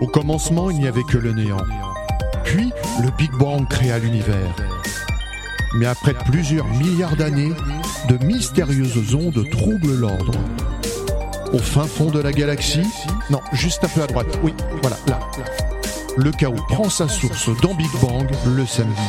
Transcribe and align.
Au 0.00 0.06
commencement, 0.06 0.70
il 0.70 0.78
n'y 0.78 0.86
avait 0.86 1.04
que 1.04 1.16
le 1.16 1.32
néant. 1.32 1.56
Puis, 2.44 2.70
le 3.02 3.10
Big 3.16 3.30
Bang 3.32 3.66
créa 3.66 3.98
l'univers. 3.98 4.54
Mais 5.76 5.86
après 5.86 6.12
plusieurs 6.12 6.66
milliards 6.66 7.16
d'années, 7.16 7.52
de 8.08 8.22
mystérieuses 8.24 9.14
ondes 9.14 9.42
troublent 9.50 9.94
l'ordre. 9.94 10.32
Au 11.52 11.58
fin 11.58 11.84
fond 11.84 12.10
de 12.10 12.20
la 12.20 12.32
galaxie, 12.32 12.86
non, 13.30 13.40
juste 13.52 13.84
un 13.84 13.88
peu 13.88 14.02
à 14.02 14.06
droite, 14.06 14.38
oui, 14.42 14.52
voilà, 14.82 14.96
là. 15.06 15.18
Le 16.16 16.30
chaos 16.30 16.54
prend 16.68 16.90
sa 16.90 17.08
source 17.08 17.48
dans 17.62 17.74
Big 17.74 17.90
Bang 18.02 18.28
le 18.46 18.66
samedi. 18.66 19.00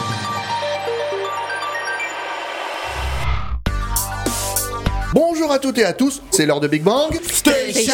Bonjour 5.14 5.52
à 5.52 5.60
toutes 5.60 5.80
et 5.80 5.86
à 5.86 5.94
tous, 5.94 6.22
c'est 6.32 6.46
l'heure 6.46 6.60
de 6.60 6.68
Big 6.68 6.84
Bang 6.84 7.14
Station 7.30 7.94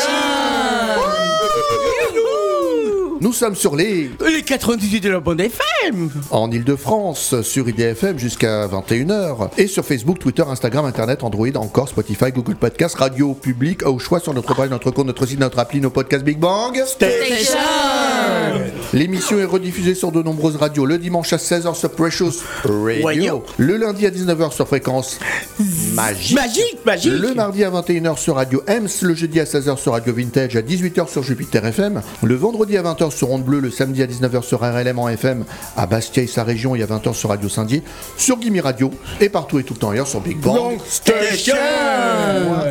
Nous 3.23 3.31
sommes 3.31 3.55
sur 3.55 3.77
les... 3.77 4.11
Les 4.19 4.41
98 4.41 4.99
de 4.99 5.09
la 5.09 5.21
bande 5.21 5.39
FM 5.39 6.09
En 6.29 6.51
Ile-de-France, 6.51 7.41
sur 7.41 7.69
IDFM 7.69 8.19
jusqu'à 8.19 8.67
21h. 8.67 9.51
Et 9.57 9.67
sur 9.67 9.85
Facebook, 9.85 10.19
Twitter, 10.19 10.43
Instagram, 10.45 10.83
Internet, 10.83 11.23
Android, 11.23 11.55
encore 11.55 11.87
Spotify, 11.87 12.33
Google 12.33 12.55
Podcast, 12.55 12.95
Radio 12.95 13.33
Public, 13.33 13.87
au 13.87 13.97
choix 13.97 14.19
sur 14.19 14.33
notre 14.33 14.53
page, 14.53 14.69
notre 14.69 14.91
compte, 14.91 15.07
notre 15.07 15.25
site, 15.25 15.39
notre 15.39 15.59
appli, 15.59 15.79
nos 15.79 15.89
podcasts 15.89 16.25
Big 16.25 16.37
Bang. 16.37 16.77
Station 16.85 17.57
L'émission 18.93 19.39
est 19.39 19.45
rediffusée 19.45 19.95
sur 19.95 20.11
de 20.11 20.21
nombreuses 20.21 20.55
radios. 20.55 20.85
Le 20.85 20.99
dimanche 20.99 21.33
à 21.33 21.37
16h 21.37 21.73
sur 21.75 21.89
Precious 21.89 22.31
Radio, 22.63 23.05
Radio. 23.05 23.43
le 23.57 23.77
lundi 23.77 24.05
à 24.05 24.11
19h 24.11 24.51
sur 24.53 24.67
fréquence. 24.67 25.17
Magique, 25.95 26.35
Magique, 26.35 26.77
magique. 26.85 27.11
Le 27.11 27.33
mardi 27.33 27.63
à 27.63 27.71
21h 27.71 28.17
sur 28.19 28.35
Radio 28.35 28.61
Ems, 28.67 28.87
le 29.01 29.15
jeudi 29.15 29.39
à 29.39 29.45
16h 29.45 29.77
sur 29.77 29.93
Radio 29.93 30.13
Vintage, 30.13 30.55
à 30.55 30.61
18h 30.61 31.09
sur 31.09 31.23
Jupiter 31.23 31.65
FM, 31.65 32.01
le 32.21 32.35
vendredi 32.35 32.77
à 32.77 32.83
20h 32.83 33.09
sur 33.09 33.31
Onde 33.31 33.43
Bleue, 33.43 33.61
le 33.61 33.71
samedi 33.71 34.03
à 34.03 34.05
19h 34.05 34.43
sur 34.43 34.59
RLM 34.59 34.99
en 34.99 35.09
FM, 35.09 35.43
à 35.75 35.87
Bastia 35.87 36.21
et 36.21 36.27
sa 36.27 36.43
région. 36.43 36.75
Et 36.75 36.83
à 36.83 36.85
20h 36.85 37.13
sur 37.15 37.29
Radio 37.29 37.49
Saint-Dié, 37.49 37.81
sur 38.17 38.39
Gimme 38.39 38.59
Radio. 38.59 38.91
Et 39.19 39.29
partout 39.29 39.57
et 39.57 39.63
tout 39.63 39.73
le 39.73 39.79
temps 39.79 39.89
ailleurs 39.89 40.07
sur 40.07 40.21
Big 40.21 40.37
Bang 40.37 40.77
Station. 40.87 41.55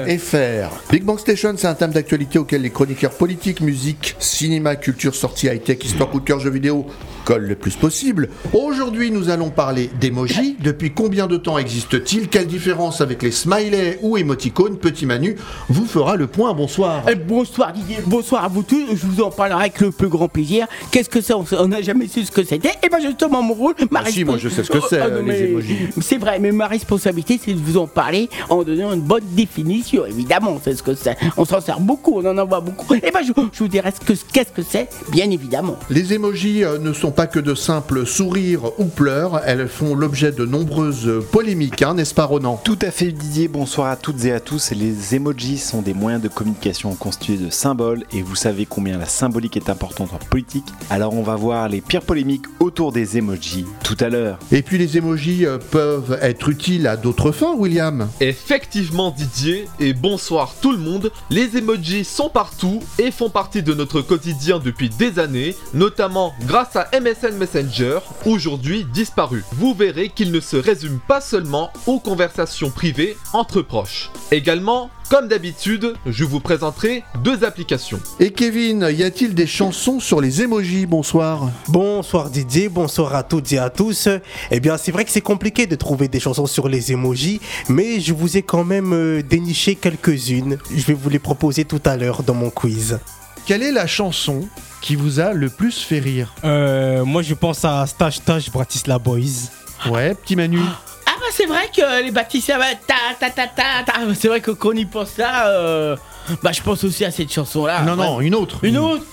FR. 0.07 0.71
Big 0.91 1.03
Bang 1.03 1.19
Station, 1.19 1.55
c'est 1.57 1.67
un 1.67 1.75
thème 1.75 1.91
d'actualité 1.91 2.39
auquel 2.39 2.63
les 2.63 2.71
chroniqueurs 2.71 3.11
politiques, 3.13 3.61
musique, 3.61 4.15
cinéma, 4.21 4.77
culture, 4.77 5.15
sortie 5.17 5.47
high-tech, 5.49 5.79
histoire, 5.85 6.12
coup 6.13 6.21
de 6.21 6.25
cœur, 6.25 6.39
jeux 6.41 6.51
vidéo 6.51 6.87
collent 7.25 7.47
le 7.47 7.55
plus 7.55 7.75
possible. 7.77 8.29
Aujourd'hui, 8.53 9.11
nous 9.11 9.31
allons 9.31 9.49
parler 9.51 9.89
d'emoji. 10.01 10.57
Depuis 10.61 10.93
combien 10.93 11.27
de 11.27 11.37
temps 11.39 11.57
existe-t-il? 11.57 12.29
Quelle 12.29 12.47
différence 12.47 13.01
avec 13.01 13.23
les 13.23 13.31
smileys 13.31 13.99
ou 14.03 14.17
émoticônes? 14.19 14.77
Petit 14.77 15.07
Manu 15.07 15.37
vous 15.69 15.87
fera 15.87 16.17
le 16.17 16.27
point. 16.27 16.53
Bonsoir. 16.53 17.03
Eh, 17.09 17.15
Bonsoir 17.15 17.73
Didier, 17.73 17.99
bonsoir 18.07 18.45
à 18.45 18.49
vous 18.49 18.63
tous, 18.63 18.85
je 18.91 19.07
vous 19.07 19.23
en 19.23 19.31
parlerai 19.31 19.61
avec 19.63 19.81
le 19.81 19.91
plus 19.91 20.09
grand 20.09 20.29
plaisir. 20.29 20.67
Qu'est-ce 20.91 21.09
que 21.09 21.21
c'est? 21.23 21.33
On 21.33 21.69
n'a 21.69 21.81
jamais 21.81 22.09
su 22.09 22.25
ce 22.25 22.31
que 22.31 22.45
c'était. 22.45 22.73
Et 22.85 22.89
ben 22.91 22.99
justement 23.01 23.43
mon 23.43 23.55
rôle, 23.55 23.75
ma 23.91 24.01
Ah 24.05 24.11
si, 24.11 24.25
moi, 24.25 24.37
je 24.37 24.49
sais 24.51 24.65
ce 24.65 24.71
que 24.71 24.81
c'est, 24.91 25.01
Oh, 25.03 25.11
non, 25.11 25.23
les 25.27 25.45
émojis. 25.45 25.77
C'est 26.01 26.19
vrai, 26.19 26.39
mais 26.41 26.53
ma 26.53 26.67
responsabilité 26.67 27.41
c'est 27.43 27.55
de 27.55 27.59
vous 27.59 27.79
en 27.79 27.87
parler 27.87 28.29
en 28.51 28.63
donnant 28.65 28.93
une 28.93 29.01
bonne 29.01 29.25
définition. 29.35 30.05
Évidemment, 30.05 30.61
c'est 30.63 30.75
ce 30.77 30.83
que 30.83 30.95
c'est. 30.95 31.17
On 31.39 31.45
s'en 31.47 31.61
sert 31.61 31.81
beaucoup, 31.81 32.19
on 32.21 32.27
en 32.27 32.37
envoie 32.37 32.61
beaucoup. 32.61 32.93
Et 32.95 33.11
ben 33.13 33.21
je, 33.27 33.33
je 33.53 33.59
vous 33.61 33.69
dirai 33.69 33.93
ce 33.93 34.05
que 34.05 34.19
qu'est-ce 34.33 34.53
que 34.53 34.63
c'est, 34.63 34.89
bien 35.11 35.31
évidemment. 35.31 35.77
Les 35.95 36.15
émojis 36.15 36.65
euh, 36.65 36.79
ne 36.79 36.95
sont 36.95 37.11
pas 37.11 37.27
que 37.27 37.39
de 37.39 37.55
simples 37.55 38.07
sourires 38.07 38.81
ou 38.81 38.87
pleurs, 38.87 39.43
elles 39.45 39.69
font 39.69 39.95
l'objet 39.95 40.33
de 40.33 40.47
nombreuses 40.47 41.23
polémiques, 41.31 41.83
hein, 41.83 41.93
n'est-ce 41.93 42.15
pas 42.15 42.25
Ronan? 42.25 42.59
Tout 42.65 42.79
à 42.81 42.91
fait 42.91 43.13
Didier, 43.13 43.47
bonsoir 43.47 43.89
à 43.89 43.97
toutes 43.97 44.25
et 44.25 44.33
à 44.33 44.41
tous. 44.41 44.71
Les 44.71 45.15
emojis 45.15 45.59
sont 45.59 45.83
des 45.83 45.93
moyens 45.93 46.23
de 46.23 46.29
communication 46.29 46.95
constitués 46.95 47.37
de 47.37 47.51
symboles. 47.51 48.05
Et 48.11 48.23
vous 48.23 48.37
savez 48.37 48.65
combien 48.65 48.97
la 48.97 49.05
symbolique 49.05 49.59
est 49.59 49.69
importante 49.69 50.15
en 50.15 50.17
politique. 50.17 50.65
Alors 50.89 51.13
on 51.13 51.23
va 51.23 51.37
voir 51.37 51.69
les 51.69 51.83
pires 51.83 52.01
polémiques 52.01 52.47
autour 52.59 52.91
des 52.91 53.19
emojis 53.19 53.67
tout 53.85 53.99
à 54.01 54.09
l'heure. 54.09 54.39
Et 54.51 54.63
puis 54.63 54.79
les 54.79 54.97
émojis 54.97 55.45
euh, 55.45 55.59
peuvent 55.59 56.19
être 56.23 56.49
utiles 56.49 56.87
à 56.87 56.97
d'autres 56.97 57.33
fins, 57.33 57.55
William? 57.55 58.09
Effectivement 58.21 59.11
Didier, 59.11 59.69
et 59.79 59.93
bonsoir 59.93 60.55
tout 60.63 60.73
le 60.73 60.79
monde, 60.79 61.13
les 61.29 61.59
emojis 61.59 62.07
sont 62.07 62.31
partout 62.31 62.81
et 62.99 63.11
font 63.11 63.29
partie 63.29 63.63
de 63.63 63.75
notre 63.75 64.01
quotidien 64.01 64.59
depuis 64.59 64.89
des 64.89 65.19
années, 65.19 65.55
notamment 65.83 66.33
grâce 66.47 66.77
à 66.77 66.89
MSN 66.93 67.37
Messenger, 67.39 67.99
aujourd'hui 68.25 68.85
disparu. 68.85 69.43
Vous 69.51 69.75
verrez 69.75 70.11
qu'ils 70.11 70.31
ne 70.31 70.39
se 70.39 70.57
résument 70.57 71.01
pas 71.09 71.21
seulement 71.21 71.73
aux 71.89 71.99
conversations 71.99 72.71
privées 72.71 73.17
entre 73.33 73.63
proches. 73.63 74.13
Également, 74.31 74.91
comme 75.11 75.27
d'habitude, 75.27 75.95
je 76.07 76.23
vous 76.23 76.39
présenterai 76.39 77.03
deux 77.25 77.43
applications. 77.43 77.99
Et 78.21 78.31
Kevin, 78.31 78.89
y 78.97 79.03
a-t-il 79.03 79.35
des 79.35 79.49
chansons 79.49 79.99
sur 79.99 80.21
les 80.21 80.43
émojis? 80.43 80.87
Bonsoir. 80.87 81.51
Bonsoir 81.67 82.31
Didier, 82.31 82.69
bonsoir 82.69 83.17
à 83.17 83.25
toutes 83.25 83.53
et 83.53 83.59
à 83.59 83.69
tous. 83.69 84.09
Eh 84.53 84.61
bien, 84.61 84.77
c'est 84.77 84.93
vrai 84.93 85.05
que 85.05 85.11
c'est 85.11 85.21
compliqué 85.21 85.67
de 85.67 85.75
trouver 85.75 86.07
des 86.07 86.21
chansons 86.21 86.47
sur 86.47 86.69
les 86.69 86.93
emojis, 86.93 87.41
mais 87.69 87.99
je 87.99 88.13
vous 88.13 88.37
ai 88.37 88.43
quand 88.43 88.63
même 88.63 88.93
euh, 88.93 89.21
déniché 89.21 89.75
quelques-unes. 89.75 90.59
Je 90.73 90.87
vais 90.87 90.95
vous 90.95 91.11
les 91.11 91.19
proposer 91.19 91.65
tout 91.65 91.83
à 91.85 91.97
l'heure 91.97 92.23
dans 92.23 92.35
mon 92.35 92.51
quiz. 92.51 93.01
Quelle 93.47 93.65
est 93.65 93.73
la 93.73 93.89
chanson 93.89 94.49
qui 94.83 94.97
vous 94.97 95.21
a 95.21 95.33
le 95.33 95.49
plus 95.49 95.79
fait 95.81 96.01
rire 96.01 96.35
Euh, 96.45 97.05
moi, 97.05 97.23
je 97.23 97.33
pense 97.35 97.65
à 97.65 97.87
Stash 97.87 98.17
Stash 98.17 98.51
Bratislava 98.51 98.99
Boys. 98.99 99.49
Ouais, 99.89 100.15
petit 100.15 100.37
Manu. 100.37 100.61
Ah 101.07 101.13
bah 101.19 101.27
c'est 101.33 101.47
vrai 101.47 101.69
que 101.75 102.03
les 102.05 102.11
bâtisses 102.11 102.47
ça 102.47 102.59
va 102.59 102.75
ta 102.75 102.95
ta 103.19 103.31
ta 103.31 103.47
ta 103.47 103.83
ta. 103.85 103.93
C'est 104.15 104.29
vrai 104.29 104.41
que 104.41 104.51
quand 104.51 104.71
on 104.71 104.73
y 104.73 104.85
pense 104.85 105.17
là, 105.19 105.49
euh, 105.49 105.97
bah 106.43 106.53
je 106.53 106.63
pense 106.63 106.85
aussi 106.85 107.05
à 107.05 107.11
cette 107.11 107.33
chanson 107.33 107.67
là. 107.67 107.83
non, 107.83 107.97
non, 107.97 108.21
une 108.21 108.35
autre. 108.35 108.59
Une 108.63 108.79
autre 108.79 109.05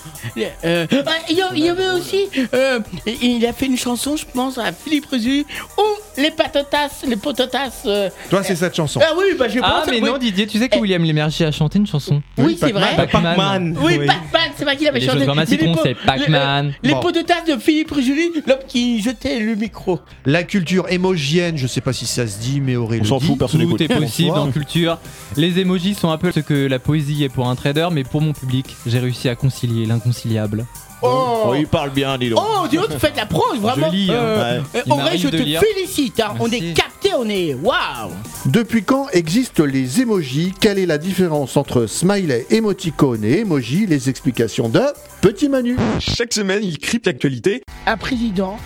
Euh, 0.64 0.86
ah, 1.06 1.10
Il 1.30 1.36
y, 1.36 1.40
a- 1.42 1.50
il 1.54 1.64
y 1.64 1.68
avait 1.68 1.88
aussi. 1.90 2.26
euh, 2.52 2.80
il 3.06 3.44
a 3.46 3.52
fait 3.54 3.66
une 3.66 3.76
chanson, 3.78 4.16
je 4.16 4.24
pense, 4.32 4.58
à 4.58 4.70
Philippe 4.72 5.06
Rézu, 5.10 5.46
ou 5.78 6.20
les 6.20 6.30
patatas, 6.30 7.02
les 7.08 7.16
potatas. 7.16 7.82
euh. 7.86 8.10
Toi, 8.28 8.42
c'est 8.42 8.54
cette 8.56 8.74
chanson. 8.76 9.00
Ah 9.02 9.12
oui, 9.16 9.34
bah 9.38 9.48
je 9.48 9.60
Ah, 9.62 9.80
pense. 9.82 9.90
mais 9.90 10.00
oui. 10.00 10.08
non, 10.10 10.18
Didier, 10.18 10.46
tu 10.46 10.58
sais 10.58 10.68
que 10.68 10.76
Eh. 10.76 10.80
William 10.80 11.02
Lémergie 11.02 11.44
a 11.44 11.50
chanté 11.52 11.78
une 11.78 11.86
chanson. 11.86 12.22
Oui, 12.36 12.56
c'est 12.60 12.72
vrai. 12.72 12.94
Pac-Man. 12.96 13.76
Oui, 13.80 13.98
Pac-Man, 13.98 14.50
c'est 14.56 14.64
vrai 14.64 14.76
qu'il 14.76 14.88
avait 14.88 15.00
Les 15.00 15.06
chanté. 15.06 15.18
Mais 15.26 15.44
les 15.46 15.72
po- 15.72 15.80
c'est 15.82 15.94
Pac-Man. 15.94 16.74
Les, 16.82 16.90
Bon. 16.90 16.96
les 16.96 17.02
potatas 17.02 17.42
de 17.54 17.58
Philippe 17.58 17.90
Rézu, 17.92 18.30
l'homme 18.46 18.58
qui 18.68 19.00
jetait 19.00 19.38
le 19.40 19.54
micro. 19.54 20.00
La 20.26 20.42
culture 20.42 20.86
émogienne, 20.90 21.56
je 21.56 21.66
sais 21.66 21.80
pas 21.80 21.92
si 21.94 22.04
ça 22.06 22.26
se 22.26 22.38
dit, 22.38 22.60
mais 22.60 22.76
Aurélien. 22.76 23.04
On 23.04 23.08
s'en 23.08 23.20
fout, 23.20 23.38
personne 23.38 23.60
Tout 23.62 23.66
n'écoute. 23.66 23.80
est 23.80 23.88
possible 23.88 24.34
dans 24.34 24.50
culture. 24.50 24.98
Les 25.36 25.58
emojis 25.58 25.94
sont 25.94 26.10
un 26.10 26.18
peu 26.18 26.30
ce 26.32 26.40
que 26.40 26.66
la 26.66 26.78
poésie 27.00 27.24
est 27.24 27.28
pour 27.28 27.48
un 27.48 27.54
trader, 27.56 27.88
mais 27.92 28.04
pour 28.04 28.20
mon 28.20 28.32
public, 28.32 28.76
j'ai 28.86 28.98
réussi 28.98 29.28
à 29.28 29.34
concilier 29.34 29.86
l'inconciliable. 29.86 30.66
Oh, 31.02 31.44
Oh, 31.46 31.54
il 31.58 31.66
parle 31.66 31.90
bien, 31.90 32.18
dis 32.18 32.28
donc. 32.28 32.38
Oh, 32.42 32.66
dis 32.68 32.76
donc, 32.76 32.90
tu 32.90 32.98
fais 32.98 33.10
de 33.10 33.16
la 33.16 33.24
prose, 33.24 33.58
vraiment. 33.58 33.90
Je 33.90 33.96
lis, 33.96 34.10
hein. 34.10 34.14
Euh, 34.14 34.60
Ouais. 34.60 34.82
euh, 34.86 35.16
je 35.16 35.28
te 35.28 35.36
lire. 35.36 35.60
félicite. 35.62 36.20
hein. 36.20 36.34
On 36.40 36.48
est 36.50 36.74
capté, 36.74 37.12
on 37.16 37.26
est. 37.26 37.54
Waouh! 37.54 38.10
Depuis 38.44 38.82
quand 38.84 39.08
existent 39.14 39.64
les 39.64 40.02
émojis? 40.02 40.52
Quelle 40.60 40.78
est 40.78 40.84
la 40.84 40.98
différence 40.98 41.56
entre 41.56 41.86
smiley, 41.86 42.46
émoticône 42.50 43.24
et 43.24 43.38
emoji? 43.40 43.86
Les 43.86 44.10
explications 44.10 44.68
de 44.68 44.82
Petit 45.22 45.48
Manu. 45.48 45.76
Chaque 46.00 46.34
semaine, 46.34 46.60
il 46.62 46.78
crypte 46.78 47.06
l'actualité. 47.06 47.62
un 47.86 47.96
président 47.96 48.58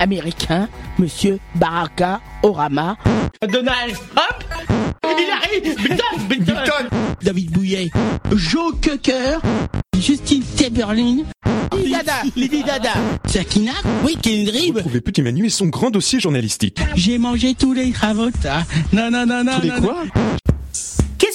américain, 0.00 0.68
Monsieur 0.98 1.38
Baraka 1.54 2.20
Orama. 2.42 2.96
Donald 3.48 3.94
Trump? 3.94 4.95
Il 5.18 5.30
arrive. 5.30 5.76
David 7.22 7.50
Bouillet. 7.50 7.90
Joe 8.34 8.74
Cocker 8.82 9.38
Justine 9.98 10.42
Timberlin 10.56 11.24
Lady 11.72 11.90
Dada 11.90 12.12
Lady 12.36 12.62
Dada 12.62 12.92
Sakina 13.26 13.72
Oui, 14.04 14.16
Kendrick 14.20 14.76
Trouvez 14.76 15.00
Petit 15.00 15.22
Manu 15.22 15.46
et 15.46 15.50
son 15.50 15.66
grand 15.66 15.90
dossier 15.90 16.20
journalistique. 16.20 16.78
J'ai 16.94 17.18
mangé 17.18 17.54
tous 17.54 17.72
les 17.72 17.92
ravotas 17.92 18.64
Non, 18.92 19.10
non, 19.10 19.26
non, 19.26 19.44
non, 19.44 19.56
Tous 19.56 19.62
les 19.62 19.68
non, 19.70 19.80
quoi 19.80 20.04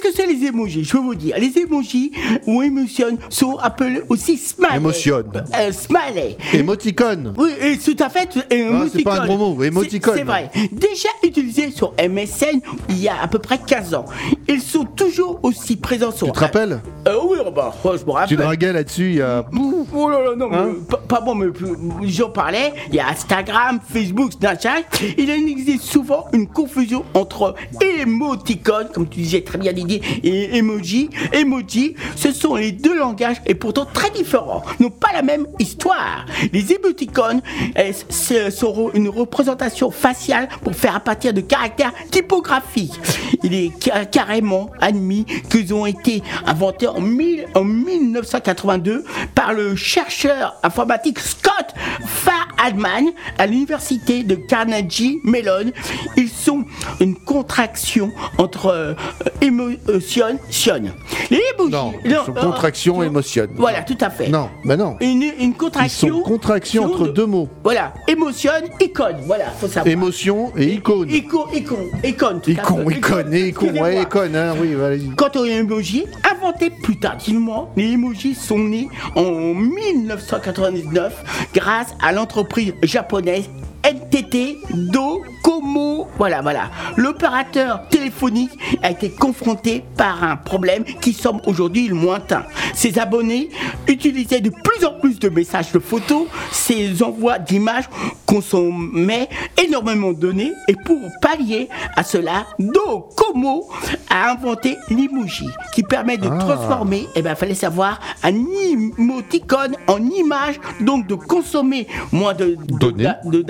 Qu'est-ce 0.02 0.16
que 0.18 0.22
c'est 0.24 0.28
les 0.28 0.46
emojis 0.48 0.84
Je 0.84 0.94
vais 0.94 1.00
vous 1.04 1.16
dire. 1.16 1.36
Les 1.38 1.58
emojis 1.60 2.12
ou 2.48 2.62
émotions 2.64 3.18
sont 3.30 3.58
appelés 3.58 4.02
aussi 4.10 4.38
smiley. 4.38 4.78
Émotionne. 4.78 5.32
Euh, 5.58 5.72
smiley. 5.72 6.38
Émoticône. 6.54 7.34
Oui, 7.38 7.52
et 7.62 7.78
tout 7.78 7.96
à 8.00 8.10
fait. 8.10 8.30
et 8.50 8.68
Ah, 8.72 8.86
c'est 8.92 9.04
pas 9.04 9.22
un 9.22 9.26
gros 9.26 9.38
mot, 9.38 9.64
émoticône. 9.64 10.16
C'est 10.18 10.24
vrai. 10.24 10.50
Déjà 10.72 11.10
utilisés 11.24 11.72
sur 11.72 11.94
MSN 12.00 12.60
il 12.90 13.00
y 13.00 13.08
a 13.08 13.22
à 13.22 13.28
peu 13.28 13.40
près 13.40 13.60
15 13.60 13.94
ans. 13.94 14.06
Ils 14.48 14.62
sont 14.62 14.86
toujours 14.86 15.40
aussi 15.44 15.76
présents 15.76 16.12
sur. 16.12 16.28
Tu 16.28 16.34
te 16.34 16.40
rappelles? 16.40 16.82
Euh, 17.08 17.18
Oui, 17.30 17.38
bah, 17.56 17.74
je 17.84 17.90
me 17.90 17.98
Tu 17.98 18.10
rappelle. 18.12 18.38
draguais 18.38 18.74
là-dessus 18.74 19.10
il 19.10 19.16
y 19.18 19.22
a. 19.22 19.46
Oh 19.94 20.10
là 20.10 20.22
là, 20.24 20.36
non, 20.36 20.48
mais, 20.50 20.58
Hein 20.58 20.74
pas, 20.90 20.98
pas 20.98 21.22
bon, 21.22 21.36
mais 21.36 21.48
plus- 21.52 21.76
j'en 22.04 22.30
parlais. 22.30 22.74
Il 22.90 22.96
y 22.96 23.00
a 23.00 23.10
Instagram, 23.10 23.80
Facebook, 23.88 24.34
Snapchat. 24.34 24.82
Il 25.18 25.30
existe 25.30 25.84
souvent 25.84 26.26
une 26.34 26.48
confusion 26.48 27.04
entre 27.14 27.56
émoticône, 28.00 28.88
comme 28.94 29.08
tu 29.08 29.20
disais 29.22 29.42
très 29.42 29.58
bien 29.58 29.74
Didier, 29.74 29.91
et 30.24 30.56
emoji, 30.58 31.10
emoji, 31.34 31.96
ce 32.16 32.32
sont 32.32 32.56
les 32.56 32.72
deux 32.72 32.98
langages 32.98 33.38
et 33.46 33.56
pourtant 33.56 33.86
très 33.92 34.10
différents, 34.12 34.64
n'ont 34.80 34.90
pas 34.90 35.12
la 35.14 35.22
même 35.24 35.48
histoire. 35.60 36.26
Les 36.54 36.72
émoticônes 36.74 37.42
sont 38.52 38.92
une 38.94 39.10
représentation 39.10 39.92
faciale 39.92 40.48
pour 40.64 40.76
faire 40.76 40.96
à 40.96 41.00
partir 41.00 41.34
de 41.34 41.42
caractères 41.42 41.94
typographiques. 42.12 42.94
Il 43.44 43.54
est 43.54 43.72
ca- 43.84 44.06
carrément 44.06 44.70
admis 44.80 45.26
qu'ils 45.50 45.74
ont 45.74 45.86
été 45.86 46.22
inventés 46.46 46.88
en, 46.88 47.02
mille- 47.02 47.46
en 47.56 47.64
1982 47.64 49.04
par 49.36 49.54
le 49.54 49.76
chercheur 49.76 50.56
informatique 50.64 51.20
Scott 51.20 51.52
Fahadman 52.06 53.06
à 53.38 53.48
l'université 53.48 54.24
de 54.24 54.36
Carnegie 54.36 55.20
Mellon. 55.24 55.72
Ils 56.18 56.30
sont 56.30 56.66
une 57.00 57.16
contraction 57.16 58.12
entre 58.38 58.68
euh, 58.68 58.94
sion. 60.00 60.40
Les 61.30 61.38
emojis- 61.58 61.72
Non, 61.72 61.94
sont 62.26 62.32
euh, 62.36 62.42
contraction, 62.42 62.94
sion- 62.96 63.04
émotion. 63.04 63.48
Voilà, 63.56 63.82
tout 63.84 63.98
à 64.02 64.10
fait. 64.10 64.28
Non, 64.30 64.50
ben 64.66 64.78
non. 64.78 64.98
Une, 65.00 65.22
une 65.24 65.34
Ils 65.40 65.54
contraction. 65.54 66.08
sont 66.10 66.22
contraction 66.22 66.86
entre 66.86 67.08
de- 67.08 67.12
deux 67.12 67.26
mots. 67.26 67.48
Voilà, 67.64 67.94
émotion, 68.08 68.52
icône. 68.80 69.18
Voilà, 69.26 69.46
faut 69.60 69.68
savoir. 69.68 69.88
Émotion 69.88 70.52
et 70.58 70.74
icône. 70.74 71.10
Icône, 71.10 71.48
icône, 71.54 71.90
icône. 72.04 72.42
Icône, 72.48 72.92
icône, 72.92 73.34
icône, 73.34 73.80
ouais, 73.80 74.02
icône, 74.02 74.36
hein, 74.36 74.54
oui, 74.60 74.74
vas-y. 74.74 75.10
Quant 75.16 75.32
aux 75.36 75.46
emojis, 75.46 76.06
inventés 76.30 76.70
plus 76.70 76.98
tardivement, 77.00 77.72
les 77.76 77.92
emojis 77.94 78.36
sont 78.36 78.60
nés 78.60 78.88
en 79.16 79.54
1999 79.54 81.24
grâce 81.54 81.88
à 82.02 82.12
l'entreprise 82.12 82.74
japonaise 82.84 83.50
NTT 84.32 84.58
Docomo. 84.74 86.08
Voilà, 86.18 86.42
voilà. 86.42 86.72
L'opérateur 86.98 87.88
téléphonique 87.90 88.52
a 88.82 88.92
été 88.92 89.10
confronté 89.10 89.84
par 89.98 90.24
un 90.24 90.38
problème 90.38 90.84
qui 90.84 91.14
semble 91.14 91.42
aujourd'hui 91.46 91.88
lointain. 91.88 92.44
Ses 92.74 93.00
abonnés 93.00 93.50
utilisaient 93.88 94.42
de 94.42 94.50
plus 94.50 94.86
en 94.86 95.00
plus 95.00 95.20
de 95.20 95.30
messages 95.30 95.72
de 95.72 95.80
photos, 95.80 96.28
ces 96.52 97.04
envois 97.04 97.40
d'images 97.40 97.90
consommaient 98.26 99.28
énormément 99.62 100.14
de 100.14 100.20
données 100.20 100.54
et 100.68 100.76
pour 100.86 101.00
pallier 101.22 101.68
à 101.96 102.04
cela, 102.04 102.46
Docomo 102.60 103.70
a 104.10 104.32
inventé 104.32 104.78
l'emoji 104.90 105.48
qui 105.74 105.84
permet 105.84 106.18
de 106.18 106.28
transformer, 106.28 107.08
eh 107.16 107.22
ben 107.22 107.36
fallait 107.36 107.54
savoir, 107.54 108.00
un 108.24 108.34
emoticône 108.98 109.76
en 109.88 110.00
image, 110.02 110.60
donc 110.80 111.08
de 111.08 111.16
consommer 111.16 111.88
moins 112.12 112.34
de, 112.34 112.58
de, 112.80 112.92
de 112.92 113.42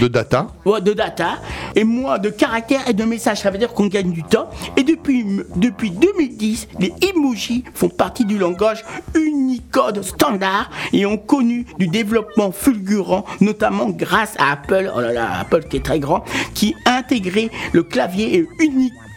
De 0.00 0.08
data. 0.08 0.48
Ouais, 0.64 0.80
de 0.80 0.92
data 0.92 1.38
et 1.74 1.84
moins 1.84 2.18
de 2.18 2.30
caractères 2.30 2.88
et 2.88 2.92
de 2.92 3.04
messages. 3.04 3.40
Ça 3.40 3.50
veut 3.50 3.58
dire 3.58 3.72
qu'on 3.72 3.86
gagne 3.86 4.12
du 4.12 4.22
temps. 4.22 4.48
Et 4.76 4.82
depuis, 4.82 5.24
depuis 5.56 5.90
2010, 5.90 6.68
les 6.78 6.92
emojis 7.08 7.64
font 7.74 7.88
partie 7.88 8.24
du 8.24 8.38
langage 8.38 8.84
Unicode 9.14 10.02
standard 10.02 10.70
et 10.92 11.06
ont 11.06 11.18
connu 11.18 11.66
du 11.78 11.88
développement 11.88 12.52
fulgurant, 12.52 13.24
notamment 13.40 13.90
grâce 13.90 14.34
à 14.38 14.52
Apple, 14.52 14.90
oh 14.94 15.00
là 15.00 15.12
là, 15.12 15.40
Apple 15.40 15.64
qui 15.68 15.76
est 15.78 15.84
très 15.84 16.00
grand, 16.00 16.24
qui 16.54 16.74
a 16.84 16.96
intégré 16.96 17.50
le 17.72 17.82
clavier 17.82 18.36
et 18.36 18.48
Unicode 18.60 19.09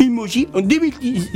emoji 0.00 0.48
en 0.54 0.60
2010 0.60 1.30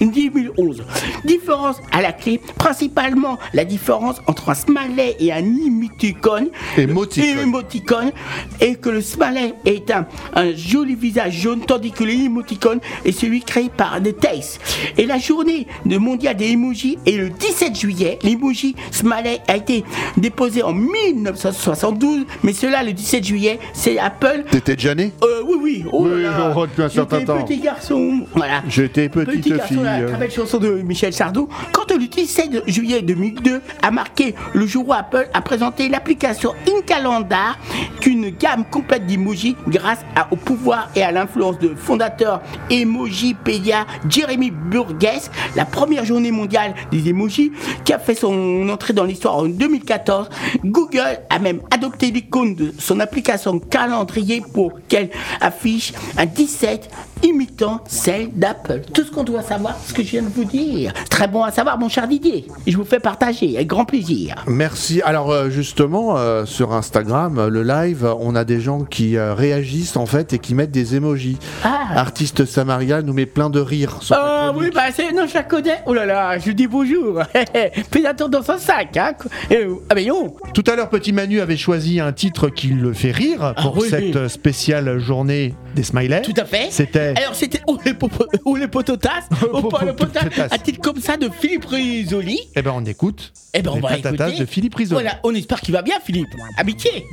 2011. 0.00 0.82
Différence 1.24 1.76
à 1.90 2.02
la 2.02 2.12
clé, 2.12 2.40
principalement 2.56 3.38
la 3.52 3.64
différence 3.64 4.20
entre 4.26 4.50
un 4.50 4.54
smiley 4.54 5.16
et 5.20 5.32
un 5.32 5.38
emoticon. 5.38 6.50
Émoticône. 6.76 7.38
Et 7.38 7.42
émoticône 7.42 8.12
et 8.60 8.74
que 8.76 8.88
le 8.88 9.00
smiley 9.00 9.54
est 9.64 9.90
un, 9.90 10.06
un 10.34 10.54
joli 10.54 10.94
visage 10.94 11.34
jaune 11.34 11.60
tandis 11.60 11.92
que 11.92 12.04
l'émoticône 12.04 12.80
est 13.04 13.12
celui 13.12 13.42
créé 13.42 13.70
par 13.74 13.98
Taste. 14.20 14.60
Et 14.98 15.06
la 15.06 15.18
journée 15.18 15.66
de 15.86 15.98
mondiale 15.98 16.36
des 16.36 16.50
emojis 16.50 16.98
est 17.06 17.12
le 17.16 17.30
17 17.30 17.78
juillet. 17.78 18.18
L'emoji 18.22 18.74
smiley 18.90 19.40
a 19.48 19.56
été 19.56 19.84
déposé 20.16 20.62
en 20.62 20.72
1972, 20.72 22.26
mais 22.42 22.52
cela 22.52 22.82
le 22.82 22.92
17 22.92 23.24
juillet, 23.24 23.58
c'est 23.72 23.98
Apple. 23.98 24.44
T'étais 24.50 24.76
déjà 24.76 24.94
né? 24.94 25.12
Euh, 25.22 25.42
oui, 25.44 25.56
oui, 25.60 25.84
oh 25.92 26.06
Oui, 26.06 26.22
là 26.22 26.54
depuis 26.54 26.82
un 26.82 26.88
certain 26.88 27.24
temps. 27.24 27.41
Petit 27.44 27.58
garçon, 27.60 28.20
voilà. 28.34 28.62
J'étais 28.68 29.08
petite 29.08 29.42
Petit 29.42 29.50
garçon, 29.50 29.74
fille. 29.74 29.82
la 29.82 30.00
euh. 30.00 30.08
très 30.08 30.16
belle 30.18 30.30
chanson 30.30 30.58
de 30.58 30.70
Michel 30.82 31.12
Sardou. 31.12 31.48
Quand 31.72 31.90
le 31.92 32.06
17 32.06 32.62
juillet 32.68 33.02
2002 33.02 33.60
a 33.82 33.90
marqué 33.90 34.34
le 34.54 34.66
jour 34.66 34.88
où 34.88 34.92
Apple 34.92 35.28
a 35.34 35.40
présenté 35.42 35.88
l'application 35.88 36.52
InCalendar, 36.68 37.58
qu'une 38.00 38.30
gamme 38.30 38.64
complète 38.70 39.06
d'emojis 39.06 39.56
grâce 39.68 40.00
à- 40.16 40.28
au 40.32 40.36
pouvoir 40.36 40.90
et 40.96 41.02
à 41.02 41.12
l'influence 41.12 41.58
de 41.58 41.74
fondateur 41.74 42.40
Emojipédia 42.70 43.86
Jeremy 44.08 44.50
Burgess, 44.50 45.30
la 45.56 45.64
première 45.64 46.04
journée 46.04 46.30
mondiale 46.30 46.74
des 46.90 47.08
emojis 47.08 47.52
qui 47.84 47.92
a 47.92 47.98
fait 47.98 48.14
son 48.14 48.68
entrée 48.68 48.92
dans 48.92 49.04
l'histoire 49.04 49.36
en 49.36 49.44
2014. 49.46 50.28
Google 50.64 51.18
a 51.30 51.38
même 51.38 51.60
adopté 51.70 52.10
l'icône 52.10 52.54
de 52.54 52.72
son 52.78 53.00
application 53.00 53.58
calendrier 53.58 54.42
pour 54.52 54.72
qu'elle 54.88 55.10
affiche 55.40 55.92
un 56.16 56.26
17 56.26 56.90
imitant 57.32 57.80
celle 57.86 58.30
d'Apple. 58.32 58.82
Tout 58.92 59.04
ce 59.04 59.10
qu'on 59.10 59.24
doit 59.24 59.42
savoir, 59.42 59.76
ce 59.86 59.92
que 59.92 60.02
je 60.02 60.10
viens 60.10 60.22
de 60.22 60.28
vous 60.28 60.44
dire. 60.44 60.92
Très 61.10 61.28
bon 61.28 61.42
à 61.42 61.50
savoir, 61.50 61.78
mon 61.78 61.88
cher 61.88 62.06
Didier. 62.08 62.46
Je 62.66 62.76
vous 62.76 62.84
fais 62.84 63.00
partager 63.00 63.56
avec 63.56 63.66
grand 63.68 63.84
plaisir. 63.84 64.44
Merci. 64.46 65.02
Alors 65.02 65.30
euh, 65.30 65.50
justement, 65.50 66.16
euh, 66.16 66.44
sur 66.44 66.72
Instagram, 66.72 67.38
euh, 67.38 67.48
le 67.48 67.62
live, 67.62 68.14
on 68.20 68.34
a 68.34 68.44
des 68.44 68.60
gens 68.60 68.84
qui 68.84 69.16
euh, 69.16 69.34
réagissent 69.34 69.96
en 69.96 70.06
fait 70.06 70.32
et 70.32 70.38
qui 70.38 70.54
mettent 70.54 70.70
des 70.70 70.96
emojis. 70.96 71.38
Ah. 71.64 71.88
Artiste 71.94 72.44
Samaria 72.44 73.02
nous 73.02 73.12
met 73.12 73.26
plein 73.26 73.50
de 73.50 73.60
rire. 73.60 73.98
sur 74.00 74.16
la 74.16 74.31
Ah 74.44 74.52
oui, 74.56 74.70
bah 74.74 74.84
c'est. 74.94 75.12
Non, 75.12 75.26
je 75.26 75.34
la 75.34 75.42
connais. 75.44 75.82
Oh 75.86 75.94
là 75.94 76.04
là, 76.06 76.38
je 76.38 76.46
lui 76.46 76.54
dis 76.54 76.66
bonjour. 76.66 77.22
Fais 77.92 78.06
attention 78.06 78.28
dans 78.28 78.42
son 78.42 78.58
sac, 78.58 78.96
hein. 78.96 79.12
Euh, 79.50 79.74
Ah, 79.88 79.94
mais 79.94 80.04
non. 80.06 80.34
Tout 80.54 80.64
à 80.66 80.76
l'heure, 80.76 80.88
Petit 80.90 81.12
Manu 81.12 81.40
avait 81.40 81.56
choisi 81.56 82.00
un 82.00 82.12
titre 82.12 82.48
qui 82.48 82.68
le 82.68 82.92
fait 82.92 83.10
rire 83.12 83.54
pour 83.60 83.74
Ah 83.76 83.80
oui. 83.80 83.88
cette 83.88 84.28
spéciale 84.28 84.98
journée 84.98 85.54
des 85.74 85.82
smileys. 85.82 86.22
Tout 86.22 86.34
à 86.36 86.44
fait. 86.44 86.68
C'était 86.70 87.14
Alors 87.16 87.34
c'était 87.34 87.60
Oh 87.66 87.78
les, 87.84 87.92
popo- 87.92 88.26
les 88.58 88.68
pototas, 88.68 89.22
Pototas? 89.40 90.48
un 90.50 90.58
titre 90.58 90.80
comme 90.80 91.00
ça 91.00 91.16
de 91.16 91.28
Philippe 91.28 91.64
Risoli. 91.66 92.38
Eh 92.56 92.62
ben 92.62 92.72
on 92.74 92.84
écoute. 92.84 93.32
Eh 93.54 93.62
ben 93.62 93.70
on 93.70 93.74
les 93.76 93.80
va 93.80 93.96
écouter. 93.98 94.38
de 94.38 94.44
Philippe 94.46 94.74
Risoli. 94.74 95.02
Voilà, 95.02 95.18
on 95.24 95.34
espère 95.34 95.60
qu'il 95.60 95.72
va 95.74 95.82
bien 95.82 95.96
Philippe. 96.04 96.28
Amitié. 96.58 97.04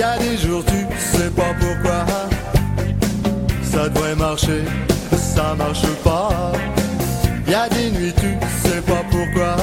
Y 0.00 0.02
a 0.02 0.16
des 0.16 0.38
jours 0.38 0.64
tu 0.64 0.86
sais 0.98 1.28
pas 1.28 1.52
pourquoi. 1.60 2.06
Ça 3.62 3.86
devrait 3.90 4.16
marcher, 4.16 4.62
ça 5.14 5.54
marche 5.54 5.86
pas. 6.02 6.52
Y 7.46 7.52
a 7.52 7.68
des 7.68 7.90
nuits 7.90 8.14
tu 8.14 8.34
sais 8.66 8.80
pas 8.80 9.04
pourquoi 9.10 9.56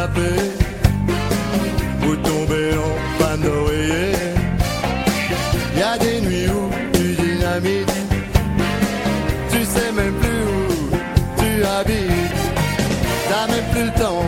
zapper, 0.00 0.40
ou 2.06 2.16
tomber 2.28 2.70
en 2.86 2.94
panne 3.18 3.42
d'oreiller. 3.42 4.12
Y 5.76 5.82
a 5.82 5.98
des 5.98 6.20
nuits 6.26 6.48
où 6.58 6.62
tu 6.94 7.06
dynamites, 7.22 7.98
tu 9.52 9.60
sais 9.72 9.92
même 9.92 10.14
plus 10.22 10.42
où 10.56 10.62
tu 11.40 11.50
habites. 11.76 12.40
T'as 13.28 13.46
même 13.52 13.68
plus 13.72 13.84
le 13.90 13.94
temps 14.02 14.19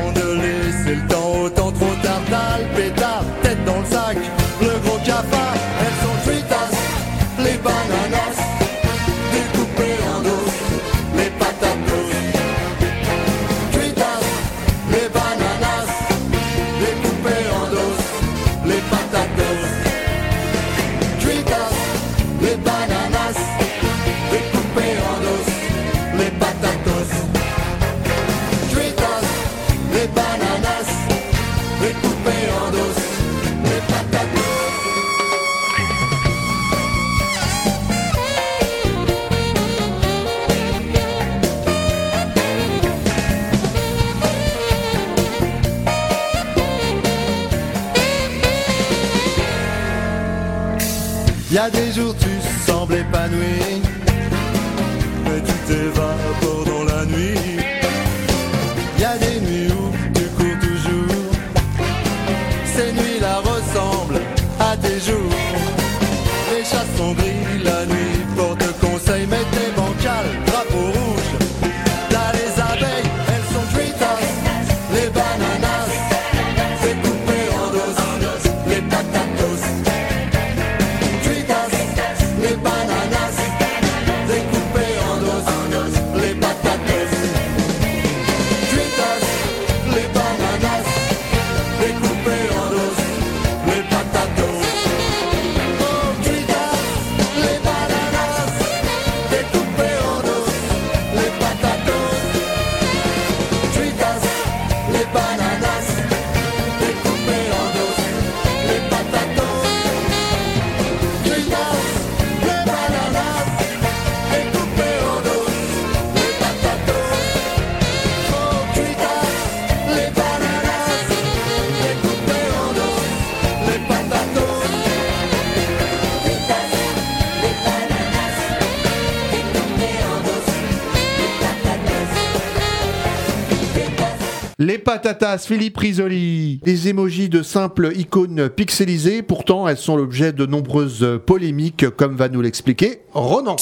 patatas, 135.12 135.46
Philippe 135.46 135.76
Risoli. 135.76 136.60
Des 136.62 136.88
émojis 136.88 137.28
de 137.28 137.42
simples 137.42 137.92
icônes 137.96 138.48
pixelisées, 138.48 139.22
pourtant 139.22 139.68
elles 139.68 139.76
sont 139.76 139.96
l'objet 139.96 140.32
de 140.32 140.46
nombreuses 140.46 141.20
polémiques, 141.26 141.90
comme 141.90 142.16
va 142.16 142.28
nous 142.28 142.40
l'expliquer 142.40 143.00
Ronan. 143.12 143.56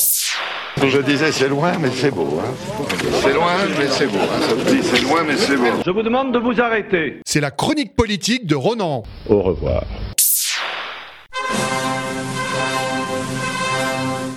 Je 0.80 0.98
disais 0.98 1.32
c'est 1.32 1.48
loin 1.48 1.72
mais 1.80 1.90
c'est 1.92 2.12
beau. 2.12 2.38
Hein. 2.40 2.52
C'est 3.22 3.32
loin 3.32 3.56
mais 3.78 3.88
c'est 3.88 4.06
beau. 4.06 4.18
Hein. 4.18 4.54
C'est 4.82 5.02
loin 5.02 5.24
mais 5.26 5.36
c'est 5.36 5.56
beau. 5.56 5.64
Je 5.84 5.90
vous 5.90 6.02
demande 6.02 6.32
de 6.32 6.38
vous 6.38 6.60
arrêter. 6.60 7.20
C'est 7.26 7.40
la 7.40 7.50
chronique 7.50 7.96
politique 7.96 8.46
de 8.46 8.54
Ronan. 8.54 9.02
Au 9.28 9.42
revoir. 9.42 9.82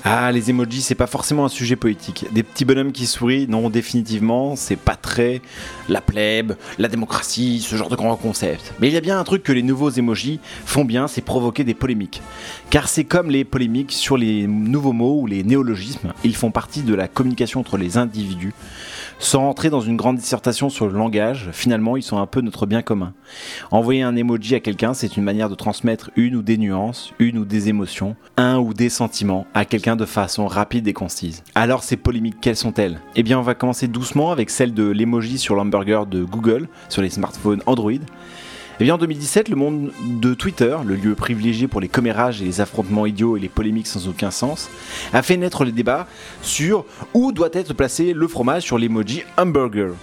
Ah, 0.05 0.33
les 0.33 0.49
emojis, 0.49 0.81
c'est 0.81 0.95
pas 0.95 1.07
forcément 1.07 1.45
un 1.45 1.49
sujet 1.49 1.77
politique. 1.77 2.25
Des 2.33 2.43
petits 2.43 2.65
bonhommes 2.65 2.91
qui 2.91 3.05
sourient, 3.05 3.47
non, 3.47 3.69
définitivement, 3.69 4.57
c'est 4.57 4.75
pas 4.75 4.97
très 4.97 5.41
la 5.87 6.01
plèbe, 6.01 6.57
la 6.77 6.89
démocratie, 6.89 7.61
ce 7.61 7.77
genre 7.77 7.87
de 7.87 7.95
grand 7.95 8.17
concept. 8.17 8.73
Mais 8.81 8.89
il 8.89 8.93
y 8.93 8.97
a 8.97 9.01
bien 9.01 9.17
un 9.17 9.23
truc 9.23 9.43
que 9.43 9.53
les 9.53 9.63
nouveaux 9.63 9.91
emojis 9.91 10.41
font 10.65 10.83
bien, 10.83 11.07
c'est 11.07 11.21
provoquer 11.21 11.63
des 11.63 11.73
polémiques. 11.73 12.21
Car 12.69 12.89
c'est 12.89 13.05
comme 13.05 13.31
les 13.31 13.45
polémiques 13.45 13.93
sur 13.93 14.17
les 14.17 14.45
nouveaux 14.45 14.91
mots 14.91 15.21
ou 15.21 15.25
les 15.25 15.41
néologismes, 15.45 16.11
ils 16.25 16.35
font 16.35 16.51
partie 16.51 16.81
de 16.81 16.93
la 16.93 17.07
communication 17.07 17.61
entre 17.61 17.77
les 17.77 17.95
individus. 17.95 18.53
Sans 19.19 19.47
entrer 19.47 19.69
dans 19.69 19.81
une 19.81 19.95
grande 19.95 20.17
dissertation 20.17 20.69
sur 20.69 20.87
le 20.87 20.93
langage, 20.93 21.49
finalement, 21.53 21.95
ils 21.97 22.03
sont 22.03 22.17
un 22.17 22.25
peu 22.25 22.41
notre 22.41 22.65
bien 22.65 22.81
commun. 22.81 23.13
Envoyer 23.71 24.01
un 24.01 24.15
emoji 24.15 24.55
à 24.55 24.59
quelqu'un, 24.59 24.93
c'est 24.93 25.17
une 25.17 25.23
manière 25.23 25.49
de 25.49 25.55
transmettre 25.55 26.11
une 26.15 26.35
ou 26.35 26.41
des 26.41 26.57
nuances, 26.57 27.13
une 27.19 27.37
ou 27.37 27.45
des 27.45 27.69
émotions, 27.69 28.15
un 28.37 28.57
ou 28.57 28.73
des 28.73 28.89
sentiments 28.89 29.47
à 29.53 29.65
quelqu'un 29.65 29.95
de 29.95 30.05
façon 30.05 30.47
rapide 30.47 30.87
et 30.87 30.93
concise. 30.93 31.43
Alors 31.55 31.83
ces 31.83 31.97
polémiques, 31.97 32.41
quelles 32.41 32.57
sont-elles? 32.57 32.99
Eh 33.15 33.23
bien, 33.23 33.39
on 33.39 33.43
va 33.43 33.55
commencer 33.55 33.87
doucement 33.87 34.31
avec 34.31 34.49
celle 34.49 34.73
de 34.73 34.83
l'emoji 34.83 35.37
sur 35.37 35.55
l'hamburger 35.55 36.05
de 36.05 36.23
Google, 36.23 36.67
sur 36.89 37.01
les 37.01 37.09
smartphones 37.09 37.63
Android. 37.65 37.93
Eh 38.83 38.85
bien, 38.85 38.95
en 38.95 38.97
2017, 38.97 39.47
le 39.47 39.55
monde 39.55 39.93
de 40.03 40.33
Twitter, 40.33 40.75
le 40.85 40.95
lieu 40.95 41.15
privilégié 41.15 41.69
pour 41.69 41.79
les 41.79 41.87
commérages 41.87 42.41
et 42.41 42.43
les 42.43 42.59
affrontements 42.59 43.05
idiots 43.05 43.37
et 43.37 43.39
les 43.39 43.47
polémiques 43.47 43.87
sans 43.87 44.09
aucun 44.09 44.29
sens, 44.29 44.69
a 45.13 45.21
fait 45.21 45.37
naître 45.37 45.63
les 45.63 45.71
débats 45.71 46.05
sur 46.41 46.83
où 47.13 47.31
doit 47.31 47.47
être 47.53 47.73
placé 47.73 48.11
le 48.11 48.27
fromage 48.27 48.63
sur 48.63 48.77
l'emoji 48.77 49.23
hamburger. 49.37 49.93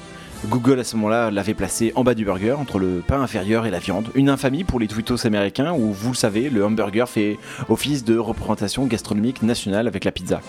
Google 0.46 0.80
à 0.80 0.84
ce 0.84 0.96
moment-là 0.96 1.30
l'avait 1.30 1.52
placé 1.52 1.92
en 1.94 2.04
bas 2.04 2.14
du 2.14 2.24
burger, 2.24 2.52
entre 2.52 2.78
le 2.78 3.02
pain 3.06 3.20
inférieur 3.20 3.66
et 3.66 3.70
la 3.70 3.80
viande. 3.80 4.08
Une 4.14 4.30
infamie 4.30 4.64
pour 4.64 4.80
les 4.80 4.86
twittos 4.86 5.26
américains 5.26 5.74
où, 5.74 5.92
vous 5.92 6.12
le 6.12 6.16
savez, 6.16 6.48
le 6.48 6.64
hamburger 6.64 7.06
fait 7.06 7.36
office 7.68 8.02
de 8.02 8.16
représentation 8.16 8.86
gastronomique 8.86 9.42
nationale 9.42 9.88
avec 9.88 10.06
la 10.06 10.10
pizza. 10.10 10.40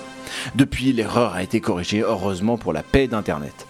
Depuis, 0.56 0.94
l'erreur 0.94 1.34
a 1.34 1.44
été 1.44 1.60
corrigée, 1.60 2.00
heureusement 2.00 2.58
pour 2.58 2.72
la 2.72 2.82
paix 2.82 3.08
d'Internet. 3.08 3.68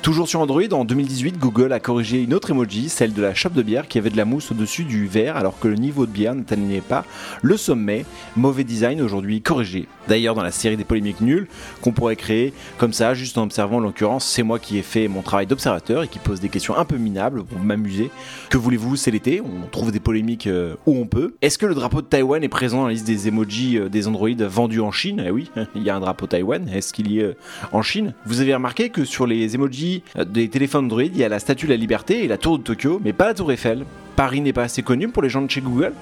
Toujours 0.00 0.28
sur 0.28 0.40
Android, 0.40 0.62
en 0.72 0.84
2018, 0.84 1.38
Google 1.38 1.72
a 1.72 1.80
corrigé 1.80 2.22
une 2.22 2.32
autre 2.32 2.52
emoji, 2.52 2.88
celle 2.88 3.12
de 3.12 3.20
la 3.20 3.34
chope 3.34 3.52
de 3.52 3.62
bière 3.62 3.88
qui 3.88 3.98
avait 3.98 4.10
de 4.10 4.16
la 4.16 4.24
mousse 4.24 4.52
au-dessus 4.52 4.84
du 4.84 5.06
verre 5.06 5.36
alors 5.36 5.58
que 5.58 5.66
le 5.66 5.74
niveau 5.74 6.06
de 6.06 6.12
bière 6.12 6.34
n'atteignait 6.34 6.80
pas 6.80 7.04
le 7.42 7.56
sommet. 7.56 8.06
Mauvais 8.36 8.64
design 8.64 9.02
aujourd'hui 9.02 9.42
corrigé. 9.42 9.86
D'ailleurs, 10.06 10.34
dans 10.34 10.42
la 10.42 10.52
série 10.52 10.76
des 10.76 10.84
polémiques 10.84 11.20
nulles 11.20 11.48
qu'on 11.82 11.92
pourrait 11.92 12.16
créer 12.16 12.54
comme 12.78 12.92
ça, 12.92 13.12
juste 13.12 13.36
en 13.38 13.42
observant 13.42 13.80
l'occurrence, 13.80 14.24
c'est 14.24 14.44
moi 14.44 14.58
qui 14.58 14.78
ai 14.78 14.82
fait 14.82 15.08
mon 15.08 15.20
travail 15.20 15.46
d'observateur 15.46 16.04
et 16.04 16.08
qui 16.08 16.20
pose 16.20 16.40
des 16.40 16.48
questions 16.48 16.76
un 16.76 16.84
peu 16.84 16.96
minables 16.96 17.44
pour 17.44 17.58
m'amuser. 17.58 18.10
Que 18.50 18.56
voulez-vous, 18.56 18.96
c'est 18.96 19.10
l'été, 19.10 19.42
on 19.42 19.66
trouve 19.66 19.90
des 19.90 20.00
polémiques 20.00 20.46
euh, 20.46 20.76
où 20.86 20.96
on 20.96 21.06
peut. 21.06 21.34
Est-ce 21.42 21.58
que 21.58 21.66
le 21.66 21.74
drapeau 21.74 22.02
de 22.02 22.06
Taïwan 22.06 22.42
est 22.42 22.48
présent 22.48 22.78
dans 22.78 22.86
la 22.86 22.92
liste 22.92 23.06
des 23.06 23.28
emojis 23.28 23.76
euh, 23.76 23.88
des 23.88 24.06
Android 24.06 24.30
vendus 24.38 24.80
en 24.80 24.92
Chine? 24.92 25.22
Eh 25.26 25.30
oui, 25.30 25.50
il 25.74 25.82
y 25.82 25.90
a 25.90 25.96
un 25.96 26.00
drapeau 26.00 26.26
Taïwan. 26.26 26.68
Est-ce 26.68 26.92
qu'il 26.94 27.10
y 27.10 27.18
est 27.18 27.24
euh, 27.24 27.36
en 27.72 27.82
Chine? 27.82 28.14
Vous 28.24 28.40
avez 28.40 28.54
remarqué 28.54 28.88
que 28.88 29.04
sur 29.04 29.26
les 29.26 29.54
emojis 29.54 29.87
des 30.26 30.48
téléphones 30.48 30.86
Android, 30.86 31.02
il 31.02 31.16
y 31.16 31.24
a 31.24 31.28
la 31.28 31.38
statue 31.38 31.66
de 31.66 31.72
la 31.72 31.76
liberté 31.76 32.24
et 32.24 32.28
la 32.28 32.38
tour 32.38 32.58
de 32.58 32.62
Tokyo, 32.64 33.00
mais 33.02 33.12
pas 33.12 33.26
la 33.26 33.34
tour 33.34 33.50
Eiffel. 33.52 33.84
Paris 34.16 34.40
n'est 34.40 34.52
pas 34.52 34.64
assez 34.64 34.82
connu 34.82 35.08
pour 35.08 35.22
les 35.22 35.28
gens 35.28 35.42
de 35.42 35.50
chez 35.50 35.60
Google. 35.60 35.92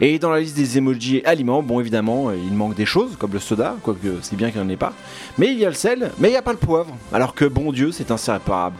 Et 0.00 0.18
dans 0.18 0.30
la 0.30 0.40
liste 0.40 0.56
des 0.56 0.76
emojis 0.76 1.22
aliments, 1.24 1.62
bon 1.62 1.80
évidemment, 1.80 2.30
il 2.30 2.52
manque 2.52 2.74
des 2.74 2.84
choses, 2.84 3.16
comme 3.16 3.32
le 3.32 3.38
soda, 3.38 3.76
quoique 3.82 4.08
c'est 4.20 4.36
bien 4.36 4.50
qu'il 4.50 4.60
n'y 4.60 4.66
en 4.66 4.70
ait 4.70 4.76
pas. 4.76 4.92
Mais 5.38 5.52
il 5.52 5.58
y 5.58 5.64
a 5.64 5.68
le 5.68 5.74
sel, 5.74 6.10
mais 6.18 6.28
il 6.28 6.32
n'y 6.32 6.36
a 6.36 6.42
pas 6.42 6.52
le 6.52 6.58
poivre. 6.58 6.94
Alors 7.12 7.34
que 7.34 7.46
bon 7.46 7.72
Dieu, 7.72 7.92
c'est 7.92 8.10
inséparable. 8.10 8.76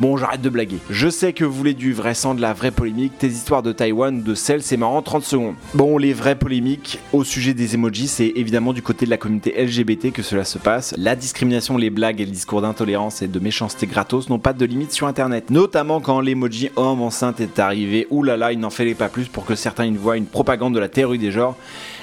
Bon, 0.00 0.16
j'arrête 0.16 0.42
de 0.42 0.50
blaguer. 0.50 0.78
Je 0.90 1.08
sais 1.08 1.32
que 1.32 1.44
vous 1.44 1.52
voulez 1.52 1.74
du 1.74 1.92
vrai 1.92 2.14
sang, 2.14 2.34
de 2.34 2.40
la 2.40 2.52
vraie 2.52 2.70
polémique. 2.70 3.18
Tes 3.18 3.28
histoires 3.28 3.62
de 3.62 3.72
Taïwan, 3.72 4.22
de 4.22 4.34
sel, 4.34 4.62
c'est 4.62 4.76
marrant, 4.76 5.02
30 5.02 5.24
secondes. 5.24 5.54
Bon, 5.74 5.98
les 5.98 6.12
vraies 6.12 6.38
polémiques 6.38 6.98
au 7.12 7.24
sujet 7.24 7.54
des 7.54 7.74
emojis, 7.74 8.08
c'est 8.08 8.32
évidemment 8.36 8.72
du 8.72 8.82
côté 8.82 9.06
de 9.06 9.10
la 9.10 9.16
communauté 9.16 9.54
LGBT 9.56 10.12
que 10.12 10.22
cela 10.22 10.44
se 10.44 10.58
passe. 10.58 10.94
La 10.96 11.16
discrimination, 11.16 11.76
les 11.76 11.90
blagues 11.90 12.20
et 12.20 12.26
le 12.26 12.30
discours 12.30 12.62
d'intolérance 12.62 13.22
et 13.22 13.28
de 13.28 13.38
méchanceté 13.38 13.86
gratos 13.86 14.28
n'ont 14.28 14.38
pas 14.38 14.52
de 14.52 14.64
limite 14.64 14.92
sur 14.92 15.06
internet. 15.06 15.50
Notamment 15.50 16.00
quand 16.00 16.20
l'emoji 16.20 16.70
homme 16.76 17.02
enceinte 17.02 17.40
est 17.40 17.58
arrivé. 17.58 18.06
Là, 18.10 18.52
il 18.52 18.58
n'en 18.58 18.70
fallait 18.70 18.94
pas 18.94 19.08
plus 19.08 19.28
pour 19.28 19.44
que 19.44 19.54
certains 19.54 19.86
y 19.86 19.96
voient 19.96 20.16
une 20.16 20.26
propagande 20.26 20.74
de 20.74 20.80
la 20.80 20.88
théorie 20.88 21.18
des 21.18 21.30
genres 21.30 21.56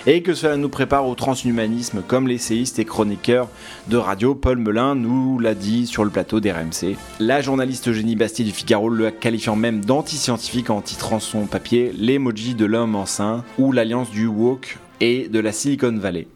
et 0.05 0.21
que 0.21 0.33
cela 0.33 0.57
nous 0.57 0.69
prépare 0.69 1.07
au 1.07 1.15
transhumanisme 1.15 2.01
comme 2.05 2.27
l'essayiste 2.27 2.79
et 2.79 2.85
chroniqueur 2.85 3.47
de 3.87 3.97
radio 3.97 4.35
Paul 4.35 4.57
Melun 4.57 4.95
nous 4.95 5.39
l'a 5.39 5.55
dit 5.55 5.87
sur 5.87 6.03
le 6.03 6.09
plateau 6.09 6.39
d'RMC. 6.39 6.97
La 7.19 7.41
journaliste 7.41 7.87
Eugénie 7.87 8.15
Bastier 8.15 8.45
du 8.45 8.51
Figaro 8.51 8.89
le 8.89 9.11
qualifiant 9.11 9.55
même 9.55 9.83
d'anti-scientifique 9.83 10.69
en 10.69 10.81
titrant 10.81 11.19
son 11.19 11.45
papier 11.45 11.93
L'emoji 11.97 12.55
de 12.55 12.65
l'homme 12.65 12.95
enceint 12.95 13.43
ou 13.57 13.71
l'alliance 13.71 14.11
du 14.11 14.27
woke 14.27 14.77
et 14.99 15.27
de 15.29 15.39
la 15.39 15.51
Silicon 15.51 15.97
Valley. 15.97 16.27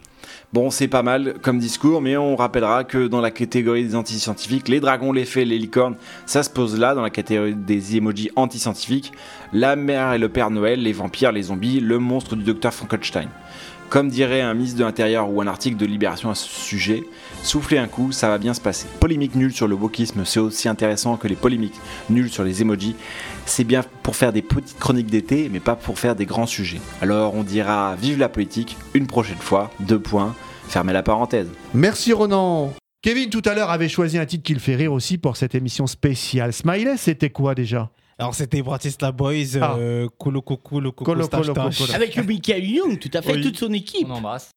Bon, 0.53 0.69
c'est 0.69 0.87
pas 0.87 1.03
mal 1.03 1.35
comme 1.41 1.59
discours, 1.59 2.01
mais 2.01 2.15
on 2.15 2.37
rappellera 2.37 2.85
que 2.85 3.07
dans 3.07 3.19
la 3.19 3.31
catégorie 3.31 3.83
des 3.83 3.95
anti-scientifiques, 3.95 4.69
les 4.69 4.79
dragons, 4.79 5.11
les 5.11 5.25
fées, 5.25 5.43
les 5.43 5.57
licornes, 5.57 5.97
ça 6.25 6.41
se 6.41 6.49
pose 6.49 6.79
là, 6.79 6.95
dans 6.95 7.01
la 7.01 7.09
catégorie 7.09 7.53
des 7.53 7.97
emojis 7.97 8.31
anti-scientifiques, 8.37 9.11
la 9.51 9.75
mère 9.75 10.13
et 10.13 10.17
le 10.17 10.29
père 10.29 10.49
Noël, 10.49 10.81
les 10.81 10.93
vampires, 10.93 11.33
les 11.33 11.43
zombies, 11.43 11.81
le 11.81 11.99
monstre 11.99 12.37
du 12.37 12.45
docteur 12.45 12.73
Frankenstein. 12.73 13.27
Comme 13.89 14.09
dirait 14.09 14.41
un 14.41 14.53
ministre 14.53 14.77
de 14.77 14.83
l'Intérieur 14.83 15.31
ou 15.31 15.41
un 15.41 15.47
article 15.47 15.77
de 15.77 15.85
Libération 15.85 16.29
à 16.29 16.35
ce 16.35 16.45
sujet, 16.45 17.05
soufflez 17.41 17.77
un 17.77 17.87
coup, 17.87 18.11
ça 18.11 18.27
va 18.27 18.37
bien 18.37 18.53
se 18.53 18.59
passer. 18.59 18.85
Polémique 18.99 19.35
nulle 19.35 19.53
sur 19.53 19.65
le 19.65 19.75
wokisme, 19.75 20.25
c'est 20.25 20.41
aussi 20.41 20.67
intéressant 20.67 21.15
que 21.15 21.29
les 21.29 21.37
polémiques 21.37 21.79
nulles 22.09 22.29
sur 22.29 22.43
les 22.43 22.61
emojis. 22.61 22.95
C'est 23.45 23.63
bien 23.63 23.83
pour 24.03 24.17
faire 24.17 24.33
des 24.33 24.41
petites 24.41 24.77
chroniques 24.77 25.09
d'été, 25.09 25.49
mais 25.49 25.61
pas 25.61 25.77
pour 25.77 25.99
faire 25.99 26.15
des 26.15 26.25
grands 26.25 26.47
sujets. 26.47 26.81
Alors 27.01 27.33
on 27.33 27.43
dira 27.43 27.95
vive 27.95 28.19
la 28.19 28.27
politique 28.27 28.75
une 28.93 29.07
prochaine 29.07 29.37
fois, 29.37 29.71
deux 29.79 29.99
points, 29.99 30.35
fermez 30.67 30.91
la 30.91 31.03
parenthèse. 31.03 31.47
Merci 31.73 32.11
Ronan. 32.11 32.73
Kevin 33.01 33.29
tout 33.29 33.43
à 33.45 33.53
l'heure 33.53 33.69
avait 33.69 33.87
choisi 33.87 34.17
un 34.17 34.25
titre 34.25 34.43
qui 34.43 34.53
le 34.53 34.59
fait 34.59 34.75
rire 34.75 34.91
aussi 34.91 35.17
pour 35.17 35.37
cette 35.37 35.55
émission 35.55 35.87
spéciale. 35.87 36.51
Smiley, 36.51 36.97
c'était 36.97 37.29
quoi 37.29 37.55
déjà? 37.55 37.89
Alors 38.19 38.33
c'était 38.33 38.61
Bratislava 38.63 39.11
Boys, 39.11 39.57
Ah. 39.61 39.75
euh, 39.77 40.07
Kolo 40.17 40.41
Koko, 40.41 40.79
le 40.79 40.91
Koko 40.91 41.11
Kolo, 41.13 41.27
Kolo. 41.27 41.53
Kolo. 41.53 41.69
Avec 41.93 42.15
le 42.15 42.23
Michael 42.23 42.65
Young, 42.65 42.97
tout 42.99 43.11
à 43.13 43.21
fait, 43.21 43.33
Oui. 43.35 43.41
toute 43.41 43.57
son 43.57 43.71
équipe. 43.73 44.07
On 44.09 44.15
embrasse. 44.15 44.51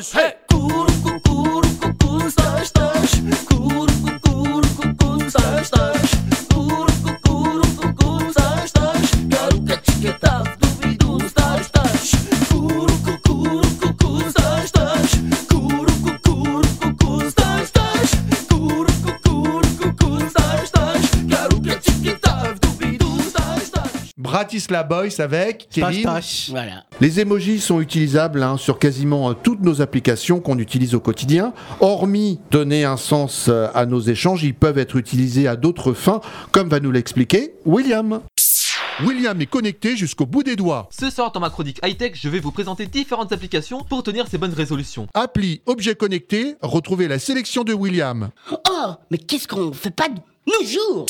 Stash, 0.00 0.47
Boys 24.88 25.20
avec. 25.20 25.68
Voilà. 26.50 26.84
Les 27.00 27.20
emojis 27.20 27.60
sont 27.60 27.80
utilisables 27.80 28.42
hein, 28.42 28.56
sur 28.56 28.78
quasiment 28.78 29.30
euh, 29.30 29.34
toutes 29.34 29.62
nos 29.62 29.80
applications 29.80 30.40
qu'on 30.40 30.58
utilise 30.58 30.94
au 30.94 31.00
quotidien. 31.00 31.52
Hormis 31.80 32.40
donner 32.50 32.84
un 32.84 32.96
sens 32.96 33.46
euh, 33.48 33.68
à 33.74 33.86
nos 33.86 34.00
échanges, 34.00 34.44
ils 34.44 34.54
peuvent 34.54 34.78
être 34.78 34.96
utilisés 34.96 35.48
à 35.48 35.56
d'autres 35.56 35.92
fins, 35.92 36.20
comme 36.52 36.68
va 36.68 36.80
nous 36.80 36.90
l'expliquer 36.90 37.54
William. 37.64 38.20
William 39.04 39.40
est 39.40 39.46
connecté 39.46 39.96
jusqu'au 39.96 40.26
bout 40.26 40.42
des 40.42 40.56
doigts. 40.56 40.88
Ce 40.90 41.08
soir 41.08 41.30
dans 41.30 41.38
ma 41.38 41.50
chronique 41.50 41.78
high-tech, 41.84 42.12
je 42.14 42.28
vais 42.28 42.40
vous 42.40 42.50
présenter 42.50 42.86
différentes 42.86 43.32
applications 43.32 43.84
pour 43.84 44.02
tenir 44.02 44.26
ces 44.26 44.38
bonnes 44.38 44.52
résolutions. 44.52 45.06
Appli 45.14 45.62
objet 45.66 45.94
connecté, 45.94 46.56
retrouvez 46.62 47.06
la 47.06 47.20
sélection 47.20 47.62
de 47.62 47.72
William. 47.72 48.30
Oh, 48.50 48.92
mais 49.10 49.18
qu'est-ce 49.18 49.46
qu'on 49.46 49.72
fait 49.72 49.94
pas 49.94 50.08
de 50.08 50.18
nos 50.46 50.66
jours? 50.66 51.06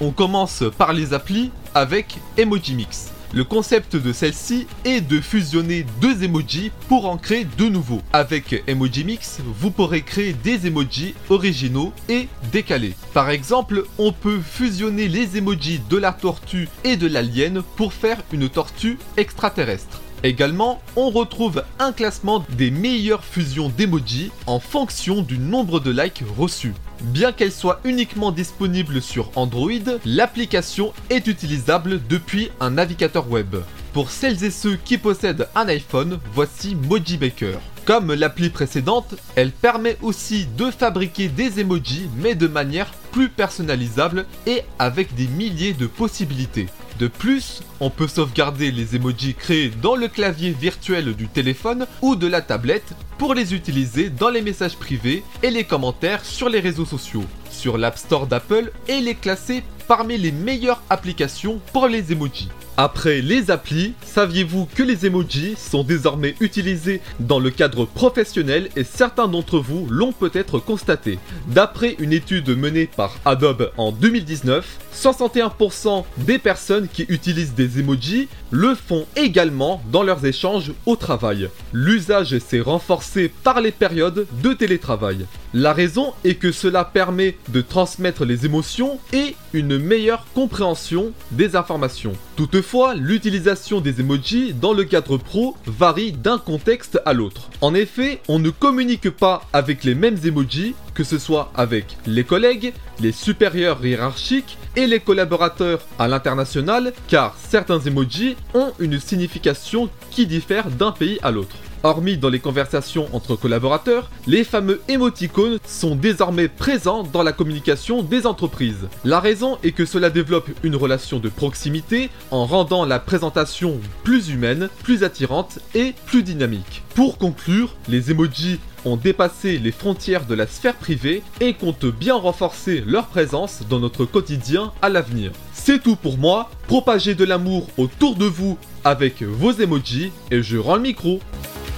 On 0.00 0.10
commence 0.10 0.64
par 0.76 0.92
les 0.92 1.12
applis 1.12 1.50
avec 1.74 2.18
Emoji 2.36 2.74
Mix. 2.74 3.10
Le 3.32 3.42
concept 3.42 3.96
de 3.96 4.12
celle-ci 4.12 4.66
est 4.84 5.00
de 5.00 5.20
fusionner 5.20 5.84
deux 6.00 6.22
emojis 6.22 6.70
pour 6.88 7.06
en 7.06 7.16
créer 7.16 7.44
deux 7.44 7.68
nouveaux. 7.68 8.00
Avec 8.12 8.62
Emoji 8.68 9.04
Mix, 9.04 9.38
vous 9.58 9.70
pourrez 9.70 10.02
créer 10.02 10.32
des 10.32 10.66
emojis 10.66 11.14
originaux 11.30 11.92
et 12.08 12.28
décalés. 12.52 12.94
Par 13.12 13.30
exemple, 13.30 13.84
on 13.98 14.12
peut 14.12 14.40
fusionner 14.40 15.08
les 15.08 15.36
emojis 15.36 15.80
de 15.90 15.96
la 15.96 16.12
tortue 16.12 16.68
et 16.84 16.96
de 16.96 17.08
l'alien 17.08 17.62
pour 17.76 17.92
faire 17.92 18.18
une 18.32 18.48
tortue 18.48 18.98
extraterrestre. 19.16 20.00
Également, 20.22 20.80
on 20.96 21.10
retrouve 21.10 21.64
un 21.78 21.92
classement 21.92 22.44
des 22.50 22.70
meilleures 22.70 23.24
fusions 23.24 23.68
d'emojis 23.68 24.30
en 24.46 24.58
fonction 24.58 25.22
du 25.22 25.38
nombre 25.38 25.80
de 25.80 25.90
likes 25.90 26.24
reçus. 26.38 26.72
Bien 27.12 27.32
qu'elle 27.32 27.52
soit 27.52 27.80
uniquement 27.84 28.32
disponible 28.32 29.02
sur 29.02 29.30
Android, 29.36 29.70
l'application 30.06 30.94
est 31.10 31.26
utilisable 31.26 32.00
depuis 32.08 32.50
un 32.60 32.70
navigateur 32.70 33.30
web. 33.30 33.56
Pour 33.92 34.10
celles 34.10 34.42
et 34.42 34.50
ceux 34.50 34.76
qui 34.76 34.96
possèdent 34.96 35.48
un 35.54 35.68
iPhone, 35.68 36.18
voici 36.32 36.74
Moji 36.74 37.18
Maker. 37.18 37.60
Comme 37.84 38.14
l'appli 38.14 38.48
précédente, 38.48 39.14
elle 39.36 39.52
permet 39.52 39.98
aussi 40.00 40.46
de 40.56 40.70
fabriquer 40.70 41.28
des 41.28 41.60
emojis 41.60 42.08
mais 42.16 42.34
de 42.34 42.46
manière 42.46 42.90
plus 43.12 43.28
personnalisable 43.28 44.24
et 44.46 44.62
avec 44.78 45.14
des 45.14 45.28
milliers 45.28 45.74
de 45.74 45.86
possibilités. 45.86 46.68
De 46.98 47.08
plus, 47.08 47.62
on 47.80 47.90
peut 47.90 48.06
sauvegarder 48.06 48.70
les 48.70 48.94
emojis 48.94 49.34
créés 49.34 49.72
dans 49.82 49.96
le 49.96 50.06
clavier 50.06 50.50
virtuel 50.50 51.14
du 51.14 51.26
téléphone 51.26 51.86
ou 52.02 52.14
de 52.14 52.28
la 52.28 52.40
tablette 52.40 52.94
pour 53.18 53.34
les 53.34 53.52
utiliser 53.52 54.10
dans 54.10 54.30
les 54.30 54.42
messages 54.42 54.76
privés 54.76 55.24
et 55.42 55.50
les 55.50 55.64
commentaires 55.64 56.24
sur 56.24 56.48
les 56.48 56.60
réseaux 56.60 56.84
sociaux. 56.84 57.24
Sur 57.50 57.78
l'App 57.78 57.98
Store 57.98 58.28
d'Apple, 58.28 58.70
elle 58.88 59.08
est 59.08 59.20
classée 59.20 59.64
parmi 59.88 60.18
les 60.18 60.32
meilleures 60.32 60.82
applications 60.88 61.60
pour 61.72 61.88
les 61.88 62.12
emojis. 62.12 62.48
Après 62.76 63.20
les 63.20 63.52
applis, 63.52 63.92
saviez-vous 64.04 64.66
que 64.74 64.82
les 64.82 65.06
emojis 65.06 65.54
sont 65.56 65.84
désormais 65.84 66.34
utilisés 66.40 67.00
dans 67.20 67.38
le 67.38 67.50
cadre 67.50 67.84
professionnel 67.84 68.68
et 68.74 68.82
certains 68.82 69.28
d'entre 69.28 69.60
vous 69.60 69.86
l'ont 69.88 70.10
peut-être 70.10 70.58
constaté. 70.58 71.20
D'après 71.46 71.94
une 72.00 72.12
étude 72.12 72.48
menée 72.48 72.86
par 72.86 73.16
Adobe 73.24 73.70
en 73.76 73.92
2019, 73.92 74.66
61% 74.92 76.04
des 76.18 76.38
personnes 76.38 76.88
qui 76.88 77.06
utilisent 77.08 77.54
des 77.54 77.78
emojis 77.78 78.26
le 78.50 78.74
font 78.74 79.06
également 79.14 79.80
dans 79.92 80.02
leurs 80.02 80.26
échanges 80.26 80.72
au 80.84 80.96
travail. 80.96 81.50
L'usage 81.72 82.36
s'est 82.38 82.60
renforcé 82.60 83.32
par 83.44 83.60
les 83.60 83.70
périodes 83.70 84.26
de 84.42 84.52
télétravail. 84.52 85.26
La 85.56 85.72
raison 85.72 86.14
est 86.24 86.34
que 86.34 86.50
cela 86.50 86.84
permet 86.84 87.36
de 87.50 87.60
transmettre 87.60 88.24
les 88.24 88.44
émotions 88.44 88.98
et 89.12 89.36
une 89.52 89.78
meilleure 89.78 90.26
compréhension 90.34 91.12
des 91.30 91.54
informations. 91.54 92.14
Toutefois, 92.34 92.96
l'utilisation 92.96 93.80
des 93.80 94.00
emojis 94.00 94.52
dans 94.52 94.72
le 94.72 94.82
cadre 94.82 95.16
pro 95.16 95.54
varie 95.64 96.10
d'un 96.10 96.38
contexte 96.38 97.00
à 97.06 97.12
l'autre. 97.12 97.50
En 97.60 97.72
effet, 97.72 98.20
on 98.26 98.40
ne 98.40 98.50
communique 98.50 99.10
pas 99.10 99.46
avec 99.52 99.84
les 99.84 99.94
mêmes 99.94 100.18
emojis, 100.24 100.74
que 100.92 101.04
ce 101.04 101.18
soit 101.18 101.52
avec 101.54 101.98
les 102.04 102.24
collègues, 102.24 102.72
les 102.98 103.12
supérieurs 103.12 103.84
hiérarchiques 103.86 104.58
et 104.74 104.88
les 104.88 104.98
collaborateurs 104.98 105.82
à 106.00 106.08
l'international, 106.08 106.92
car 107.06 107.36
certains 107.38 107.78
emojis 107.78 108.34
ont 108.54 108.72
une 108.80 108.98
signification 108.98 109.88
qui 110.10 110.26
diffère 110.26 110.68
d'un 110.68 110.90
pays 110.90 111.20
à 111.22 111.30
l'autre. 111.30 111.54
Hormis 111.84 112.16
dans 112.16 112.30
les 112.30 112.40
conversations 112.40 113.10
entre 113.12 113.36
collaborateurs, 113.36 114.10
les 114.26 114.42
fameux 114.42 114.80
émoticônes 114.88 115.58
sont 115.66 115.94
désormais 115.94 116.48
présents 116.48 117.02
dans 117.02 117.22
la 117.22 117.32
communication 117.32 118.02
des 118.02 118.26
entreprises. 118.26 118.88
La 119.04 119.20
raison 119.20 119.58
est 119.62 119.72
que 119.72 119.84
cela 119.84 120.08
développe 120.08 120.48
une 120.62 120.76
relation 120.76 121.18
de 121.18 121.28
proximité 121.28 122.08
en 122.30 122.46
rendant 122.46 122.86
la 122.86 122.98
présentation 123.00 123.78
plus 124.02 124.30
humaine, 124.30 124.70
plus 124.82 125.04
attirante 125.04 125.58
et 125.74 125.92
plus 126.06 126.22
dynamique. 126.22 126.82
Pour 126.94 127.18
conclure, 127.18 127.76
les 127.86 128.10
emojis 128.10 128.60
ont 128.86 128.96
dépassé 128.96 129.58
les 129.58 129.72
frontières 129.72 130.24
de 130.24 130.34
la 130.34 130.46
sphère 130.46 130.76
privée 130.76 131.22
et 131.42 131.52
comptent 131.52 131.84
bien 131.84 132.14
renforcer 132.14 132.82
leur 132.86 133.08
présence 133.08 133.60
dans 133.68 133.78
notre 133.78 134.06
quotidien 134.06 134.72
à 134.80 134.88
l'avenir. 134.88 135.32
C'est 135.52 135.82
tout 135.82 135.96
pour 135.96 136.16
moi, 136.16 136.48
propagez 136.66 137.14
de 137.14 137.24
l'amour 137.26 137.68
autour 137.76 138.16
de 138.16 138.24
vous 138.24 138.56
avec 138.84 139.22
vos 139.22 139.52
emojis 139.52 140.12
et 140.30 140.42
je 140.42 140.56
rends 140.56 140.76
le 140.76 140.82
micro. 140.82 141.20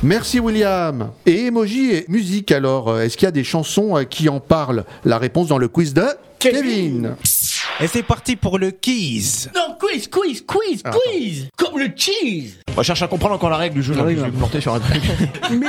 Merci 0.02 0.38
William. 0.40 1.10
Et 1.24 1.46
emoji 1.46 1.92
et 1.92 2.04
musique 2.08 2.52
alors, 2.52 2.88
euh, 2.90 3.00
est-ce 3.02 3.16
qu'il 3.16 3.26
y 3.26 3.28
a 3.28 3.32
des 3.32 3.44
chansons 3.44 3.96
euh, 3.96 4.04
qui 4.04 4.28
en 4.28 4.40
parlent? 4.40 4.84
La 5.04 5.18
réponse 5.18 5.48
dans 5.48 5.58
le 5.58 5.68
quiz 5.68 5.94
de 5.94 6.04
Kevin. 6.38 7.16
Et 7.80 7.86
c'est 7.86 8.02
parti 8.02 8.36
pour 8.36 8.58
le 8.58 8.70
quiz. 8.70 9.50
Non, 9.54 9.74
quiz, 9.78 10.06
quiz, 10.08 10.42
quiz, 10.46 10.80
Ah, 10.84 10.90
quiz 10.92 11.48
Comme 11.56 11.78
le 11.78 11.88
cheese 11.96 12.58
On 12.76 12.82
cherche 12.82 13.02
à 13.02 13.08
comprendre 13.08 13.34
encore 13.34 13.50
la 13.50 13.56
règle 13.56 13.76
du 13.76 13.82
jeu. 13.82 13.94
là, 13.94 14.02
je 14.08 14.14
vais 14.16 14.26
me 14.26 14.30
porter 14.32 14.60
sur 14.60 14.74
un 14.74 14.80
truc. 14.80 15.02
Mais 15.50 15.66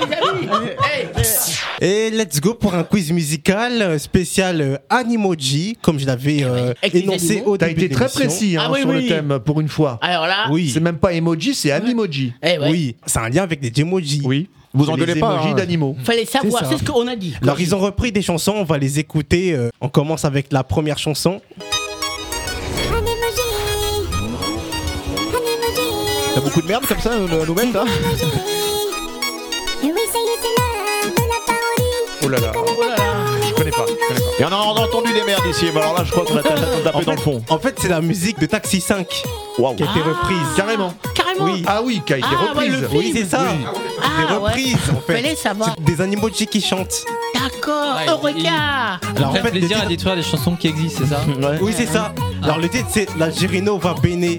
les 0.00 0.14
amis 0.14 0.70
Hey, 1.80 2.08
Et 2.08 2.10
let's 2.10 2.40
go 2.40 2.54
pour 2.54 2.74
un 2.74 2.84
quiz 2.84 3.12
musical 3.12 3.82
euh, 3.82 3.98
spécial 3.98 4.60
euh, 4.60 4.76
Animoji, 4.88 5.76
comme 5.82 5.98
je 5.98 6.06
l'avais 6.06 6.42
euh, 6.42 6.72
énoncé 6.92 7.36
animaux. 7.36 7.52
au 7.52 7.56
T'as 7.58 7.68
début 7.68 7.80
été 7.84 7.88
de 7.88 7.94
très 7.94 8.04
l'émission. 8.06 8.24
précis 8.28 8.56
hein, 8.56 8.62
Ah 8.66 8.70
oui, 8.72 8.80
sur 8.80 8.88
oui. 8.90 9.02
le 9.02 9.08
thème 9.08 9.38
pour 9.44 9.60
une 9.60 9.68
fois. 9.68 9.98
Alors 10.02 10.26
là, 10.26 10.46
Oui, 10.50 10.70
C'est 10.72 10.80
même 10.80 10.98
pas 10.98 11.12
emoji, 11.12 11.54
c'est 11.54 11.70
animoji. 11.72 12.32
eh 12.42 12.58
ouais, 12.58 12.70
oui, 12.70 12.96
c'est 13.06 13.18
un 13.18 13.28
lien 13.28 13.42
avec 13.42 13.60
des 13.60 13.72
emojis. 13.80 14.22
Oui. 14.24 14.48
Vous 14.72 14.84
C'est 14.86 14.90
engueulez 14.90 15.14
les 15.14 15.20
pas, 15.20 15.34
emojis 15.34 15.48
hein. 15.50 15.54
d'animaux. 15.54 15.96
fallait 16.04 16.24
savoir, 16.26 16.64
ça. 16.64 16.70
c'est 16.70 16.78
ce 16.84 16.90
qu'on 16.90 17.06
a 17.06 17.16
dit. 17.16 17.34
Alors 17.42 17.60
ils 17.60 17.74
ont 17.74 17.78
repris 17.78 18.12
des 18.12 18.22
chansons, 18.22 18.52
on 18.56 18.64
va 18.64 18.76
les 18.78 18.98
écouter. 18.98 19.52
euh, 19.54 19.70
on 19.80 19.88
commence 19.88 20.24
avec 20.24 20.52
la 20.52 20.64
première 20.64 20.98
chanson. 20.98 21.40
T'as 26.34 26.40
beaucoup 26.42 26.60
de 26.60 26.66
merde 26.66 26.84
comme 26.86 27.00
ça, 27.00 27.12
euh, 27.12 27.26
nous 27.46 27.54
mettre 29.92 30.12
là 30.14 30.62
Oh 32.22 32.28
là 32.28 32.38
là. 32.40 32.52
Je 33.46 33.54
connais 33.54 33.70
pas. 33.70 33.84
je 33.86 34.08
connais 34.08 34.20
pas. 34.20 34.26
Et 34.40 34.44
on 34.44 34.48
a, 34.52 34.56
entendu 34.56 35.12
des 35.12 35.22
merdes 35.22 35.46
ici, 35.48 35.66
mais 35.72 35.80
alors 35.80 35.94
là 35.94 36.02
je 36.04 36.10
crois 36.10 36.24
qu'on 36.24 36.36
a 36.36 36.42
tapé 36.42 37.04
dans 37.04 37.12
le 37.12 37.18
fond. 37.18 37.42
En 37.48 37.58
fait, 37.58 37.76
c'est 37.80 37.88
la 37.88 38.00
musique 38.00 38.38
de 38.40 38.46
Taxi 38.46 38.80
5 38.80 39.22
Waouh. 39.58 39.76
qui 39.76 39.82
a 39.84 39.86
été 39.86 40.00
reprise. 40.00 40.38
Carrément. 40.56 40.92
Carrément 41.14 41.44
Oui. 41.44 41.62
Ah 41.66 41.80
oui, 41.84 42.02
qui 42.04 42.14
a 42.14 42.18
été 42.18 42.26
Ah, 42.30 42.48
reprise. 42.48 42.88
Oui, 42.92 43.12
c'est 43.14 43.24
ça. 43.26 43.40
Ah, 44.02 44.06
des 44.26 44.34
reprises 44.34 44.74
ouais. 44.74 44.96
en 44.96 45.00
fait. 45.00 45.12
Fallait 45.14 45.36
savoir. 45.36 45.74
C'est 45.78 45.84
des 45.84 46.00
animojis 46.02 46.46
qui 46.46 46.60
chantent. 46.60 47.04
D'accord, 47.34 47.96
Ouais, 47.96 48.06
Eureka 48.10 48.38
il- 48.40 49.16
Alors 49.18 49.30
en 49.30 49.34
fait, 49.34 49.50
plaisir 49.50 49.80
à 49.82 49.86
détruire 49.86 50.16
des 50.16 50.22
chansons 50.22 50.56
qui 50.56 50.66
existent, 50.68 51.02
c'est 51.04 51.14
ça 51.14 51.20
Ouais. 51.48 51.58
Oui, 51.60 51.72
c'est 51.76 51.86
ça. 51.86 52.12
Alors 52.42 52.58
le 52.58 52.68
titre 52.68 52.88
c'est 52.90 53.06
La 53.18 53.30
Girino 53.30 53.78
va 53.78 53.94
bene. 53.94 54.38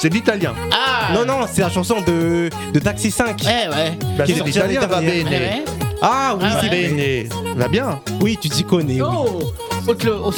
C'est 0.00 0.08
de 0.08 0.14
l'italien. 0.14 0.54
Ah 0.72 1.12
Non, 1.12 1.26
non, 1.26 1.46
c'est 1.52 1.60
la 1.60 1.68
chanson 1.68 2.00
de, 2.00 2.48
de 2.72 2.78
Taxi 2.80 3.10
5. 3.10 3.42
Ouais, 3.42 3.68
ouais. 3.68 3.98
Bah, 4.16 4.24
Qui 4.24 4.32
est 4.32 4.34
c'est 4.36 4.40
l'année 4.40 4.72
l'italien, 4.72 4.80
va 4.80 4.86
dernière. 5.02 5.24
bene. 5.24 5.32
Ouais. 5.32 5.64
Ah 6.00 6.34
oui, 6.38 6.44
Ah, 6.46 6.58
c'est 6.62 6.70
ouais. 6.70 7.28
bene. 7.28 7.54
Va 7.58 7.68
bien. 7.68 8.00
Oui, 8.22 8.38
tu 8.40 8.48
t'y 8.48 8.64
connais. 8.64 9.02
oui. 9.02 9.06
Oh 9.06 9.52
le- 10.02 10.10
euh, 10.12 10.30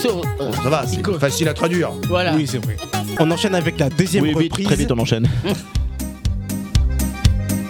Ça 0.63 0.69
va, 0.69 0.85
c'est 0.85 0.97
Nico. 0.97 1.17
facile 1.19 1.49
à 1.49 1.55
traduire. 1.55 1.91
Voilà. 2.09 2.35
Oui, 2.35 2.47
c'est 2.51 2.59
vrai. 2.65 2.77
On 3.21 3.31
enchaîne 3.31 3.55
avec 3.55 3.79
la 3.79 3.89
deuxième 3.89 4.25
Oui, 4.25 4.31
vite, 4.31 4.51
reprise. 4.53 4.67
très 4.67 4.75
vite 4.77 4.91
on 4.91 4.99
enchaîne. 4.99 5.29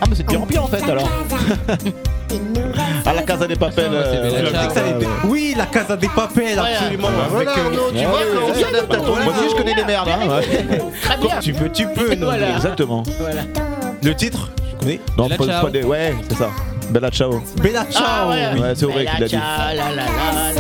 ah 0.01 0.05
mais 0.09 0.15
c'est 0.17 0.23
de 0.23 0.29
pire 0.29 0.43
en 0.43 0.47
pire 0.47 0.65
en 0.65 0.69
fait 0.69 0.83
alors. 0.91 1.11
Ah 3.13 3.15
la 3.17 3.23
Casa 3.23 3.47
des 3.47 3.57
Papel. 3.57 3.91
C'est 3.93 4.17
euh, 4.17 4.51
Ciao. 4.51 4.73
Oui, 5.25 5.55
la 5.57 5.67
Casa 5.67 5.97
des 5.99 6.09
Papel, 6.09 6.59
absolument. 6.59 7.09
Voilà, 7.31 7.53
tu 7.53 7.61
ouais, 7.61 7.69
vois 7.77 8.19
ouais, 8.19 8.25
qu'on 8.41 8.53
ouais. 8.53 8.63
s'adapte 8.65 8.95
à 8.95 8.97
ton 8.97 9.17
Moi 9.17 9.35
aussi 9.39 9.51
je 9.51 9.55
connais 9.55 9.75
des 9.75 9.85
merdes. 9.85 10.09
Hein, 10.09 10.29
ouais. 10.29 10.83
Très 11.03 11.17
bien. 11.19 11.39
tu 11.41 11.53
peux, 11.53 11.69
tu 11.69 11.87
peux. 11.89 12.15
non, 12.15 12.27
Voilà. 12.27 12.57
Exactement. 12.57 13.03
Voilà. 13.21 13.43
Le 14.03 14.15
titre, 14.15 14.49
tu 14.57 14.77
connais 14.79 15.01
Non, 15.19 15.29
Ciao. 15.29 15.61
faut 15.61 15.69
des- 15.69 15.83
Ouais, 15.83 16.15
c'est 16.29 16.39
ça. 16.39 16.49
Bella 16.91 17.11
ciao. 17.11 17.43
Bella 17.63 17.85
Ciao. 17.91 18.03
Ah 18.07 18.29
ouais. 18.31 18.49
oui. 18.55 18.61
Ouais, 18.61 18.73
c'est 18.75 18.87
vrai 18.87 19.05
qu'il 19.05 19.25
a 19.25 19.29
dit. 19.29 19.35
ciao, 19.35 19.41
la, 19.69 19.75
la, 19.75 19.91
la, 19.91 19.95
la, 19.95 20.53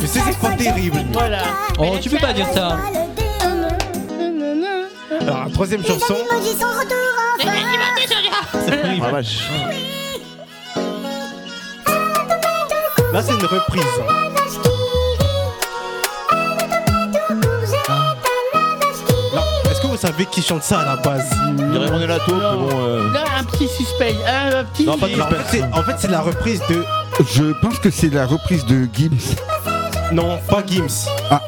Je 0.00 0.06
sais, 0.06 0.20
c'est 0.26 0.38
pas 0.38 0.56
terrible. 0.56 1.04
Voilà. 1.12 1.42
Oh, 1.78 1.96
tu 2.00 2.08
peux 2.08 2.18
pas 2.18 2.32
dire 2.32 2.46
ça 2.54 2.78
Alors, 5.20 5.52
troisième 5.52 5.84
chanson. 5.84 6.16
Ah 9.06 9.20
Là, 13.14 13.22
c'est 13.22 13.32
une 13.32 13.46
reprise. 13.46 13.84
Est-ce 19.70 19.80
que 19.80 19.86
vous 19.86 19.96
savez 19.96 20.26
qui 20.26 20.42
chante 20.42 20.62
ça 20.62 20.80
à 20.80 20.84
la 20.84 20.96
base 20.96 21.24
Je 21.58 21.64
dirais 21.64 21.86
René 21.90 22.06
Lato, 22.06 22.34
mais 22.34 22.40
bon. 22.40 22.68
euh, 22.72 23.12
Là, 23.12 23.24
un 23.38 23.44
petit 23.44 23.68
suspense. 23.68 24.14
Un, 24.26 24.64
petit. 24.64 24.84
Non, 24.86 24.98
pas 24.98 25.08
de 25.08 25.14
Alors, 25.14 25.26
en 25.26 25.30
fait, 25.30 25.36
c'est- 25.50 25.62
en 25.72 25.82
fait, 25.82 25.94
c'est 25.98 26.10
la 26.10 26.20
reprise 26.20 26.60
de. 26.68 26.84
Je 27.34 27.52
pense 27.60 27.78
que 27.78 27.90
c'est 27.90 28.12
la 28.12 28.26
reprise 28.26 28.64
de 28.66 28.88
Gims. 28.92 29.36
Non, 30.12 30.38
pas 30.48 30.62
Gims. 30.66 31.06
Ah, 31.30 31.40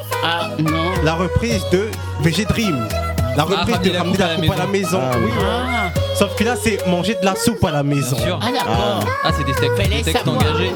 non. 0.59 0.91
La 1.03 1.13
reprise 1.13 1.63
de 1.71 1.87
VG 2.21 2.45
Dream. 2.45 2.87
La 3.35 3.43
reprise 3.43 3.75
ramener 3.75 3.89
de 3.89 3.93
la 3.93 3.99
ramener 3.99 4.11
coupe 4.17 4.19
la 4.19 4.25
à 4.25 4.29
la 4.29 4.35
coupe 4.41 4.51
à 4.51 4.57
la 4.57 4.67
maison. 4.67 4.99
Ah, 5.03 5.15
Oui. 5.23 5.31
Ah, 5.41 5.89
Sauf 6.17 6.35
que 6.35 6.43
là, 6.43 6.55
c'est 6.59 6.85
manger 6.87 7.15
de 7.21 7.25
la 7.25 7.35
soupe 7.35 7.63
à 7.63 7.71
la 7.71 7.83
maison. 7.83 8.15
Bien 8.15 8.25
sûr. 8.25 8.39
ah 8.41 8.51
d'accord. 8.51 8.99
Ah, 9.23 9.29
c'est 9.37 9.43
des 9.45 9.53
textes, 9.53 9.89
des 9.89 10.01
textes 10.03 10.27
engagés. 10.27 10.71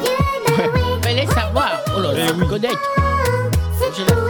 Oui. 2.14 2.48
connaître. 2.48 2.80
J'ai 3.98 4.06
la- 4.06 4.22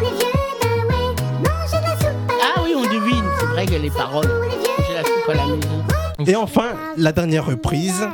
Ah 2.55 2.61
oui, 2.63 2.73
on 2.75 2.81
devine. 2.83 3.23
C'est 3.39 3.45
vrai 3.47 3.65
que 3.65 3.75
les 3.75 3.89
paroles. 3.89 4.29
J'ai 4.87 4.93
la 4.95 5.03
soupe 5.03 5.29
à 5.29 5.33
la 5.33 5.45
maison. 5.45 6.31
Et 6.31 6.35
enfin, 6.35 6.67
la 6.97 7.11
dernière 7.11 7.45
reprise. 7.45 8.07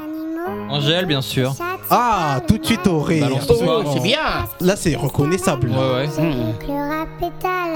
Angèle, 0.69 1.05
bien 1.05 1.21
sûr. 1.21 1.53
Ah, 1.89 2.39
tout 2.47 2.57
de 2.57 2.65
suite 2.65 2.85
au 2.87 2.99
ton 3.47 3.55
Oh, 3.65 3.91
c'est 3.93 4.01
bien. 4.01 4.19
Là, 4.61 4.75
c'est 4.75 4.95
reconnaissable. 4.95 5.69
Ouais, 5.69 6.07
ouais. 6.07 6.09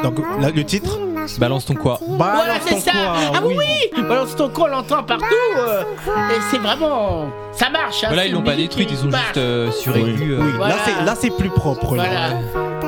Donc, 0.04 0.19
là, 0.39 0.49
le 0.54 0.63
titre 0.65 0.97
Balance 1.40 1.66
ton 1.66 1.76
quoi 1.76 2.00
Voilà, 2.08 2.34
Balance 2.42 2.62
c'est 2.66 2.76
ton 2.76 2.82
ça. 2.82 2.92
quoi, 2.92 3.14
Ah 3.36 3.42
oui, 3.44 3.56
oui. 3.58 4.02
Balance 4.04 4.36
ton 4.36 4.50
con, 4.50 4.64
on 4.64 4.68
l'entend 4.68 5.04
partout. 5.04 5.26
euh, 5.58 5.84
et 6.30 6.40
c'est 6.52 6.58
vraiment. 6.60 7.30
Ça 7.54 7.70
marche. 7.70 8.04
hein, 8.04 8.14
Là, 8.14 8.26
ils 8.26 8.34
l'ont 8.34 8.42
pas 8.44 8.56
qui 8.56 8.64
ils 8.84 9.06
ont 9.06 9.12
juste 9.12 9.38
euh, 9.38 9.72
suraigu. 9.72 10.34
euh, 10.34 10.40
Oui, 10.42 10.52
Voilà. 10.58 10.76
là, 10.76 10.82
c'est, 10.86 11.04
là, 11.06 11.16
c'est 11.20 11.30
plus 11.38 11.50
propre. 11.50 11.96
là. 11.96 12.04
Voilà. 12.04 12.40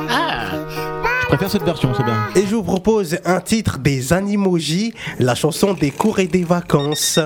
Ah. 0.09 0.45
Je 1.21 1.27
préfère 1.27 1.49
cette 1.49 1.63
version, 1.63 1.91
c'est 1.97 2.03
bien. 2.03 2.15
Et 2.35 2.45
je 2.45 2.55
vous 2.55 2.63
propose 2.63 3.17
un 3.25 3.39
titre 3.41 3.77
des 3.79 4.13
Animojis, 4.13 4.93
la 5.19 5.33
chanson 5.35 5.73
des 5.73 5.89
cours 5.91 6.19
et 6.19 6.27
des 6.27 6.43
vacances. 6.43 7.17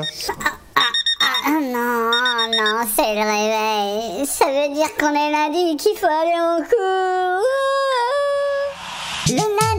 Ah 1.46 1.50
non, 1.62 2.12
non, 2.52 2.88
c'est 2.96 3.14
le 3.16 3.22
réveil. 3.22 4.26
Ça 4.26 4.46
veut 4.46 4.74
dire 4.74 4.88
qu'on 5.00 5.14
est 5.14 5.32
lundi, 5.32 5.76
qu'il 5.78 5.98
faut 5.98 6.06
aller 6.06 6.40
en 6.40 6.58
cours. 6.58 7.44
Le 9.30 9.36
lundi, 9.36 9.77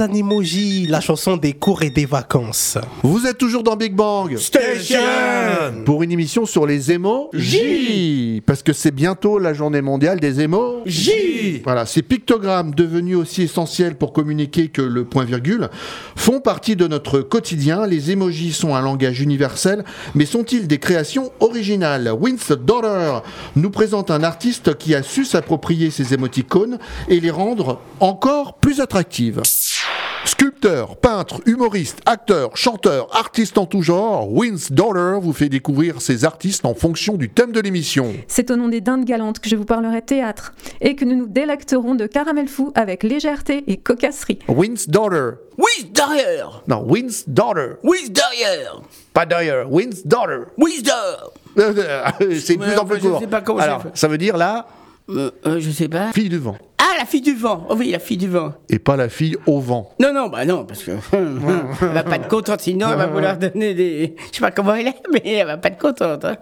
Les 0.00 0.04
Animojis, 0.04 0.86
la 0.86 1.00
chanson 1.02 1.36
des 1.36 1.52
cours 1.52 1.82
et 1.82 1.90
des 1.90 2.06
vacances. 2.06 2.78
Vous 3.02 3.26
êtes 3.26 3.36
toujours 3.36 3.62
dans 3.62 3.76
Big 3.76 3.94
Bang 3.94 4.34
Station 4.38 4.98
Pour 5.84 6.02
une 6.02 6.10
émission 6.10 6.46
sur 6.46 6.66
les 6.66 6.90
émojis 6.90 8.42
Parce 8.46 8.62
que 8.62 8.72
c'est 8.72 8.92
bientôt 8.92 9.38
la 9.38 9.52
journée 9.52 9.82
mondiale 9.82 10.18
des 10.18 10.40
émojis 10.40 11.60
Voilà, 11.64 11.84
ces 11.84 12.00
pictogrammes 12.00 12.74
devenus 12.74 13.16
aussi 13.16 13.42
essentiels 13.42 13.94
pour 13.94 14.14
communiquer 14.14 14.68
que 14.68 14.80
le 14.80 15.04
point-virgule 15.04 15.68
font 16.16 16.40
partie 16.40 16.76
de 16.76 16.86
notre 16.86 17.20
quotidien. 17.20 17.86
Les 17.86 18.10
émojis 18.10 18.54
sont 18.54 18.74
un 18.74 18.80
langage 18.80 19.20
universel, 19.20 19.84
mais 20.14 20.24
sont-ils 20.24 20.66
des 20.66 20.78
créations 20.78 21.30
originales? 21.40 22.10
Win's 22.18 22.52
Daughter 22.52 23.18
nous 23.54 23.70
présente 23.70 24.10
un 24.10 24.22
artiste 24.22 24.78
qui 24.78 24.94
a 24.94 25.02
su 25.02 25.26
s'approprier 25.26 25.90
ces 25.90 26.14
émoticônes 26.14 26.78
et 27.08 27.20
les 27.20 27.30
rendre 27.30 27.80
encore 28.00 28.54
plus 28.54 28.80
attractives. 28.80 29.42
Sculpteur, 30.26 30.96
peintre, 30.98 31.40
humoriste, 31.46 32.00
acteur, 32.04 32.54
chanteur, 32.56 33.08
artiste 33.16 33.56
en 33.56 33.64
tout 33.64 33.80
genre, 33.82 34.30
Win's 34.30 34.70
Daughter 34.70 35.18
vous 35.20 35.32
fait 35.32 35.48
découvrir 35.48 36.02
ces 36.02 36.24
artistes 36.26 36.66
en 36.66 36.74
fonction 36.74 37.14
du 37.16 37.30
thème 37.30 37.52
de 37.52 37.60
l'émission. 37.60 38.12
C'est 38.28 38.50
au 38.50 38.56
nom 38.56 38.68
des 38.68 38.82
dindes 38.82 39.06
galantes 39.06 39.40
que 39.40 39.48
je 39.48 39.56
vous 39.56 39.64
parlerai 39.64 40.02
théâtre 40.02 40.52
et 40.82 40.94
que 40.94 41.06
nous 41.06 41.16
nous 41.16 41.26
délecterons 41.26 41.94
de 41.94 42.06
caramel 42.06 42.48
fou 42.48 42.70
avec 42.74 43.02
légèreté 43.02 43.64
et 43.66 43.78
cocasserie. 43.78 44.38
Win's 44.48 44.88
Daughter. 44.88 45.30
Oui, 45.56 45.90
derrière 45.92 46.62
Non, 46.68 46.84
Win's 46.86 47.26
Daughter. 47.26 47.76
Oui, 47.82 48.10
derrière 48.10 48.80
Pas 49.14 49.24
derrière, 49.26 49.70
Win's 49.72 50.06
Daughter. 50.06 50.42
Oui, 50.58 50.82
derrière 50.82 51.30
C'est 52.40 52.56
de 52.56 52.62
plus 52.62 52.76
en 52.78 52.84
plus 52.84 53.00
je 53.00 53.08
court. 53.08 53.20
sais 53.20 53.26
pas 53.26 53.40
comment 53.40 53.60
Alors, 53.60 53.82
ça 53.94 54.06
veut 54.06 54.18
dire 54.18 54.36
la 54.36 54.66
euh, 55.16 55.30
euh, 55.46 55.60
Je 55.60 55.70
sais 55.70 55.88
pas. 55.88 56.12
fille 56.12 56.28
du 56.28 56.38
vent. 56.38 56.56
Ah, 56.78 56.96
la 56.98 57.04
fille 57.04 57.20
du 57.20 57.34
vent 57.34 57.66
Oh 57.68 57.74
Oui, 57.76 57.90
la 57.90 57.98
fille 57.98 58.16
du 58.16 58.28
vent. 58.28 58.54
Et 58.68 58.78
pas 58.78 58.96
la 58.96 59.08
fille 59.08 59.36
au 59.46 59.60
vent. 59.60 59.90
Non, 60.00 60.12
non, 60.14 60.28
bah 60.28 60.44
non, 60.44 60.64
parce 60.64 60.82
que 60.82 60.92
elle 61.12 61.88
va 61.92 62.02
pas 62.02 62.16
être 62.16 62.28
contente, 62.28 62.60
sinon 62.60 62.88
elle 62.90 62.98
va 62.98 63.06
vouloir 63.14 63.36
donner 63.38 63.74
des... 63.74 64.16
Je 64.32 64.36
sais 64.36 64.40
pas 64.40 64.50
comment 64.50 64.74
elle 64.74 64.88
est, 64.88 64.96
mais 65.12 65.22
elle 65.24 65.46
va 65.46 65.56
pas 65.58 65.68
être 65.68 65.78
contente. 65.78 66.24
hein. 66.24 66.36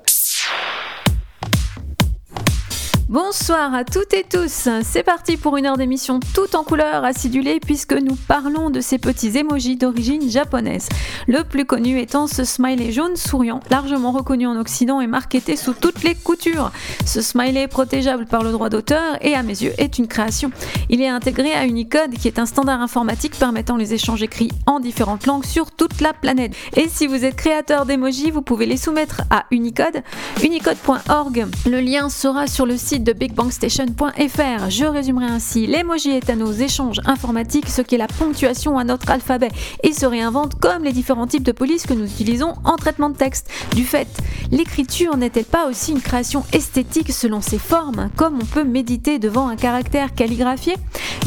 Bonsoir 3.09 3.73
à 3.73 3.85
toutes 3.85 4.13
et 4.13 4.23
tous, 4.23 4.69
c'est 4.83 5.03
parti 5.03 5.39
pour 5.39 5.57
une 5.57 5.65
heure 5.65 5.79
d'émission 5.79 6.21
tout 6.35 6.55
en 6.55 6.63
couleur 6.63 7.05
acidulée 7.05 7.59
puisque 7.59 7.95
nous 7.95 8.17
parlons 8.17 8.69
de 8.69 8.83
ces 8.83 8.99
petits 8.99 9.39
émojis 9.39 9.77
d'origine 9.77 10.29
japonaise. 10.29 10.91
Le 11.27 11.43
plus 11.43 11.65
connu 11.65 11.99
étant 11.99 12.27
ce 12.27 12.45
smiley 12.45 12.93
jaune 12.93 13.17
souriant, 13.17 13.61
largement 13.71 14.13
reconnu 14.13 14.47
en 14.47 14.61
Occident 14.61 15.01
et 15.01 15.07
marketé 15.07 15.57
sous 15.57 15.73
toutes 15.73 16.03
les 16.03 16.15
coutures. 16.15 16.71
Ce 17.07 17.23
smiley 17.23 17.63
est 17.63 17.69
protégeable 17.69 18.27
par 18.27 18.43
le 18.43 18.53
droit 18.53 18.69
d'auteur 18.69 19.17
et 19.23 19.35
à 19.35 19.43
mes 19.43 19.63
yeux 19.63 19.73
est 19.79 19.97
une 19.97 20.07
création. 20.07 20.51
Il 20.91 21.01
est 21.01 21.09
intégré 21.09 21.55
à 21.55 21.65
Unicode 21.65 22.13
qui 22.13 22.29
est 22.29 22.39
un 22.39 22.45
standard 22.45 22.83
informatique 22.83 23.39
permettant 23.39 23.79
les 23.79 23.95
échanges 23.95 24.23
écrits 24.23 24.53
en 24.67 24.81
différentes 24.81 25.25
langues 25.25 25.47
sur 25.47 25.71
toute 25.71 26.03
la 26.03 26.13
planète. 26.13 26.53
Et 26.77 26.91
si 26.91 27.07
vous 27.07 27.25
êtes 27.25 27.37
créateur 27.37 27.87
d'émojis, 27.87 28.31
vous 28.31 28.43
pouvez 28.43 28.67
les 28.67 28.77
soumettre 28.77 29.23
à 29.31 29.47
Unicode, 29.51 30.03
unicode.org. 30.45 31.47
Le 31.65 31.81
lien 31.81 32.11
sera 32.11 32.47
sur 32.47 32.67
le 32.67 32.77
site 32.77 32.98
de 32.99 33.13
bigbangstation.fr. 33.13 34.71
Je 34.71 34.85
résumerai 34.85 35.27
ainsi, 35.27 35.67
l'emoji 35.67 36.11
est 36.11 36.31
à 36.31 36.37
nos 36.37 36.53
échanges 36.53 37.01
informatiques 37.05 37.69
ce 37.69 37.83
qu'est 37.83 37.97
la 37.97 38.07
ponctuation 38.07 38.79
à 38.79 38.85
notre 38.85 39.11
alphabet 39.11 39.51
et 39.83 39.93
se 39.93 40.07
réinvente 40.07 40.55
comme 40.61 40.85
les 40.85 40.93
différents 40.93 41.27
types 41.27 41.43
de 41.43 41.53
police 41.53 41.87
que 41.87 41.95
nous 41.95 42.05
utilisons 42.05 42.55
en 42.65 42.77
traitement 42.77 43.11
de 43.11 43.17
texte. 43.17 43.51
Du 43.75 43.85
fait, 43.85 44.09
l'écriture 44.51 45.17
n'est-elle 45.17 45.45
pas 45.45 45.69
aussi 45.69 45.93
une 45.93 46.01
création 46.01 46.45
esthétique 46.53 47.13
selon 47.13 47.41
ses 47.41 47.59
formes, 47.59 48.11
comme 48.17 48.39
on 48.41 48.45
peut 48.45 48.65
méditer 48.65 49.19
devant 49.19 49.49
un 49.49 49.57
caractère 49.57 50.15
calligraphié? 50.15 50.75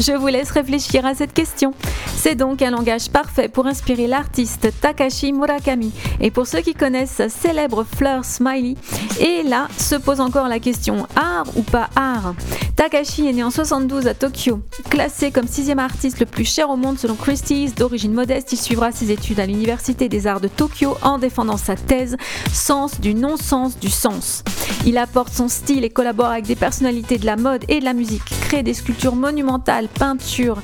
Je 0.00 0.12
vous 0.12 0.28
laisse 0.28 0.50
réfléchir 0.50 1.04
à 1.06 1.14
cette 1.14 1.32
question. 1.32 1.74
C'est 2.16 2.34
donc 2.34 2.62
un 2.62 2.70
langage 2.70 3.08
parfait 3.10 3.48
pour 3.48 3.66
inspirer 3.66 4.06
l'artiste 4.06 4.68
Takashi 4.80 5.32
Murakami. 5.32 5.92
Et 6.20 6.30
pour 6.30 6.46
ceux 6.46 6.60
qui 6.60 6.74
connaissent 6.74 7.10
sa 7.10 7.28
célèbre 7.28 7.84
fleur 7.84 8.24
smiley, 8.24 8.76
et 9.20 9.42
là 9.42 9.68
se 9.78 9.94
pose 9.94 10.20
encore 10.20 10.48
la 10.48 10.58
question 10.58 11.06
art 11.16 11.46
ou 11.56 11.61
pas 11.62 11.90
art 11.96 12.34
Takashi 12.76 13.28
est 13.28 13.32
né 13.32 13.44
en 13.44 13.50
72 13.50 14.06
à 14.06 14.14
Tokyo. 14.14 14.60
Classé 14.90 15.30
comme 15.30 15.46
sixième 15.46 15.78
artiste 15.78 16.20
le 16.20 16.26
plus 16.26 16.44
cher 16.44 16.70
au 16.70 16.76
monde 16.76 16.98
selon 16.98 17.14
Christie's, 17.14 17.74
d'origine 17.74 18.12
modeste, 18.12 18.52
il 18.52 18.56
suivra 18.56 18.92
ses 18.92 19.10
études 19.10 19.40
à 19.40 19.46
l'Université 19.46 20.08
des 20.08 20.26
Arts 20.26 20.40
de 20.40 20.48
Tokyo 20.48 20.96
en 21.02 21.18
défendant 21.18 21.56
sa 21.56 21.76
thèse 21.76 22.16
Sens 22.52 23.00
du 23.00 23.14
non-sens 23.14 23.78
du 23.78 23.90
sens. 23.90 24.42
Il 24.86 24.98
apporte 24.98 25.32
son 25.32 25.48
style 25.48 25.84
et 25.84 25.90
collabore 25.90 26.26
avec 26.26 26.46
des 26.46 26.56
personnalités 26.56 27.18
de 27.18 27.26
la 27.26 27.36
mode 27.36 27.64
et 27.68 27.80
de 27.80 27.84
la 27.84 27.92
musique, 27.92 28.22
crée 28.42 28.62
des 28.62 28.74
sculptures 28.74 29.16
monumentales, 29.16 29.88
peintures, 29.88 30.58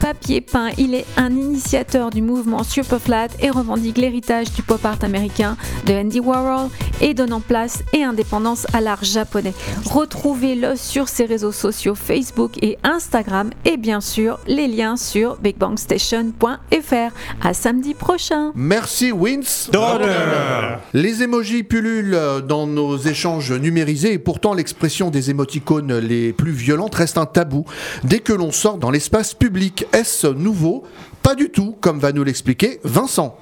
papier 0.00 0.40
peint, 0.40 0.70
il 0.78 0.94
est 0.94 1.04
un 1.16 1.30
initiateur 1.30 2.10
du 2.10 2.22
mouvement 2.22 2.64
Superflat 2.64 3.28
et 3.40 3.50
revendique 3.50 3.98
l'héritage 3.98 4.50
du 4.52 4.62
pop 4.62 4.84
art 4.84 4.98
américain 5.02 5.56
de 5.86 5.92
Andy 5.92 6.20
Warhol 6.20 6.70
et 7.02 7.14
donnant 7.14 7.40
place 7.40 7.82
et 7.92 8.02
indépendance 8.02 8.66
à 8.72 8.80
l'art 8.80 9.04
japonais. 9.04 9.52
Retrouvez-le 9.84 10.76
sur 10.76 11.08
ses 11.08 11.26
réseaux 11.26 11.52
sociaux 11.52 11.94
Facebook 11.94 12.52
et 12.62 12.78
Instagram 12.82 13.50
et 13.64 13.76
bien 13.76 14.00
sûr 14.00 14.38
les 14.46 14.68
liens 14.68 14.96
sur 14.96 15.36
bigbangstation.fr. 15.36 17.14
À 17.42 17.54
samedi 17.54 17.94
prochain. 17.94 18.52
Merci 18.54 19.12
Win's 19.12 19.68
Daughter. 19.70 20.78
Les 20.94 21.22
émojis 21.22 21.62
pullulent 21.62 22.42
dans 22.46 22.66
nos 22.66 22.96
échanges 22.96 23.52
numérisés 23.52 24.14
et 24.14 24.18
pourtant 24.18 24.54
l'expression 24.54 25.10
des 25.10 25.30
émoticônes 25.30 25.98
les 25.98 26.32
plus 26.32 26.52
violentes 26.52 26.94
reste 26.94 27.18
un 27.18 27.26
tabou 27.26 27.66
dès 28.04 28.20
que 28.20 28.32
l'on 28.32 28.50
sort 28.50 28.78
dans 28.78 28.90
l'espace 28.90 29.34
public. 29.34 29.84
Est-ce 29.92 30.28
nouveau 30.28 30.84
Pas 31.20 31.34
du 31.34 31.50
tout, 31.50 31.76
comme 31.80 31.98
va 31.98 32.12
nous 32.12 32.22
l'expliquer 32.22 32.78
Vincent. 32.84 33.36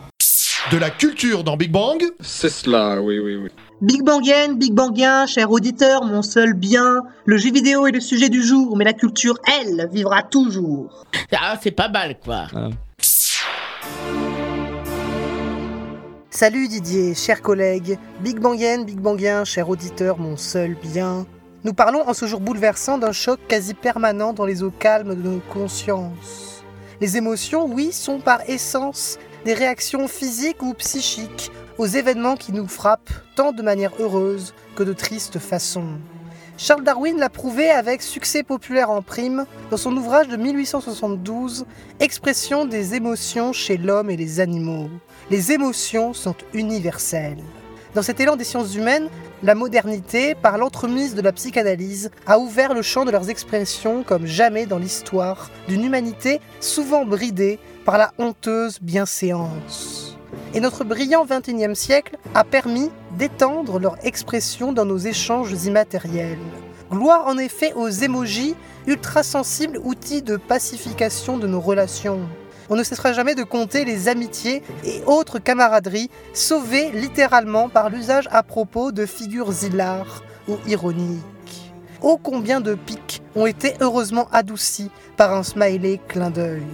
De 0.73 0.79
la 0.79 0.89
culture 0.89 1.45
dans 1.45 1.59
Big 1.59 1.71
Bang 1.71 2.03
C'est 2.21 2.49
cela, 2.49 3.03
oui, 3.03 3.19
oui, 3.19 3.37
oui. 3.37 3.51
Big 3.83 4.03
Bangienne, 4.03 4.57
Big 4.57 4.73
Bangien, 4.73 5.27
cher 5.27 5.51
auditeur, 5.51 6.05
mon 6.05 6.23
seul 6.23 6.55
bien. 6.55 7.03
Le 7.27 7.37
jeu 7.37 7.53
vidéo 7.53 7.87
est 7.87 7.93
le 7.93 8.01
sujet 8.01 8.31
du 8.31 8.43
jour, 8.43 8.79
mais 8.79 8.85
la 8.85 8.95
culture, 8.95 9.39
elle, 9.61 9.89
vivra 9.93 10.23
toujours. 10.23 11.05
Ah, 11.33 11.59
c'est 11.63 11.71
pas 11.71 11.91
mal, 11.91 12.19
quoi. 12.19 12.47
Salut 16.31 16.69
Didier, 16.69 17.15
chers 17.15 17.43
collègues. 17.43 17.99
Big 18.21 18.41
Bangienne, 18.41 18.87
Big 18.87 18.99
Bangien, 18.99 19.45
cher 19.45 19.69
auditeur, 19.69 20.19
mon 20.19 20.39
seul 20.39 20.77
bien. 20.83 21.27
Nous 21.65 21.75
parlons 21.75 22.09
en 22.09 22.15
ce 22.15 22.27
jour 22.27 22.39
bouleversant 22.39 22.99
d'un 22.99 23.11
choc 23.11 23.41
quasi 23.49 23.75
permanent 23.75 24.33
dans 24.33 24.45
les 24.45 24.63
eaux 24.63 24.71
calmes 24.71 25.17
de 25.17 25.29
nos 25.29 25.41
consciences. 25.53 26.63
Les 27.01 27.17
émotions, 27.17 27.67
oui, 27.67 27.91
sont 27.91 28.21
par 28.21 28.49
essence 28.49 29.19
des 29.45 29.55
réactions 29.55 30.07
physiques 30.07 30.63
ou 30.63 30.73
psychiques 30.75 31.51
aux 31.77 31.87
événements 31.87 32.37
qui 32.37 32.53
nous 32.53 32.69
frappent, 32.69 33.11
tant 33.35 33.51
de 33.51 33.63
manière 33.63 33.93
heureuse 33.99 34.55
que 34.77 34.85
de 34.85 34.93
triste 34.93 35.41
façon. 35.41 35.85
Charles 36.57 36.85
Darwin 36.85 37.19
l'a 37.19 37.29
prouvé 37.29 37.71
avec 37.71 38.03
succès 38.03 38.45
populaire 38.45 38.91
en 38.91 39.03
prime 39.03 39.45
dans 39.73 39.77
son 39.77 39.97
ouvrage 39.97 40.29
de 40.29 40.37
1872, 40.37 41.67
Expression 41.99 42.67
des 42.67 42.95
émotions 42.95 43.53
chez 43.53 43.77
l'homme 43.77 44.11
et 44.11 44.17
les 44.17 44.39
animaux. 44.39 44.91
Les 45.31 45.51
émotions 45.51 46.15
sont 46.15 46.37
universelles. 46.55 47.43
Dans 47.95 48.03
cet 48.03 48.21
élan 48.21 48.37
des 48.37 48.45
sciences 48.45 48.75
humaines, 48.75 49.09
la 49.43 49.55
modernité, 49.55 50.35
par 50.35 50.59
l'entremise 50.59 51.15
de 51.15 51.23
la 51.23 51.33
psychanalyse, 51.33 52.11
a 52.27 52.39
ouvert 52.39 52.75
le 52.75 52.83
champ 52.83 53.05
de 53.05 53.11
leurs 53.11 53.31
expressions 53.31 54.03
comme 54.03 54.27
jamais 54.27 54.67
dans 54.67 54.79
l'histoire 54.79 55.51
d'une 55.69 55.85
humanité 55.85 56.41
souvent 56.61 57.07
bridée 57.07 57.59
par 57.87 57.97
la 57.97 58.13
honteuse 58.19 58.79
bienséance. 58.83 60.19
Et 60.53 60.61
notre 60.61 60.85
brillant 60.85 61.25
XXIe 61.25 61.75
siècle 61.75 62.19
a 62.35 62.45
permis 62.45 62.91
d'étendre 63.17 63.79
leur 63.79 63.97
expression 64.05 64.73
dans 64.73 64.85
nos 64.85 64.99
échanges 64.99 65.53
immatériels. 65.65 66.39
Gloire 66.91 67.27
en 67.27 67.39
effet 67.39 67.73
aux 67.75 67.89
émojis, 67.89 68.55
ultra 68.87 69.23
sensibles 69.23 69.79
outils 69.83 70.23
de 70.23 70.37
pacification 70.37 71.39
de 71.39 71.47
nos 71.47 71.61
relations. 71.61 72.21
On 72.71 72.77
ne 72.77 72.83
cessera 72.83 73.13
jamais 73.13 73.35
de 73.35 73.45
compter 73.45 73.85
les 73.85 74.09
amitiés 74.09 74.63
et 74.85 75.03
autres 75.07 75.39
camaraderies 75.39 76.11
sauvées 76.35 76.91
littéralement 76.93 77.69
par 77.69 77.89
l'usage 77.89 78.29
à 78.31 78.43
propos 78.43 78.93
de 78.93 79.07
figures 79.07 79.53
hilares 79.65 80.23
ou 80.49 80.57
ironiques. 80.67 81.73
Ô 82.03 82.19
combien 82.19 82.61
de 82.61 82.75
pics 82.75 83.23
ont 83.35 83.47
été 83.47 83.75
heureusement 83.81 84.29
adoucis 84.33 84.91
par 85.17 85.33
un 85.35 85.43
smiley 85.43 85.99
clin 86.09 86.31
d'œil. 86.31 86.67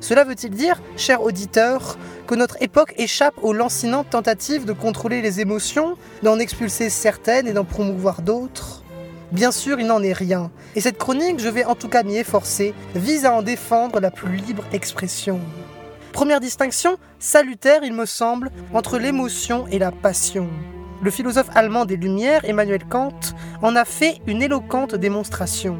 Cela 0.00 0.24
veut-il 0.24 0.50
dire, 0.50 0.80
cher 0.96 1.22
auditeur, 1.22 1.98
que 2.26 2.34
notre 2.34 2.62
époque 2.62 2.94
échappe 2.96 3.34
aux 3.42 3.52
lancinantes 3.52 4.10
tentatives 4.10 4.64
de 4.64 4.72
contrôler 4.72 5.22
les 5.22 5.40
émotions, 5.40 5.96
d'en 6.22 6.38
expulser 6.38 6.90
certaines 6.90 7.48
et 7.48 7.52
d'en 7.52 7.64
promouvoir 7.64 8.22
d'autres? 8.22 8.84
Bien 9.32 9.50
sûr, 9.50 9.80
il 9.80 9.86
n'en 9.86 10.02
est 10.02 10.12
rien. 10.12 10.50
Et 10.76 10.80
cette 10.80 10.98
chronique, 10.98 11.40
je 11.40 11.48
vais 11.48 11.64
en 11.64 11.74
tout 11.74 11.88
cas 11.88 12.02
m'y 12.02 12.16
efforcer, 12.16 12.74
vise 12.94 13.24
à 13.24 13.32
en 13.32 13.42
défendre 13.42 13.98
la 14.00 14.10
plus 14.10 14.36
libre 14.36 14.64
expression. 14.72 15.40
Première 16.12 16.40
distinction, 16.40 16.96
salutaire 17.18 17.80
il 17.82 17.92
me 17.92 18.06
semble, 18.06 18.50
entre 18.72 18.98
l'émotion 18.98 19.66
et 19.70 19.78
la 19.78 19.90
passion. 19.90 20.48
Le 21.02 21.10
philosophe 21.10 21.50
allemand 21.54 21.84
des 21.84 21.96
Lumières, 21.96 22.44
Emmanuel 22.44 22.84
Kant, 22.88 23.18
en 23.62 23.76
a 23.76 23.84
fait 23.84 24.20
une 24.26 24.42
éloquente 24.42 24.94
démonstration. 24.94 25.76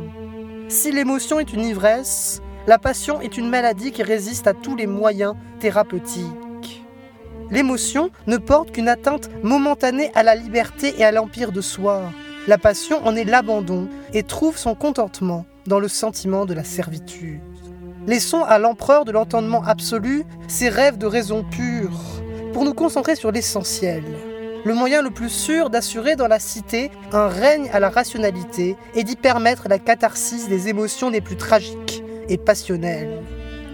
Si 0.68 0.92
l'émotion 0.92 1.38
est 1.38 1.52
une 1.52 1.64
ivresse, 1.64 2.42
la 2.66 2.78
passion 2.78 3.20
est 3.20 3.38
une 3.38 3.48
maladie 3.48 3.92
qui 3.92 4.02
résiste 4.02 4.48
à 4.48 4.52
tous 4.54 4.74
les 4.74 4.88
moyens 4.88 5.36
thérapeutiques. 5.60 6.84
L'émotion 7.50 8.10
ne 8.26 8.38
porte 8.38 8.72
qu'une 8.72 8.88
atteinte 8.88 9.30
momentanée 9.44 10.10
à 10.14 10.24
la 10.24 10.34
liberté 10.34 10.94
et 10.98 11.04
à 11.04 11.12
l'empire 11.12 11.52
de 11.52 11.60
soi. 11.60 12.02
La 12.46 12.58
passion 12.58 13.04
en 13.04 13.16
est 13.16 13.24
l'abandon 13.24 13.88
et 14.12 14.22
trouve 14.22 14.56
son 14.56 14.76
contentement 14.76 15.46
dans 15.66 15.80
le 15.80 15.88
sentiment 15.88 16.46
de 16.46 16.54
la 16.54 16.62
servitude. 16.62 17.40
Laissons 18.06 18.44
à 18.44 18.58
l'empereur 18.58 19.04
de 19.04 19.10
l'entendement 19.10 19.64
absolu 19.64 20.24
ses 20.46 20.68
rêves 20.68 20.96
de 20.96 21.06
raison 21.06 21.42
pure, 21.42 21.98
pour 22.52 22.64
nous 22.64 22.72
concentrer 22.72 23.16
sur 23.16 23.32
l'essentiel. 23.32 24.04
Le 24.64 24.74
moyen 24.74 25.02
le 25.02 25.10
plus 25.10 25.28
sûr 25.28 25.70
d'assurer 25.70 26.14
dans 26.14 26.28
la 26.28 26.38
cité 26.38 26.92
un 27.12 27.26
règne 27.26 27.68
à 27.72 27.80
la 27.80 27.90
rationalité 27.90 28.76
et 28.94 29.02
d'y 29.02 29.16
permettre 29.16 29.68
la 29.68 29.80
catharsis 29.80 30.48
des 30.48 30.68
émotions 30.68 31.10
les 31.10 31.20
plus 31.20 31.36
tragiques 31.36 32.04
et 32.28 32.38
passionnelles. 32.38 33.22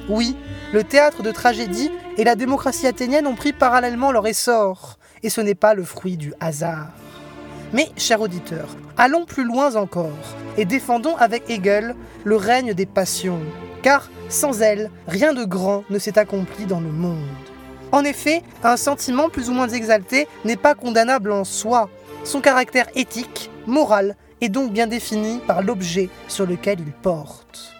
Oui, 0.09 0.35
le 0.73 0.83
théâtre 0.83 1.23
de 1.23 1.31
tragédie 1.31 1.91
et 2.17 2.25
la 2.25 2.37
démocratie 2.37 2.87
athénienne 2.87 3.27
ont 3.27 3.35
pris 3.35 3.53
parallèlement 3.53 4.13
leur 4.13 4.27
essor, 4.27 4.99
et 5.23 5.29
ce 5.29 5.43
n'est 5.43 5.55
pas 5.55 5.75
le 5.75 5.85
fruit 5.85 6.17
du 6.17 6.33
hasard. 6.41 6.89
Mais, 7.73 7.89
cher 7.97 8.21
auditeur, 8.21 8.69
allons 8.99 9.25
plus 9.25 9.45
loin 9.45 9.77
encore 9.77 10.09
et 10.59 10.65
défendons 10.65 11.17
avec 11.17 11.49
Hegel 11.49 11.95
le 12.25 12.37
règne 12.37 12.75
des 12.75 12.87
passions, 12.87 13.41
car 13.83 14.11
sans 14.29 14.61
elles, 14.61 14.91
rien 15.09 15.33
de 15.33 15.45
grand 15.45 15.85
ne 15.89 15.99
s'est 15.99 16.19
accompli 16.19 16.67
dans 16.67 16.81
le 16.81 16.91
monde. 16.91 17.19
En 17.91 18.05
effet, 18.05 18.43
un 18.63 18.77
sentiment 18.77 19.29
plus 19.29 19.49
ou 19.49 19.53
moins 19.53 19.69
exalté 19.69 20.29
n'est 20.45 20.57
pas 20.57 20.75
condamnable 20.75 21.33
en 21.33 21.45
soi. 21.45 21.89
Son 22.25 22.41
caractère 22.41 22.89
éthique, 22.95 23.51
moral, 23.67 24.17
est 24.41 24.49
donc 24.49 24.73
bien 24.73 24.87
défini 24.87 25.41
par 25.47 25.63
l'objet 25.63 26.09
sur 26.29 26.47
lequel 26.47 26.81
il 26.81 26.93
porte. 26.93 27.75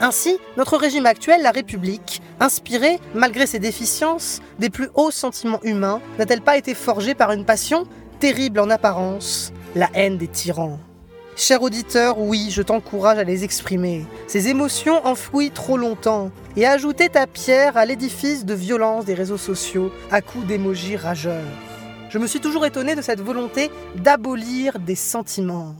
Ainsi, 0.00 0.38
notre 0.56 0.76
régime 0.76 1.06
actuel, 1.06 1.42
la 1.42 1.50
République, 1.50 2.20
inspirée, 2.38 2.98
malgré 3.14 3.46
ses 3.46 3.58
déficiences, 3.58 4.40
des 4.58 4.70
plus 4.70 4.90
hauts 4.94 5.10
sentiments 5.10 5.62
humains, 5.62 6.00
n'a-t-elle 6.18 6.42
pas 6.42 6.58
été 6.58 6.74
forgée 6.74 7.14
par 7.14 7.32
une 7.32 7.44
passion 7.46 7.84
terrible 8.18 8.60
en 8.60 8.70
apparence, 8.70 9.52
la 9.74 9.88
haine 9.94 10.18
des 10.18 10.28
tyrans 10.28 10.78
Cher 11.38 11.60
auditeur, 11.60 12.18
oui, 12.18 12.48
je 12.50 12.62
t'encourage 12.62 13.18
à 13.18 13.24
les 13.24 13.44
exprimer. 13.44 14.06
Ces 14.26 14.48
émotions 14.48 15.06
enfouies 15.06 15.50
trop 15.50 15.76
longtemps, 15.76 16.30
et 16.56 16.66
ajouter 16.66 17.10
ta 17.10 17.26
pierre 17.26 17.76
à 17.76 17.84
l'édifice 17.84 18.46
de 18.46 18.54
violence 18.54 19.04
des 19.04 19.12
réseaux 19.12 19.36
sociaux 19.36 19.92
à 20.10 20.22
coups 20.22 20.46
d'émojis 20.46 20.96
rageurs. 20.96 21.44
Je 22.08 22.18
me 22.18 22.26
suis 22.26 22.40
toujours 22.40 22.64
étonné 22.64 22.94
de 22.94 23.02
cette 23.02 23.20
volonté 23.20 23.70
d'abolir 23.96 24.78
des 24.78 24.94
sentiments. 24.94 25.74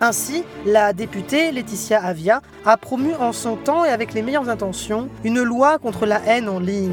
Ainsi, 0.00 0.44
la 0.66 0.92
députée 0.92 1.52
Laetitia 1.52 2.04
Avia 2.04 2.42
a 2.66 2.76
promu 2.76 3.14
en 3.14 3.32
son 3.32 3.56
temps 3.56 3.84
et 3.84 3.88
avec 3.88 4.12
les 4.12 4.20
meilleures 4.20 4.50
intentions 4.50 5.08
une 5.24 5.42
loi 5.42 5.78
contre 5.78 6.04
la 6.04 6.20
haine 6.26 6.50
en 6.50 6.60
ligne, 6.60 6.92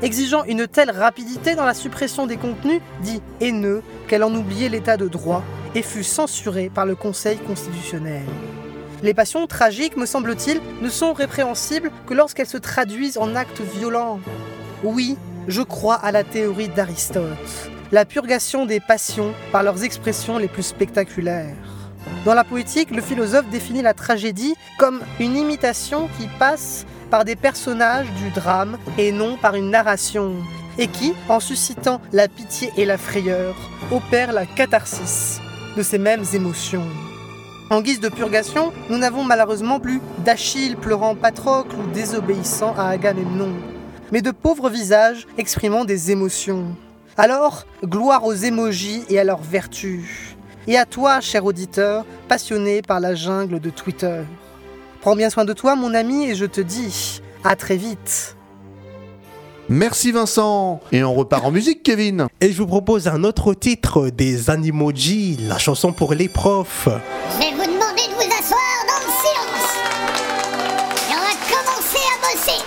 exigeant 0.00 0.44
une 0.44 0.68
telle 0.68 0.92
rapidité 0.92 1.56
dans 1.56 1.64
la 1.64 1.74
suppression 1.74 2.26
des 2.26 2.36
contenus 2.36 2.80
dits 3.00 3.20
haineux 3.40 3.82
qu'elle 4.06 4.22
en 4.22 4.32
oubliait 4.32 4.68
l'état 4.68 4.96
de 4.96 5.08
droit 5.08 5.42
et 5.74 5.82
fut 5.82 6.04
censurée 6.04 6.70
par 6.72 6.86
le 6.86 6.94
Conseil 6.94 7.38
constitutionnel. 7.38 8.22
Les 9.02 9.12
passions 9.12 9.46
tragiques, 9.48 9.96
me 9.96 10.06
semble-t-il, 10.06 10.60
ne 10.80 10.88
sont 10.88 11.14
répréhensibles 11.14 11.90
que 12.06 12.14
lorsqu'elles 12.14 12.46
se 12.46 12.58
traduisent 12.58 13.18
en 13.18 13.34
actes 13.34 13.60
violents. 13.60 14.20
Oui, 14.84 15.18
je 15.48 15.62
crois 15.62 15.96
à 15.96 16.12
la 16.12 16.22
théorie 16.22 16.68
d'Aristote, 16.68 17.70
la 17.90 18.04
purgation 18.04 18.66
des 18.66 18.78
passions 18.78 19.34
par 19.50 19.64
leurs 19.64 19.82
expressions 19.82 20.38
les 20.38 20.48
plus 20.48 20.62
spectaculaires. 20.62 21.75
Dans 22.26 22.34
la 22.34 22.42
poétique, 22.42 22.90
le 22.90 23.02
philosophe 23.02 23.48
définit 23.50 23.82
la 23.82 23.94
tragédie 23.94 24.56
comme 24.78 25.00
une 25.20 25.36
imitation 25.36 26.08
qui 26.18 26.26
passe 26.40 26.84
par 27.08 27.24
des 27.24 27.36
personnages 27.36 28.10
du 28.14 28.30
drame 28.30 28.78
et 28.98 29.12
non 29.12 29.36
par 29.36 29.54
une 29.54 29.70
narration, 29.70 30.34
et 30.76 30.88
qui, 30.88 31.14
en 31.28 31.38
suscitant 31.38 32.00
la 32.12 32.26
pitié 32.26 32.72
et 32.76 32.84
la 32.84 32.98
frayeur, 32.98 33.54
opère 33.92 34.32
la 34.32 34.44
catharsis 34.44 35.40
de 35.76 35.84
ces 35.84 35.98
mêmes 35.98 36.24
émotions. 36.34 36.88
En 37.70 37.80
guise 37.80 38.00
de 38.00 38.08
purgation, 38.08 38.72
nous 38.90 38.98
n'avons 38.98 39.22
malheureusement 39.22 39.78
plus 39.78 40.00
d'Achille 40.24 40.74
pleurant 40.74 41.14
Patrocle 41.14 41.76
ou 41.76 41.86
désobéissant 41.92 42.74
à 42.76 42.88
Agamemnon, 42.88 43.52
mais 44.10 44.20
de 44.20 44.32
pauvres 44.32 44.68
visages 44.68 45.28
exprimant 45.38 45.84
des 45.84 46.10
émotions. 46.10 46.74
Alors, 47.16 47.66
gloire 47.84 48.24
aux 48.24 48.34
émojis 48.34 49.04
et 49.10 49.20
à 49.20 49.24
leurs 49.24 49.42
vertus. 49.42 50.35
Et 50.68 50.76
à 50.76 50.84
toi, 50.84 51.20
cher 51.20 51.44
auditeur, 51.44 52.04
passionné 52.28 52.82
par 52.82 52.98
la 52.98 53.14
jungle 53.14 53.60
de 53.60 53.70
Twitter. 53.70 54.22
Prends 55.00 55.14
bien 55.14 55.30
soin 55.30 55.44
de 55.44 55.52
toi, 55.52 55.76
mon 55.76 55.94
ami, 55.94 56.28
et 56.28 56.34
je 56.34 56.44
te 56.44 56.60
dis 56.60 57.20
à 57.44 57.54
très 57.54 57.76
vite. 57.76 58.36
Merci 59.68 60.12
Vincent 60.12 60.80
Et 60.92 61.02
on 61.02 61.12
repart 61.12 61.44
en 61.44 61.50
musique, 61.50 61.82
Kevin 61.82 62.28
Et 62.40 62.52
je 62.52 62.58
vous 62.58 62.68
propose 62.68 63.08
un 63.08 63.24
autre 63.24 63.52
titre 63.52 64.10
des 64.10 64.48
Animoji, 64.48 65.38
la 65.48 65.58
chanson 65.58 65.92
pour 65.92 66.14
les 66.14 66.28
profs. 66.28 66.88
Je 67.34 67.38
vais 67.38 67.50
vous 67.50 67.64
demander 67.64 68.06
de 68.08 68.14
vous 68.14 68.30
asseoir 68.30 68.60
dans 68.86 69.00
le 69.02 69.10
silence. 69.22 69.74
Et 71.10 71.14
on 71.14 71.20
va 71.20 71.34
commencer 71.50 72.02
à 72.12 72.16
bosser. 72.22 72.60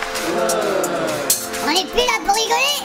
On 1.65 1.71
n'est 1.71 1.89
plus 1.89 1.99
là 1.99 2.19
pour 2.25 2.35
rigoler, 2.35 2.78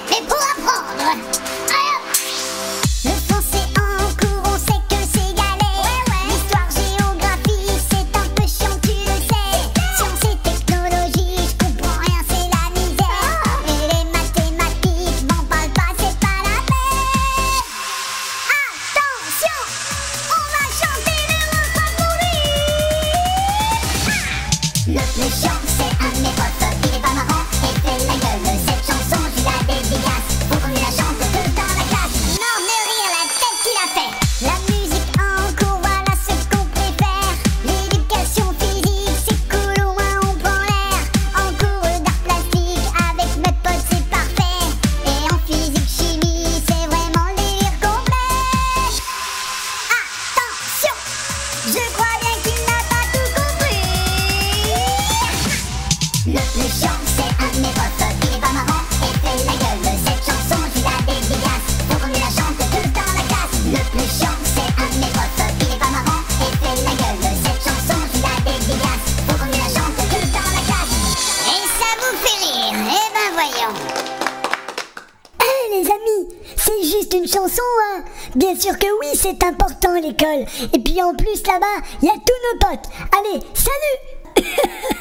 c'est 79.24 79.42
important 79.42 79.94
l'école. 79.94 80.44
Et 80.74 80.78
puis 80.78 81.02
en 81.02 81.14
plus 81.14 81.42
là-bas, 81.46 81.86
il 82.02 82.06
y 82.06 82.10
a 82.10 82.12
tous 82.12 82.18
nos 82.18 82.58
potes. 82.68 82.90
Allez, 83.10 83.40
salut 83.54 84.46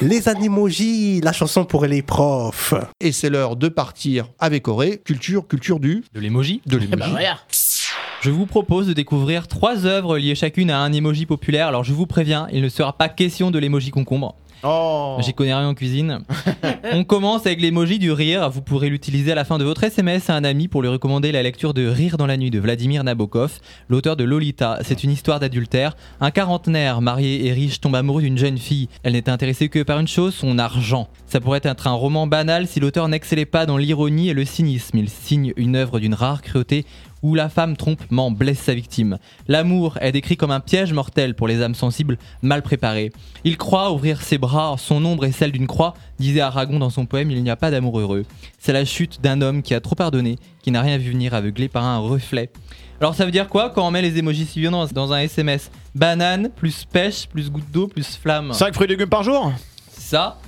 Les 0.00 0.30
Animoji, 0.30 1.20
la 1.20 1.34
chanson 1.34 1.66
pour 1.66 1.84
les 1.84 2.00
profs. 2.00 2.72
Et 3.00 3.12
c'est 3.12 3.28
l'heure 3.28 3.56
de 3.56 3.68
partir 3.68 4.30
avec 4.38 4.66
Auré. 4.66 5.02
Culture, 5.04 5.46
culture 5.46 5.78
du... 5.78 6.04
De 6.14 6.20
l'émoji 6.20 6.62
De 6.64 6.78
l'émoji. 6.78 7.02
Bah 7.02 7.08
voilà. 7.10 7.38
Je 8.22 8.30
vous 8.30 8.46
propose 8.46 8.86
de 8.86 8.94
découvrir 8.94 9.46
trois 9.46 9.84
œuvres 9.84 10.16
liées 10.16 10.34
chacune 10.34 10.70
à 10.70 10.78
un 10.78 10.90
emoji 10.94 11.26
populaire. 11.26 11.68
Alors 11.68 11.84
je 11.84 11.92
vous 11.92 12.06
préviens, 12.06 12.48
il 12.50 12.62
ne 12.62 12.70
sera 12.70 12.96
pas 12.96 13.10
question 13.10 13.50
de 13.50 13.58
l'emoji 13.58 13.90
concombre. 13.90 14.36
Oh. 14.66 15.18
J'y 15.20 15.34
connais 15.34 15.54
rien 15.54 15.68
en 15.68 15.74
cuisine. 15.74 16.20
On 16.92 17.04
commence 17.04 17.44
avec 17.44 17.60
l'emoji 17.60 17.98
du 17.98 18.10
rire. 18.12 18.48
Vous 18.48 18.62
pourrez 18.62 18.88
l'utiliser 18.88 19.32
à 19.32 19.34
la 19.34 19.44
fin 19.44 19.58
de 19.58 19.64
votre 19.64 19.84
SMS 19.84 20.30
à 20.30 20.34
un 20.34 20.44
ami 20.44 20.68
pour 20.68 20.80
lui 20.80 20.88
recommander 20.88 21.32
la 21.32 21.42
lecture 21.42 21.74
de 21.74 21.86
Rire 21.86 22.16
dans 22.16 22.26
la 22.26 22.38
nuit 22.38 22.50
de 22.50 22.58
Vladimir 22.58 23.04
Nabokov, 23.04 23.58
l'auteur 23.90 24.16
de 24.16 24.24
Lolita. 24.24 24.78
C'est 24.82 25.04
une 25.04 25.10
histoire 25.10 25.38
d'adultère. 25.38 25.96
Un 26.20 26.30
quarantenaire 26.30 27.02
marié 27.02 27.46
et 27.46 27.52
riche 27.52 27.80
tombe 27.80 27.94
amoureux 27.94 28.22
d'une 28.22 28.38
jeune 28.38 28.56
fille. 28.56 28.88
Elle 29.02 29.12
n'était 29.12 29.30
intéressée 29.30 29.68
que 29.68 29.82
par 29.82 29.98
une 29.98 30.08
chose, 30.08 30.34
son 30.34 30.58
argent. 30.58 31.08
Ça 31.26 31.40
pourrait 31.40 31.60
être 31.62 31.86
un 31.86 31.92
roman 31.92 32.26
banal 32.26 32.66
si 32.66 32.80
l'auteur 32.80 33.08
n'excellait 33.08 33.44
pas 33.44 33.66
dans 33.66 33.76
l'ironie 33.76 34.30
et 34.30 34.34
le 34.34 34.46
cynisme. 34.46 34.96
Il 34.96 35.10
signe 35.10 35.52
une 35.56 35.76
œuvre 35.76 36.00
d'une 36.00 36.14
rare 36.14 36.40
cruauté 36.40 36.86
où 37.24 37.34
la 37.34 37.48
femme 37.48 37.74
trompement 37.76 38.30
blesse 38.30 38.58
sa 38.60 38.74
victime. 38.74 39.16
L'amour 39.48 39.96
est 40.02 40.12
décrit 40.12 40.36
comme 40.36 40.50
un 40.50 40.60
piège 40.60 40.92
mortel 40.92 41.34
pour 41.34 41.48
les 41.48 41.62
âmes 41.62 41.74
sensibles 41.74 42.18
mal 42.42 42.60
préparées. 42.62 43.12
Il 43.44 43.56
croit 43.56 43.90
ouvrir 43.92 44.20
ses 44.20 44.36
bras, 44.36 44.76
son 44.78 45.02
ombre 45.06 45.24
est 45.24 45.32
celle 45.32 45.50
d'une 45.50 45.66
croix, 45.66 45.94
disait 46.18 46.40
Aragon 46.42 46.78
dans 46.78 46.90
son 46.90 47.06
poème 47.06 47.30
Il 47.30 47.42
n'y 47.42 47.48
a 47.50 47.56
pas 47.56 47.70
d'amour 47.70 47.98
heureux. 47.98 48.24
C'est 48.58 48.74
la 48.74 48.84
chute 48.84 49.22
d'un 49.22 49.40
homme 49.40 49.62
qui 49.62 49.74
a 49.74 49.80
trop 49.80 49.94
pardonné, 49.94 50.36
qui 50.62 50.70
n'a 50.70 50.82
rien 50.82 50.98
vu 50.98 51.12
venir 51.12 51.32
aveuglé 51.32 51.68
par 51.68 51.82
un 51.84 51.98
reflet. 51.98 52.50
Alors 53.00 53.14
ça 53.14 53.24
veut 53.24 53.30
dire 53.32 53.48
quoi 53.48 53.70
quand 53.70 53.86
on 53.86 53.90
met 53.90 54.02
les 54.02 54.18
émojis 54.18 54.44
suivants 54.46 54.86
dans 54.92 55.12
un 55.14 55.20
SMS 55.20 55.70
Banane, 55.94 56.50
plus 56.54 56.84
pêche, 56.84 57.26
plus 57.26 57.50
goutte 57.50 57.70
d'eau, 57.72 57.88
plus 57.88 58.16
flamme. 58.16 58.52
5 58.52 58.74
fruits 58.74 58.84
et 58.86 58.90
légumes 58.90 59.08
par 59.08 59.22
jour? 59.22 59.50
Ça 59.90 60.38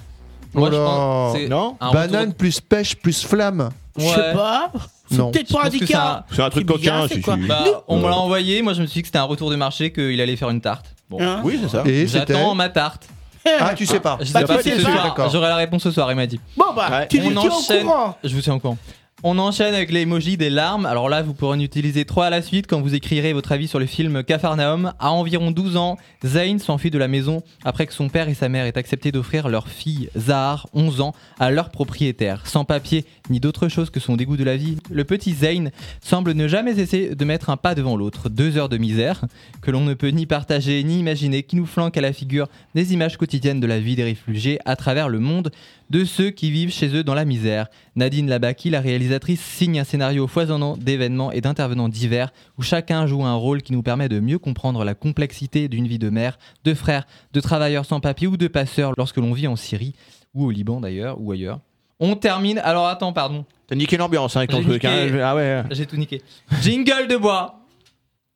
Oh 0.54 0.60
Moi, 0.60 0.70
je 0.70 0.76
là. 0.76 0.84
pense 0.84 1.36
Non 1.48 1.76
Banane 1.92 2.20
retour- 2.20 2.34
plus 2.36 2.60
pêche 2.60 2.96
plus 2.96 3.22
flamme. 3.24 3.70
Je 3.98 4.04
sais 4.04 4.32
pas. 4.34 4.70
C'est 5.10 5.16
peut-être 5.30 5.52
pas 5.52 5.66
un 5.66 6.24
c'est 6.32 6.42
un 6.42 6.50
truc 6.50 6.66
coquin, 6.66 7.06
c'est 7.08 7.14
si, 7.14 7.20
quoi. 7.20 7.36
Bah, 7.36 7.64
on 7.88 7.98
me 7.98 8.08
l'a 8.08 8.16
envoyé, 8.16 8.62
moi 8.62 8.72
je 8.72 8.82
me 8.82 8.86
suis 8.86 8.98
dit 8.98 9.02
que 9.02 9.08
c'était 9.08 9.18
un 9.18 9.24
retour 9.24 9.50
de 9.50 9.56
marché, 9.56 9.92
qu'il 9.92 10.20
allait 10.20 10.36
faire 10.36 10.50
une 10.50 10.60
tarte. 10.60 10.86
Bon. 11.08 11.18
Hein 11.20 11.40
Oui, 11.44 11.58
c'est 11.62 11.68
ça. 11.68 11.84
J'attends 12.06 12.54
ma 12.54 12.68
tarte. 12.68 13.08
Ah, 13.60 13.74
tu 13.74 13.86
sais 13.86 14.00
pas. 14.00 14.18
Je 14.20 14.32
Bah, 14.32 14.40
sais 14.62 14.76
pas. 15.16 15.28
J'aurai 15.28 15.48
la 15.48 15.56
réponse 15.56 15.82
ce 15.84 15.90
soir, 15.92 16.10
il 16.10 16.16
m'a 16.16 16.26
dit. 16.26 16.40
Bon 16.56 16.72
bah, 16.74 16.88
Ouais. 16.90 17.08
tu 17.08 17.20
On 17.20 17.30
nous 17.30 17.40
tiens 17.40 17.50
au 17.50 17.54
enchaîne. 17.54 17.84
courant. 17.86 18.18
Je 18.24 18.34
vous 18.34 18.40
tiens 18.40 18.54
au 18.54 18.58
courant. 18.58 18.76
On 19.22 19.38
enchaîne 19.38 19.72
avec 19.72 19.90
les 19.90 20.02
emojis 20.02 20.36
des 20.36 20.50
larmes. 20.50 20.84
Alors 20.84 21.08
là, 21.08 21.22
vous 21.22 21.32
pourrez 21.32 21.56
en 21.56 21.60
utiliser 21.60 22.04
trois 22.04 22.26
à 22.26 22.30
la 22.30 22.42
suite 22.42 22.66
quand 22.66 22.82
vous 22.82 22.94
écrirez 22.94 23.32
votre 23.32 23.50
avis 23.50 23.66
sur 23.66 23.78
le 23.78 23.86
film 23.86 24.22
Capharnaüm. 24.22 24.92
À 24.98 25.10
environ 25.10 25.52
12 25.52 25.78
ans, 25.78 25.96
Zayn 26.22 26.58
s'enfuit 26.58 26.90
de 26.90 26.98
la 26.98 27.08
maison 27.08 27.42
après 27.64 27.86
que 27.86 27.94
son 27.94 28.10
père 28.10 28.28
et 28.28 28.34
sa 28.34 28.50
mère 28.50 28.66
aient 28.66 28.76
accepté 28.76 29.12
d'offrir 29.12 29.48
leur 29.48 29.68
fille, 29.68 30.10
Zahar, 30.18 30.68
11 30.74 31.00
ans, 31.00 31.14
à 31.40 31.50
leur 31.50 31.70
propriétaire. 31.70 32.46
Sans 32.46 32.66
papier 32.66 33.06
ni 33.30 33.40
d'autre 33.40 33.68
chose 33.68 33.88
que 33.88 34.00
son 34.00 34.16
dégoût 34.16 34.36
de 34.36 34.44
la 34.44 34.58
vie, 34.58 34.76
le 34.90 35.04
petit 35.04 35.32
Zayn 35.32 35.70
semble 36.02 36.32
ne 36.32 36.46
jamais 36.46 36.74
cesser 36.74 37.14
de 37.14 37.24
mettre 37.24 37.48
un 37.48 37.56
pas 37.56 37.74
devant 37.74 37.96
l'autre. 37.96 38.28
Deux 38.28 38.58
heures 38.58 38.68
de 38.68 38.76
misère 38.76 39.24
que 39.62 39.70
l'on 39.70 39.80
ne 39.80 39.94
peut 39.94 40.08
ni 40.08 40.26
partager 40.26 40.84
ni 40.84 40.98
imaginer 40.98 41.42
qui 41.42 41.56
nous 41.56 41.66
flanquent 41.66 41.96
à 41.96 42.02
la 42.02 42.12
figure 42.12 42.48
des 42.74 42.92
images 42.92 43.16
quotidiennes 43.16 43.60
de 43.60 43.66
la 43.66 43.80
vie 43.80 43.96
des 43.96 44.04
réfugiés 44.04 44.58
à 44.66 44.76
travers 44.76 45.08
le 45.08 45.20
monde 45.20 45.50
de 45.90 46.04
ceux 46.04 46.30
qui 46.30 46.50
vivent 46.50 46.72
chez 46.72 46.88
eux 46.94 47.04
dans 47.04 47.14
la 47.14 47.24
misère. 47.24 47.66
Nadine 47.94 48.28
Labaki, 48.28 48.70
la 48.70 48.80
réalisatrice, 48.80 49.40
signe 49.40 49.78
un 49.80 49.84
scénario 49.84 50.26
foisonnant 50.26 50.76
d'événements 50.76 51.32
et 51.32 51.40
d'intervenants 51.40 51.88
divers 51.88 52.32
où 52.58 52.62
chacun 52.62 53.06
joue 53.06 53.24
un 53.24 53.34
rôle 53.34 53.62
qui 53.62 53.72
nous 53.72 53.82
permet 53.82 54.08
de 54.08 54.20
mieux 54.20 54.38
comprendre 54.38 54.84
la 54.84 54.94
complexité 54.94 55.68
d'une 55.68 55.86
vie 55.86 55.98
de 55.98 56.10
mère, 56.10 56.38
de 56.64 56.74
frère, 56.74 57.06
de 57.32 57.40
travailleurs 57.40 57.84
sans 57.86 58.00
papier 58.00 58.26
ou 58.26 58.36
de 58.36 58.48
passeurs 58.48 58.92
lorsque 58.96 59.16
l'on 59.18 59.32
vit 59.32 59.46
en 59.46 59.56
Syrie 59.56 59.94
ou 60.34 60.46
au 60.46 60.50
Liban 60.50 60.80
d'ailleurs 60.80 61.20
ou 61.20 61.32
ailleurs. 61.32 61.60
On 62.00 62.14
termine. 62.16 62.58
Alors 62.58 62.86
attends, 62.88 63.12
pardon. 63.12 63.44
T'as 63.68 63.74
niqué 63.76 63.96
l'ambiance 63.96 64.36
hein, 64.36 64.40
avec 64.40 64.50
ton 64.50 64.62
truc. 64.62 64.84
hein. 64.84 65.08
Ah 65.22 65.34
ouais. 65.34 65.62
J'ai 65.70 65.86
tout 65.86 65.96
niqué. 65.96 66.22
Jingle 66.62 67.08
de 67.08 67.16
bois. 67.16 67.60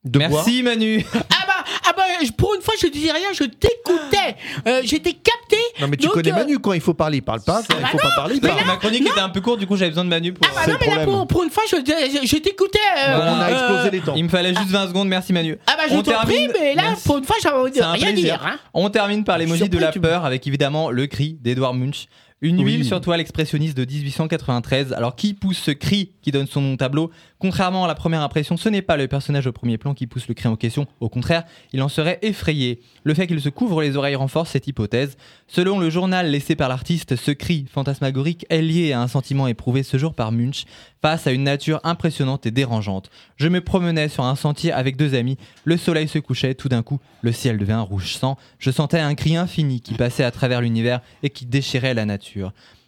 De 0.04 0.18
Merci 0.18 0.62
Manu. 0.62 1.04
Ah 1.14 1.46
bah, 1.46 1.64
ah 1.88 1.92
bah, 1.96 2.02
je- 2.08 2.09
pour 2.36 2.54
une 2.54 2.62
fois, 2.62 2.74
je 2.80 2.86
disais 2.88 3.12
rien, 3.12 3.28
je 3.32 3.44
t'écoutais. 3.44 4.36
Euh, 4.66 4.80
J'étais 4.84 5.12
capté. 5.12 5.56
Non, 5.80 5.88
mais 5.88 5.96
tu 5.96 6.06
Donc, 6.06 6.14
connais 6.14 6.32
euh, 6.32 6.36
Manu 6.36 6.58
quand 6.58 6.72
il 6.72 6.80
faut 6.80 6.94
parler, 6.94 7.18
il 7.18 7.22
parle 7.22 7.40
pas. 7.42 7.62
Quand 7.68 7.74
il 7.80 7.86
faut 7.86 7.98
pas 7.98 8.10
parler, 8.16 8.34
il 8.36 8.40
parle. 8.40 8.64
ma 8.66 8.76
chronique 8.76 9.02
était 9.08 9.20
un 9.20 9.28
peu 9.28 9.40
courte, 9.40 9.58
du 9.60 9.66
coup 9.66 9.76
j'avais 9.76 9.90
besoin 9.90 10.04
de 10.04 10.10
Manu 10.10 10.32
pour. 10.32 10.46
Ah 10.50 10.54
bah 10.66 10.72
non, 10.72 10.78
mais 10.80 10.94
là, 10.94 11.04
pour, 11.04 11.26
pour 11.26 11.42
une 11.42 11.50
fois, 11.50 11.62
je, 11.70 11.76
je, 11.76 12.26
je 12.26 12.36
t'écoutais. 12.36 12.78
euh, 12.98 13.18
on 13.18 13.40
a 13.40 13.44
euh, 13.44 13.52
explosé 13.52 13.90
les 13.90 14.00
temps. 14.00 14.14
Il 14.16 14.24
me 14.24 14.28
fallait 14.28 14.54
juste 14.54 14.68
20 14.70 14.88
secondes, 14.88 15.08
merci 15.08 15.32
Manu. 15.32 15.56
Ah 15.66 15.74
bah, 15.76 15.84
je 15.88 15.94
On 15.94 16.02
t'en 16.02 16.12
prie, 16.22 16.34
termine- 16.34 16.52
mais 16.60 16.74
là, 16.74 16.82
Merci. 16.88 17.04
pour 17.04 17.18
une 17.18 17.24
fois, 17.24 17.36
j'avais 17.42 17.56
rien 17.92 18.12
plaisir. 18.12 18.14
dire. 18.14 18.40
Hein. 18.46 18.58
On 18.74 18.88
termine 18.90 19.24
par 19.24 19.38
l'emoji 19.38 19.68
de 19.68 19.78
la 19.78 19.92
peur 19.92 20.24
avec 20.24 20.46
évidemment 20.46 20.90
le 20.90 21.06
cri 21.06 21.36
d'Edouard 21.40 21.74
Munch. 21.74 22.06
Une 22.42 22.56
Oui. 22.56 22.72
huile 22.76 22.84
sur 22.86 23.02
toile 23.02 23.20
expressionniste 23.20 23.76
de 23.76 23.84
1893. 23.84 24.94
Alors 24.94 25.14
qui 25.14 25.34
pousse 25.34 25.58
ce 25.58 25.72
cri 25.72 26.12
qui 26.22 26.30
donne 26.30 26.46
son 26.46 26.62
nom 26.62 26.72
au 26.72 26.76
tableau? 26.76 27.10
Contrairement 27.38 27.84
à 27.84 27.88
la 27.88 27.94
première 27.94 28.22
impression, 28.22 28.56
ce 28.56 28.70
n'est 28.70 28.80
pas 28.80 28.96
le 28.96 29.08
personnage 29.08 29.46
au 29.46 29.52
premier 29.52 29.76
plan 29.76 29.92
qui 29.92 30.06
pousse 30.06 30.26
le 30.26 30.32
cri 30.32 30.48
en 30.48 30.56
question. 30.56 30.86
Au 31.00 31.10
contraire, 31.10 31.44
il 31.74 31.82
en 31.82 31.90
serait 31.90 32.18
effrayé. 32.22 32.80
Le 33.04 33.12
fait 33.12 33.26
qu'il 33.26 33.40
se 33.42 33.50
couvre 33.50 33.82
les 33.82 33.96
oreilles 33.96 34.14
renforce 34.14 34.50
cette 34.50 34.66
hypothèse. 34.66 35.18
Selon 35.48 35.78
le 35.78 35.90
journal 35.90 36.30
laissé 36.30 36.56
par 36.56 36.70
l'artiste, 36.70 37.14
ce 37.16 37.30
cri 37.30 37.66
fantasmagorique 37.70 38.46
est 38.48 38.62
lié 38.62 38.92
à 38.92 39.02
un 39.02 39.08
sentiment 39.08 39.46
éprouvé 39.46 39.82
ce 39.82 39.98
jour 39.98 40.14
par 40.14 40.32
Munch 40.32 40.64
face 41.02 41.26
à 41.26 41.32
une 41.32 41.44
nature 41.44 41.80
impressionnante 41.84 42.46
et 42.46 42.50
dérangeante. 42.50 43.10
Je 43.36 43.48
me 43.48 43.60
promenais 43.60 44.08
sur 44.08 44.24
un 44.24 44.34
sentier 44.34 44.72
avec 44.72 44.96
deux 44.96 45.14
amis, 45.14 45.38
le 45.64 45.78
soleil 45.78 46.08
se 46.08 46.18
couchait, 46.18 46.54
tout 46.54 46.68
d'un 46.68 46.82
coup, 46.82 47.00
le 47.22 47.32
ciel 47.32 47.56
devint 47.56 47.80
rouge 47.80 48.14
sang, 48.14 48.36
je 48.58 48.70
sentais 48.70 48.98
un 48.98 49.14
cri 49.14 49.36
infini 49.36 49.80
qui 49.80 49.94
passait 49.94 50.24
à 50.24 50.30
travers 50.30 50.60
l'univers 50.60 51.00
et 51.22 51.30
qui 51.30 51.46
déchirait 51.46 51.94
la 51.94 52.04
nature. 52.04 52.29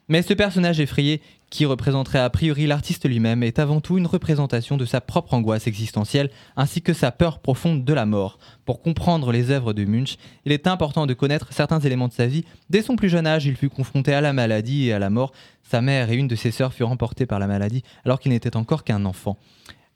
Mais 0.08 0.22
ce 0.22 0.34
personnage 0.34 0.80
effrayé, 0.80 1.22
qui 1.48 1.64
représenterait 1.64 2.18
a 2.18 2.28
priori 2.28 2.66
l'artiste 2.66 3.08
lui-même, 3.08 3.42
est 3.42 3.58
avant 3.58 3.80
tout 3.80 3.98
une 3.98 4.06
représentation 4.06 4.76
de 4.76 4.84
sa 4.84 5.00
propre 5.00 5.34
angoisse 5.34 5.66
existentielle 5.66 6.30
ainsi 6.56 6.82
que 6.82 6.92
sa 6.92 7.12
peur 7.12 7.38
profonde 7.38 7.84
de 7.84 7.94
la 7.94 8.04
mort. 8.04 8.38
Pour 8.64 8.82
comprendre 8.82 9.32
les 9.32 9.50
œuvres 9.50 9.72
de 9.72 9.84
Munch, 9.84 10.16
il 10.44 10.52
est 10.52 10.66
important 10.66 11.06
de 11.06 11.14
connaître 11.14 11.52
certains 11.52 11.80
éléments 11.80 12.08
de 12.08 12.12
sa 12.12 12.26
vie. 12.26 12.44
Dès 12.68 12.82
son 12.82 12.96
plus 12.96 13.08
jeune 13.08 13.26
âge, 13.26 13.46
il 13.46 13.56
fut 13.56 13.70
confronté 13.70 14.12
à 14.12 14.20
la 14.20 14.32
maladie 14.32 14.88
et 14.88 14.92
à 14.92 14.98
la 14.98 15.10
mort. 15.10 15.32
Sa 15.62 15.80
mère 15.80 16.10
et 16.10 16.16
une 16.16 16.28
de 16.28 16.36
ses 16.36 16.50
sœurs 16.50 16.74
furent 16.74 16.90
emportées 16.90 17.26
par 17.26 17.38
la 17.38 17.46
maladie 17.46 17.82
alors 18.04 18.18
qu'il 18.18 18.32
n'était 18.32 18.56
encore 18.56 18.84
qu'un 18.84 19.04
enfant. 19.04 19.38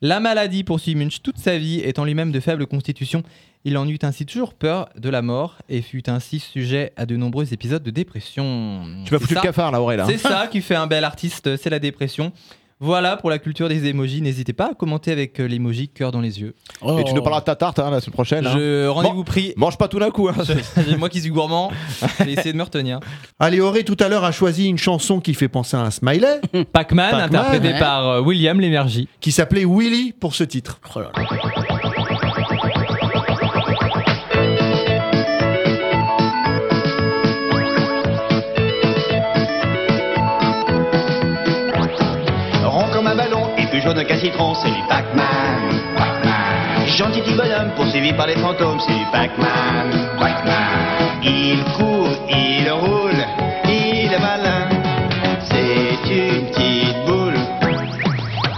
La 0.03 0.21
maladie 0.21 0.63
poursuit 0.63 0.95
Munch 0.95 1.23
toute 1.23 1.39
sa 1.39 1.57
vie, 1.57 1.81
étant 1.81 2.05
lui-même 2.05 2.31
de 2.31 2.41
faible 2.41 2.67
constitution. 2.67 3.23
Il 3.65 3.79
en 3.79 3.89
eut 3.89 3.99
ainsi 4.03 4.27
toujours 4.27 4.55
peur 4.55 4.91
de 4.97 5.09
la 5.09 5.23
mort 5.23 5.57
et 5.69 5.81
fut 5.81 6.09
ainsi 6.11 6.39
sujet 6.39 6.93
à 6.97 7.07
de 7.07 7.17
nombreux 7.17 7.53
épisodes 7.53 7.83
de 7.83 7.91
dépression. 7.91 8.83
Tu 9.05 9.13
m'as 9.13 9.19
foutu 9.19 9.35
le 9.35 9.41
cafard 9.41 9.73
là, 9.73 9.81
Aurélien. 9.81 10.07
C'est 10.07 10.19
ça 10.19 10.47
qui 10.53 10.61
fait 10.61 10.75
un 10.75 10.87
bel 10.87 11.03
artiste, 11.03 11.57
c'est 11.57 11.71
la 11.71 11.79
dépression. 11.79 12.33
Voilà 12.79 13.17
pour 13.17 13.31
la 13.31 13.39
culture 13.39 13.69
des 13.69 13.87
emojis. 13.87 14.21
N'hésitez 14.21 14.53
pas 14.53 14.71
à 14.73 14.75
commenter 14.75 15.11
avec 15.11 15.41
euh, 15.41 15.47
l'emoji 15.49 15.89
cœur 15.89 16.13
dans 16.13 16.21
les 16.21 16.41
yeux. 16.41 16.55
Et 16.99 17.05
tu 17.05 17.15
nous 17.15 17.23
parleras 17.23 17.41
de 17.41 17.47
ta 17.47 17.57
tarte 17.57 17.79
hein, 17.79 17.91
la 17.91 18.01
semaine 18.01 18.13
prochaine. 18.13 18.47
hein. 18.47 18.53
Je 18.55 18.87
rendez-vous 18.87 19.15
Bon, 19.17 19.25
pris. 19.25 19.55
Mange 19.57 19.79
pas 19.79 19.89
tout 19.89 19.99
d'un 19.99 20.11
coup. 20.11 20.29
hein. 20.29 20.35
Moi 20.99 21.09
qui 21.09 21.21
suis 21.21 21.31
gourmand, 21.31 21.73
je 22.19 22.25
vais 22.25 22.33
essayer 22.35 22.53
de 22.53 22.59
me 22.59 22.63
retenir. 22.63 23.01
Allez, 23.41 23.61
Auré, 23.61 23.83
tout 23.85 23.97
à 24.01 24.09
l'heure, 24.09 24.25
a 24.25 24.33
choisi 24.33 24.67
une 24.69 24.79
chanson 24.79 25.21
qui 25.21 25.33
fait 25.33 25.49
penser 25.49 25.77
à 25.77 25.81
un 25.81 25.91
smiley. 25.91 26.41
Pac-Man, 26.73 27.15
interprété 27.15 27.69
ouais. 27.73 27.79
par 27.79 28.07
euh, 28.09 28.21
William 28.21 28.61
Lémergie. 28.61 29.09
Qui 29.21 29.33
s'appelait 29.33 29.65
Willy 29.65 30.13
pour 30.13 30.35
ce 30.35 30.45
titre. 30.45 30.79
Oh 30.95 31.01
là 31.01 31.11
là. 31.17 31.56
Jaune 43.87 44.05
qu'un 44.05 44.19
citron, 44.19 44.55
c'est 44.55 44.71
du 44.71 44.83
Pac-Man. 44.89 45.61
Pac-Man. 45.97 46.87
Gentil 46.87 47.21
petit 47.21 47.35
bonhomme 47.35 47.71
poursuivi 47.77 48.13
par 48.13 48.27
les 48.27 48.37
fantômes, 48.37 48.81
c'est 48.81 48.93
du 48.93 49.05
Pac-Man. 49.13 49.91
Pac-Man. 50.19 51.23
Il 51.23 51.63
court, 51.77 52.09
il 52.29 52.69
roule, 52.71 53.23
il 53.65 54.13
est 54.13 54.19
malin. 54.19 54.69
C'est 55.45 56.11
une 56.11 56.47
petite 56.47 56.97
boule 57.07 57.39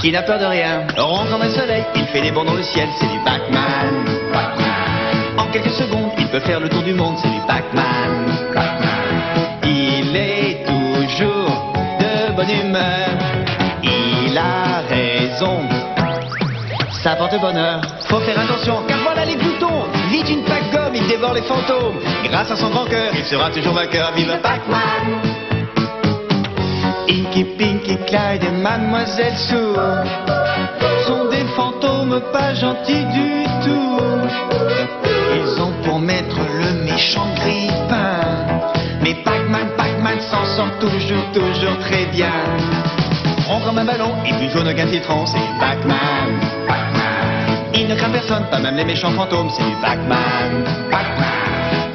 qui 0.00 0.12
n'a 0.12 0.22
peur 0.22 0.38
de 0.38 0.46
rien. 0.46 0.86
Rond 0.96 1.26
comme 1.30 1.42
un 1.42 1.50
soleil, 1.50 1.84
il 1.94 2.06
fait 2.06 2.22
des 2.22 2.30
bonds 2.30 2.44
dans 2.44 2.54
le 2.54 2.62
ciel, 2.62 2.88
c'est 2.98 3.08
du 3.08 3.18
Pac-Man. 3.18 4.06
En 5.36 5.46
quelques 5.52 5.70
secondes, 5.70 6.10
il 6.18 6.28
peut 6.28 6.40
faire 6.40 6.60
le 6.60 6.70
tour 6.70 6.82
du 6.82 6.94
monde, 6.94 7.16
c'est 7.20 7.28
du. 7.28 7.40
Pac-Man. 7.46 7.82
Il 9.64 10.16
est 10.16 10.64
toujours 10.64 11.72
de 12.00 12.32
bonne 12.32 12.50
humeur. 12.50 12.97
Ça 17.02 17.14
porte 17.14 17.40
bonheur. 17.40 17.80
Faut 18.08 18.20
faire 18.20 18.38
attention, 18.38 18.82
car 18.88 18.98
voilà 19.04 19.24
les 19.24 19.36
boutons. 19.36 19.84
Vite 20.10 20.28
une 20.28 20.42
plaque 20.42 20.70
gomme, 20.72 20.94
il 20.94 21.06
dévore 21.06 21.32
les 21.32 21.42
fantômes. 21.42 21.98
Grâce 22.24 22.50
à 22.50 22.56
son 22.56 22.70
grand 22.70 22.86
cœur, 22.86 23.12
il 23.14 23.24
sera 23.24 23.50
toujours 23.50 23.72
vainqueur. 23.72 24.12
Vive 24.16 24.36
Pac-Man! 24.42 25.20
Inky, 27.08 27.44
Pinky, 27.44 27.96
Clyde 28.06 28.44
et 28.44 28.50
Mademoiselle 28.50 29.36
Sue 29.36 29.74
sont 31.06 31.28
des 31.30 31.44
fantômes 31.56 32.20
pas 32.32 32.52
gentils 32.54 33.06
du 33.06 33.44
tout. 33.64 34.00
Ils 35.36 35.62
ont 35.62 35.72
pour 35.84 36.00
maître 36.00 36.36
le 36.36 36.84
méchant 36.84 37.28
grippin. 37.36 38.20
Mais 39.02 39.14
Pac-Man, 39.24 39.68
Pac-Man 39.76 40.20
s'en 40.20 40.44
sort 40.56 40.78
toujours, 40.80 41.24
toujours 41.32 41.78
très 41.78 42.06
bien. 42.06 42.32
Rond 43.46 43.60
comme 43.64 43.78
un 43.78 43.84
ballon 43.84 44.12
et 44.26 44.34
plus 44.34 44.50
jaune 44.50 44.74
qu'un 44.74 44.88
citron, 44.88 45.24
c'est 45.26 45.38
Pac-Man. 45.60 46.40
Pac-Man. 46.66 46.77
Il 47.74 47.88
ne 47.88 47.94
craint 47.94 48.10
personne, 48.10 48.44
pas 48.50 48.58
même 48.58 48.76
les 48.76 48.84
méchants 48.84 49.12
fantômes, 49.12 49.50
c'est 49.50 49.64
du 49.64 49.76
Pac-Man. 49.76 50.64
Pac-Man. 50.90 51.28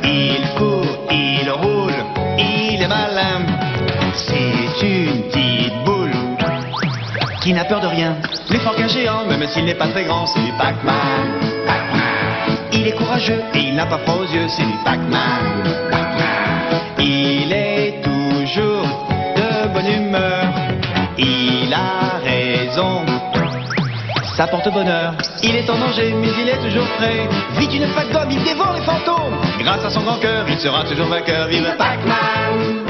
Il 0.03 0.47
court, 0.57 1.07
il 1.11 1.49
roule, 1.49 1.93
il 2.37 2.81
est 2.81 2.87
malin. 2.87 3.45
C'est 4.13 4.85
une 4.85 5.23
petite 5.23 5.83
boule 5.85 6.11
qui 7.41 7.53
n'a 7.53 7.65
peur 7.65 7.81
de 7.81 7.87
rien. 7.87 8.15
Plus 8.47 8.59
fort 8.59 8.75
qu'un 8.75 8.87
géant, 8.87 9.25
même 9.25 9.45
s'il 9.47 9.65
n'est 9.65 9.73
pas 9.73 9.87
très 9.87 10.03
grand, 10.03 10.25
c'est 10.27 10.41
du 10.41 10.51
Pac-Man. 10.53 11.39
Pac-Man. 11.65 12.57
Il 12.71 12.87
est 12.87 12.95
courageux 12.95 13.41
et 13.53 13.59
il 13.59 13.75
n'a 13.75 13.85
pas 13.85 13.97
froid 13.99 14.15
aux 14.21 14.33
yeux, 14.33 14.47
c'est 14.47 14.65
du 14.65 14.77
Pac-Man. 14.85 15.63
Pac-Man. 15.91 16.33
Ça 24.35 24.47
porte 24.47 24.71
bonheur. 24.73 25.13
Il 25.43 25.55
est 25.55 25.69
en 25.69 25.77
danger, 25.77 26.11
mais 26.19 26.29
il 26.41 26.49
est 26.49 26.57
toujours 26.57 26.87
prêt. 26.97 27.29
Vite 27.59 27.73
une 27.75 27.87
patte 27.93 28.11
d'homme, 28.11 28.31
il 28.31 28.43
dévore 28.43 28.73
les 28.73 28.81
fantômes. 28.81 29.37
Grâce 29.59 29.85
à 29.85 29.89
son 29.91 30.01
grand 30.01 30.17
cœur, 30.17 30.43
il 30.47 30.59
sera 30.59 30.83
toujours 30.83 31.05
vainqueur. 31.07 31.47
Vive 31.47 31.71
Pac-Man! 31.77 32.83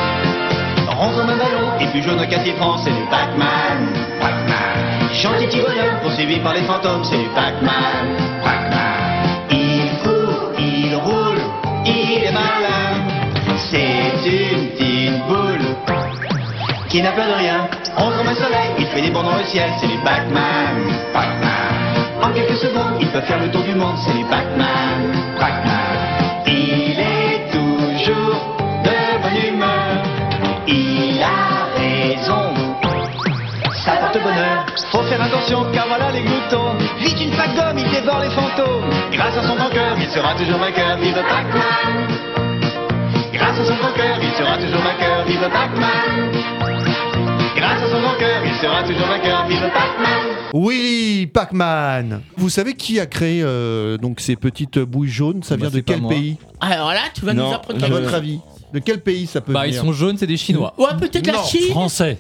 Rond 0.88 1.10
comme 1.10 1.30
un 1.30 1.38
ballon, 1.38 1.80
et 1.82 1.88
plus 1.88 2.02
jaune 2.02 2.26
qu'un 2.28 2.44
citron, 2.46 2.78
c'est 2.78 2.92
du 2.92 3.04
Pac-Man. 3.10 3.90
Pac-Man. 4.22 5.10
Gentil 5.12 5.48
petit 5.48 5.60
bonhomme, 5.60 6.00
poursuivi 6.02 6.40
par 6.40 6.54
les 6.54 6.62
fantômes, 6.62 7.04
c'est 7.04 7.18
du 7.18 7.28
Pac-Man. 7.36 8.16
Pac-Man. 8.44 9.50
Il 9.52 9.90
court, 10.02 10.52
il 10.58 10.96
roule, 10.96 11.42
il 11.86 12.24
est 12.24 12.32
malin. 12.32 13.04
C'est 13.58 14.30
une 14.30 14.70
petite 14.70 15.28
boule 15.28 15.76
qui 16.88 17.02
n'a 17.02 17.12
peur 17.12 17.26
de 17.28 17.34
rien. 17.34 17.68
Rond 17.98 18.12
comme 18.18 18.28
un 18.28 18.36
soleil, 18.36 18.70
il 18.80 18.86
fait 18.86 19.02
des 19.02 19.10
bonds 19.10 19.24
dans 19.24 19.36
le 19.38 19.44
ciel, 19.44 19.70
c'est 19.82 19.88
du 19.88 19.98
Pac-Man. 19.98 20.94
Pac-Man. 21.12 21.33
En 22.24 22.32
quelques 22.32 22.56
secondes, 22.56 22.96
il 23.02 23.08
peut 23.10 23.20
faire 23.22 23.38
le 23.38 23.52
tour 23.52 23.64
du 23.64 23.76
monde, 23.76 23.98
c'est 23.98 24.24
Pac-Man. 24.30 25.12
Pac-Man. 25.38 26.48
Il 26.48 26.98
est 26.98 27.52
toujours 27.52 28.40
de 28.88 29.22
bonne 29.22 29.54
humeur. 29.54 29.92
Il 30.66 31.22
a 31.22 31.68
raison. 31.76 32.54
Ça 33.84 33.98
porte 33.98 34.24
bonheur. 34.24 34.66
Faut 34.90 35.04
faire 35.04 35.22
attention 35.22 35.66
car 35.74 35.86
voilà 35.90 36.12
les 36.12 36.22
gloutons. 36.22 36.76
Vite 37.00 37.20
une 37.20 37.34
fac 37.34 37.54
d'homme, 37.56 37.78
il 37.78 37.92
dévore 37.92 38.22
les 38.22 38.30
fantômes. 38.30 38.90
Grâce 39.12 39.38
à 39.38 39.44
son 39.44 39.56
grand 39.56 39.70
cœur, 39.70 39.94
il 40.00 40.08
sera 40.08 40.34
toujours 40.36 40.60
vainqueur. 40.60 40.96
Vive 41.00 41.22
Pac-Man. 41.28 42.08
Grâce 43.34 43.60
à 43.60 43.66
son 43.66 43.76
grand 43.76 43.92
cœur, 43.92 44.18
il 44.22 44.32
sera 44.32 44.58
toujours 44.58 44.82
vainqueur. 44.82 45.26
Vive 45.26 45.50
Pac-Man. 45.52 46.73
Grâce 47.56 47.82
à 47.84 47.88
son 47.88 48.20
cœur, 48.20 48.42
il 48.46 48.54
sera 48.56 48.84
toujours 48.84 49.08
vainqueur. 49.08 49.46
Vive 49.48 49.60
Pac-Man. 49.62 50.20
Oui, 50.54 51.30
Pac-Man. 51.34 52.22
Vous 52.38 52.50
savez 52.50 52.74
qui 52.74 53.00
a 53.00 53.06
créé 53.06 53.42
euh, 53.44 53.98
donc 53.98 54.20
ces 54.20 54.36
petites 54.36 54.80
bouilles 54.80 55.10
jaunes? 55.10 55.44
Ça 55.44 55.56
Bah, 55.58 55.68
vient 55.68 55.76
de 55.78 55.84
quel 55.84 56.02
pays? 56.02 56.38
Alors 56.60 56.90
là, 56.90 57.02
tu 57.14 57.26
vas 57.26 57.34
Non, 57.34 57.50
nous 57.50 57.54
apprendre 57.56 57.84
À 57.84 57.88
votre 57.90 58.14
avis 58.14 58.40
De 58.74 58.80
quel 58.80 59.02
pays 59.02 59.28
ça 59.28 59.42
peut 59.42 59.54
Bah, 59.54 59.68
ils 59.68 59.74
sont 59.76 59.94
jaunes, 59.94 60.18
c'est 60.18 60.28
des 60.28 60.38
Chinois. 60.38 60.74
Ouais, 60.78 60.88
peut-être 61.00 61.26
la 61.28 61.34
Non, 61.34 61.44
Chine. 61.44 61.70
Français. 61.72 62.18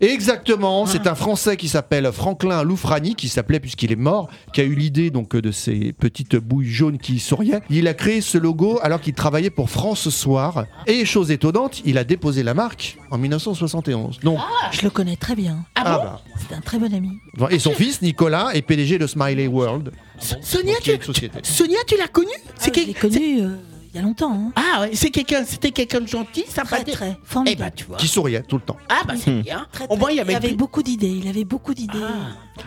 Exactement, 0.00 0.86
c'est 0.86 1.06
un 1.06 1.14
Français 1.14 1.56
qui 1.56 1.68
s'appelle 1.68 2.10
Franklin 2.12 2.62
Loufrani, 2.62 3.14
qui 3.14 3.28
s'appelait 3.28 3.60
puisqu'il 3.60 3.92
est 3.92 3.96
mort, 3.96 4.28
qui 4.52 4.60
a 4.60 4.64
eu 4.64 4.74
l'idée 4.74 5.10
donc 5.10 5.36
de 5.36 5.50
ces 5.50 5.92
petites 5.92 6.36
bouilles 6.36 6.68
jaunes 6.68 6.98
qui 6.98 7.18
souriaient. 7.18 7.60
Il 7.70 7.88
a 7.88 7.94
créé 7.94 8.20
ce 8.20 8.38
logo 8.38 8.78
alors 8.82 9.00
qu'il 9.00 9.14
travaillait 9.14 9.50
pour 9.50 9.70
France 9.70 10.08
Soir. 10.10 10.66
Et 10.86 11.04
chose 11.04 11.30
étonnante, 11.30 11.82
il 11.84 11.98
a 11.98 12.04
déposé 12.04 12.42
la 12.42 12.54
marque 12.54 12.98
en 13.10 13.18
1971. 13.18 14.20
Donc, 14.20 14.38
Je 14.72 14.82
le 14.82 14.90
connais 14.90 15.16
très 15.16 15.34
bien. 15.34 15.64
ah 15.74 15.84
bah. 15.84 16.20
C'est 16.48 16.54
un 16.54 16.60
très 16.60 16.78
bon 16.78 16.92
ami. 16.92 17.18
Et 17.50 17.58
son 17.58 17.72
fils 17.72 18.02
Nicolas 18.02 18.50
est 18.54 18.62
PDG 18.62 18.98
de 18.98 19.06
Smiley 19.06 19.46
World. 19.46 19.92
Sonia, 20.18 20.74
qui 20.82 20.90
est 20.90 20.98
tu, 20.98 21.00
une 21.08 21.14
société. 21.14 21.38
Sonia, 21.42 21.78
tu 21.86 21.96
l'as 21.96 22.08
connu 22.08 22.28
C'est 22.58 22.70
Ah, 22.76 22.80
je 22.80 22.86
l'ai 22.86 22.94
connu 22.94 23.40
euh, 23.40 23.56
il 23.94 23.98
y 23.98 24.00
a 24.00 24.02
longtemps. 24.02 24.32
hein. 24.32 24.52
Ah 24.56 24.80
ouais, 24.82 24.90
c'est 24.94 25.10
quelqu'un, 25.10 25.44
c'était 25.46 25.70
quelqu'un 25.70 26.00
de 26.00 26.08
gentil, 26.08 26.44
sympathique. 26.48 26.94
très, 26.94 27.16
Eh 27.22 27.26
formidable. 27.26 27.60
bah 27.62 27.70
tu 27.70 27.84
vois. 27.84 27.96
Qui 27.96 28.08
souriait 28.08 28.42
tout 28.42 28.56
le 28.56 28.62
temps. 28.62 28.76
Ah 28.88 29.02
bah 29.06 29.14
c'est 29.16 29.30
Hmm. 29.30 29.42
bien. 29.42 29.66
Très, 29.72 29.86
Au 29.88 29.96
moins 29.96 30.10
il 30.10 30.14
y 30.14 30.16
il 30.16 30.20
avait. 30.20 30.38
plus- 30.40 30.56
beaucoup 30.56 30.82
d'idées. 30.82 31.08
Il 31.22 31.28
avait 31.28 31.44
beaucoup 31.44 31.74
d'idées. 31.74 31.98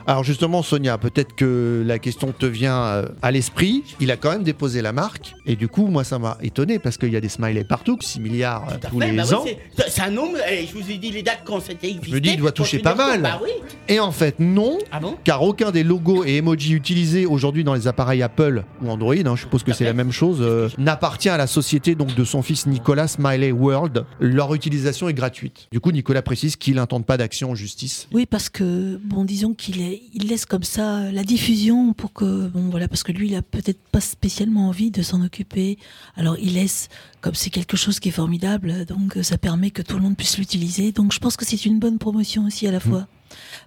Alors 0.06 0.24
justement, 0.24 0.64
Sonia, 0.64 0.98
peut-être 0.98 1.34
que 1.36 1.84
la 1.86 2.00
question 2.00 2.34
te 2.38 2.46
vient 2.46 2.78
euh, 2.84 3.06
à 3.22 3.32
l'esprit. 3.32 3.84
Il 4.00 4.12
a 4.12 4.18
quand 4.18 4.32
même 4.32 4.44
déposé 4.44 4.82
la 4.82 4.92
marque. 4.94 5.34
Et 5.46 5.56
du 5.56 5.68
coup, 5.68 5.88
moi, 5.88 6.04
ça 6.04 6.20
m'a 6.20 6.38
étonné 6.42 6.80
parce 6.80 6.98
qu'il 6.98 7.12
y 7.12 7.16
a 7.16 7.22
des 7.22 7.30
smileys 7.30 7.64
partout, 7.64 7.98
6 8.02 8.20
milliards 8.20 8.68
euh, 8.70 8.76
tous 8.90 9.00
les 9.00 9.12
bah 9.12 9.24
oui, 9.28 9.34
ans. 9.34 9.44
c'est- 9.46 9.90
c'est 9.90 10.02
un 10.02 10.10
nombre, 10.12 10.38
eh, 10.50 10.66
je 10.68 10.74
vous 10.74 10.92
ai 10.92 10.98
dit 10.98 11.12
les 11.12 11.24
dates 11.24 11.42
quand 11.46 11.60
c'était 11.62 11.88
existé. 11.88 12.10
Je 12.10 12.16
me 12.16 12.20
dis, 12.22 12.30
il 12.32 12.38
doit 12.38 12.52
toucher 12.52 12.80
pas 12.80 12.96
mal. 12.96 13.22
Bah 13.22 13.40
oui. 13.44 13.50
Et 13.88 14.00
en 14.00 14.12
fait, 14.12 14.40
non, 14.40 14.78
Ah 14.92 15.00
bon? 15.00 15.16
car 15.24 15.42
aucun 15.44 15.72
des 15.72 15.84
logos 15.84 16.24
et 16.26 16.38
emojis 16.38 16.74
utilisés 16.74 17.26
aujourd'hui 17.26 17.64
dans 17.64 17.74
les 17.74 17.88
appareils 17.88 18.22
Apple 18.22 18.64
ou 18.82 18.90
Android, 18.90 19.14
hein, 19.16 19.36
je 19.36 19.42
suppose 19.42 19.64
que 19.64 19.74
c'est 19.74 19.86
la 19.86 19.94
même 19.94 20.12
chose, 20.12 20.40
euh, 20.42 20.70
n'appartient 20.78 21.17
à 21.26 21.38
la 21.38 21.48
société 21.48 21.96
donc 21.96 22.14
de 22.14 22.24
son 22.24 22.44
fils 22.44 22.68
Nicolas 22.68 23.08
Smiley 23.08 23.52
World. 23.52 24.06
Leur 24.20 24.54
utilisation 24.54 25.10
est 25.10 25.14
gratuite. 25.14 25.68
Du 25.72 25.80
coup, 25.80 25.92
Nicolas 25.92 26.22
précise 26.22 26.56
qu'il 26.56 26.76
n'intente 26.76 27.06
pas 27.06 27.18
d'action 27.18 27.52
en 27.52 27.56
justice. 27.56 28.08
Oui, 28.14 28.28
parce 28.28 28.50
que 28.50 29.00
bon, 29.04 29.26
disons 29.26 29.56
qu'il 29.56 29.82
il 29.82 30.28
laisse 30.28 30.46
comme 30.46 30.64
ça 30.64 31.12
la 31.12 31.24
diffusion 31.24 31.94
pour 31.94 32.14
que 32.14 32.48
bon 32.48 32.70
voilà, 32.70 32.88
parce 32.88 33.02
que 33.04 33.12
lui, 33.12 33.30
il 33.30 33.36
a 33.36 33.42
peut-être 33.42 33.80
pas 33.92 34.00
spécialement 34.00 34.68
envie 34.68 34.92
de 34.92 35.02
s'en 35.02 35.24
occuper. 35.24 35.80
Alors 36.16 36.38
il 36.40 36.54
laisse 36.54 36.90
comme 37.22 37.34
c'est 37.34 37.50
quelque 37.50 37.76
chose 37.76 38.00
qui 38.00 38.10
est 38.10 38.12
formidable, 38.12 38.86
donc 38.86 39.18
euh, 39.18 39.24
ça 39.24 39.40
permet 39.40 39.72
que 39.72 39.82
tout 39.82 39.96
le 39.96 40.04
monde 40.04 40.16
puisse 40.16 40.38
l'utiliser. 40.38 40.92
Donc 40.92 41.12
je 41.14 41.20
pense 41.20 41.36
que 41.36 41.46
c'est 41.46 41.66
une 41.66 41.80
bonne 41.80 41.98
promotion 41.98 42.46
aussi 42.46 42.68
à 42.68 42.72
la 42.72 42.80
fois, 42.80 43.08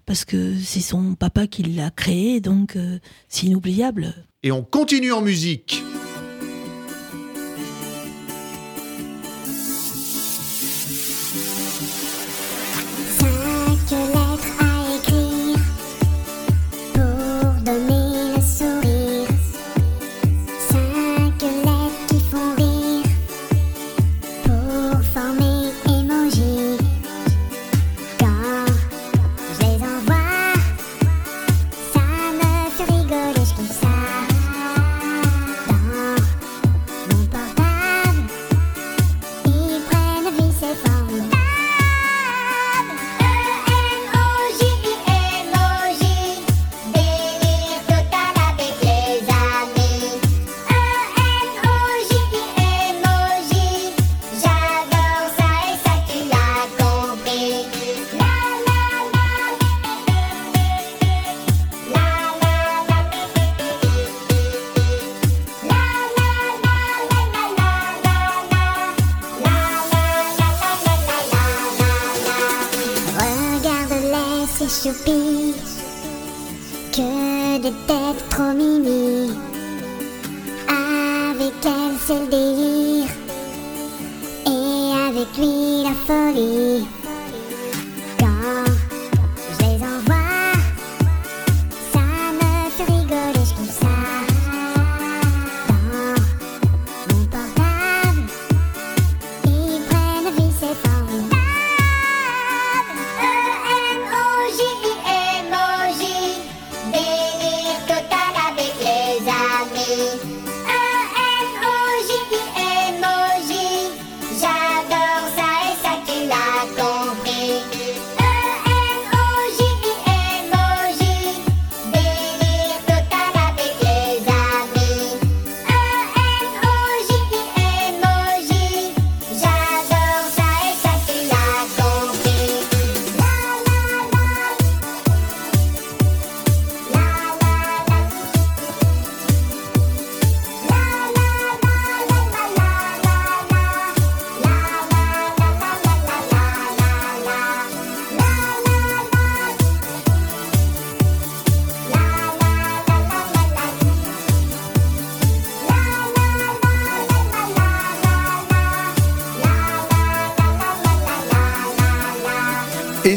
parce 0.07 0.25
que 0.25 0.55
c'est 0.57 0.81
son 0.81 1.15
papa 1.15 1.49
qui 1.49 1.65
l'a 1.65 1.91
créé, 1.91 2.41
donc 2.41 2.77
euh, 2.77 2.99
c'est 3.29 3.47
inoubliable. 3.47 4.15
Et 4.43 4.53
on 4.53 4.63
continue 4.63 5.13
en 5.13 5.21
musique. 5.21 5.83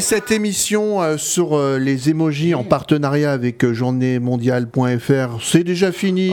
Cette 0.04 0.30
émission 0.30 1.00
euh, 1.00 1.16
sur 1.16 1.56
euh, 1.56 1.78
les 1.78 2.10
emojis 2.10 2.54
en 2.54 2.62
partenariat 2.62 3.32
avec 3.32 3.64
euh, 3.64 3.72
journéemondiale.fr, 3.72 5.42
c'est 5.42 5.64
déjà 5.64 5.92
fini. 5.92 6.30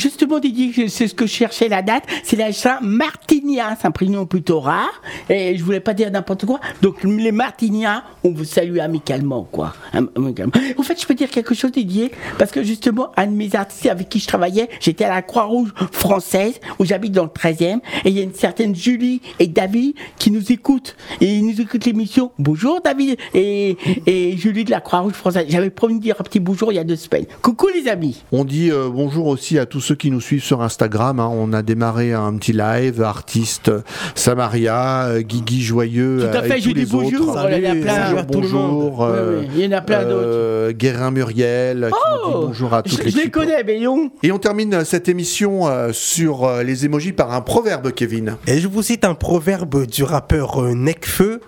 Justement, 0.00 0.38
Didier, 0.38 0.88
c'est 0.88 1.08
ce 1.08 1.14
que 1.14 1.26
je 1.26 1.32
cherchais 1.32 1.68
la 1.68 1.82
date. 1.82 2.04
C'est 2.24 2.36
la 2.36 2.54
Saint-Martinien, 2.54 3.76
c'est 3.78 3.86
un 3.86 3.90
prénom 3.90 4.24
plutôt 4.24 4.58
rare. 4.58 5.02
Et 5.28 5.58
je 5.58 5.62
voulais 5.62 5.80
pas 5.80 5.92
dire 5.92 6.10
n'importe 6.10 6.46
quoi. 6.46 6.58
Donc, 6.80 7.04
les 7.04 7.32
Martiniens, 7.32 8.02
on 8.24 8.30
vous 8.30 8.44
salue 8.44 8.78
amicalement, 8.78 9.46
quoi. 9.52 9.74
En 9.92 10.82
fait, 10.82 10.98
je 10.98 11.06
peux 11.06 11.12
dire 11.12 11.28
quelque 11.28 11.54
chose, 11.54 11.72
Didier, 11.72 12.12
parce 12.38 12.50
que 12.50 12.62
justement, 12.62 13.12
un 13.18 13.26
de 13.26 13.32
mes 13.32 13.54
artistes 13.54 13.84
avec 13.84 14.08
qui 14.08 14.20
je 14.20 14.26
travaillais, 14.26 14.70
j'étais 14.80 15.04
à 15.04 15.10
la 15.10 15.20
Croix-Rouge 15.20 15.74
française, 15.92 16.60
où 16.78 16.86
j'habite 16.86 17.12
dans 17.12 17.24
le 17.24 17.28
13e. 17.28 17.80
Et 18.06 18.08
il 18.08 18.16
y 18.16 18.20
a 18.20 18.22
une 18.22 18.32
certaine 18.32 18.74
Julie 18.74 19.20
et 19.38 19.48
David 19.48 19.96
qui 20.16 20.30
nous 20.30 20.50
écoutent. 20.50 20.96
Et 21.20 21.26
ils 21.26 21.44
nous 21.44 21.60
écoutent 21.60 21.84
l'émission. 21.84 22.32
Bonjour, 22.38 22.80
David 22.82 23.18
et, 23.34 23.76
et 24.06 24.34
Julie 24.38 24.64
de 24.64 24.70
la 24.70 24.80
Croix-Rouge 24.80 25.12
française. 25.12 25.44
J'avais 25.50 25.68
promis 25.68 25.96
de 25.96 26.02
dire 26.02 26.16
un 26.18 26.24
petit 26.24 26.40
bonjour 26.40 26.72
il 26.72 26.76
y 26.76 26.78
a 26.78 26.84
deux 26.84 26.96
semaines. 26.96 27.26
Coucou, 27.42 27.68
les 27.74 27.86
amis. 27.86 28.22
On 28.32 28.46
dit 28.46 28.70
euh, 28.70 28.88
bonjour 28.88 29.26
aussi 29.26 29.58
à 29.58 29.66
tous 29.66 29.89
ceux 29.90 29.96
qui 29.96 30.12
nous 30.12 30.20
suivent 30.20 30.44
sur 30.44 30.62
Instagram. 30.62 31.18
hein. 31.18 31.28
On 31.32 31.52
a 31.52 31.62
démarré 31.62 32.12
un 32.12 32.32
petit 32.36 32.52
live, 32.52 33.02
artiste 33.02 33.70
euh, 33.70 33.80
Samaria, 34.14 35.06
euh, 35.06 35.20
Guigui 35.22 35.62
Joyeux, 35.62 36.18
Tout 36.30 36.36
à 36.36 36.42
euh, 36.42 36.42
fait, 36.44 36.58
et 36.58 36.60
je 36.60 36.68
tous 36.68 36.74
dis 36.74 36.80
les 36.82 36.86
bonjour, 36.86 37.22
autres. 37.22 37.32
voilà, 37.32 37.58
il 37.58 37.64
y 37.64 37.68
en 37.68 37.72
a 37.72 37.74
plein. 37.74 38.22
Bonjour, 38.22 38.26
Tout 38.30 38.40
le 38.40 38.48
monde. 38.50 38.70
bonjour. 38.82 39.02
euh, 39.04 39.40
Oui, 39.40 39.46
oui, 39.48 39.54
il 39.56 39.64
y 39.64 39.74
en 39.74 39.78
a 39.78 39.80
plein 39.80 40.02
d'autres. 40.04 40.14
euh, 40.14 40.72
Guérin 40.72 41.10
Muriel, 41.10 41.90
qui 41.90 42.10
nous 42.24 42.30
dit 42.30 42.46
bonjour 42.46 42.72
à 42.72 42.82
je, 42.86 42.94
toute 42.94 43.08
je 43.08 43.16
les 43.16 43.30
connais, 43.30 43.64
non. 43.80 44.12
Et 44.22 44.30
on 44.30 44.38
termine 44.38 44.74
euh, 44.74 44.84
cette 44.84 45.08
émission 45.08 45.66
euh, 45.66 45.90
sur 45.92 46.44
euh, 46.44 46.62
les 46.62 46.84
émojis 46.84 47.12
par 47.12 47.32
un 47.32 47.40
proverbe, 47.40 47.90
Kevin. 47.90 48.36
Et 48.46 48.60
je 48.60 48.68
vous 48.68 48.82
cite 48.84 49.04
un 49.04 49.14
proverbe 49.14 49.86
du 49.86 50.04
rappeur 50.04 50.62
euh, 50.62 50.72
Necfeu. 50.74 51.40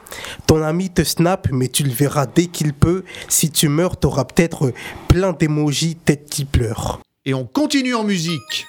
Ton 0.49 0.62
ami 0.64 0.90
te 0.90 1.05
snap, 1.05 1.47
mais 1.53 1.68
tu 1.68 1.84
le 1.84 1.93
verras 1.93 2.26
dès 2.26 2.47
qu'il 2.47 2.72
peut. 2.74 3.05
Si 3.28 3.53
tu 3.53 3.68
meurs, 3.68 3.97
t'auras 3.97 4.24
peut-être 4.24 4.66
euh, 4.66 4.72
plein 5.07 5.32
d'émojis 5.32 5.95
tête 5.95 6.24
qui 6.28 6.45
pleure. 6.45 6.99
Et 7.25 7.35
on 7.35 7.45
continue 7.47 7.95
en 7.95 8.03
musique. 8.03 8.66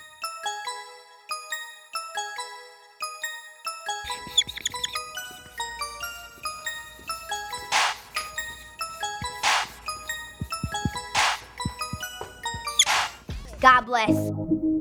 God 13.59 13.85
bless. 13.87 14.72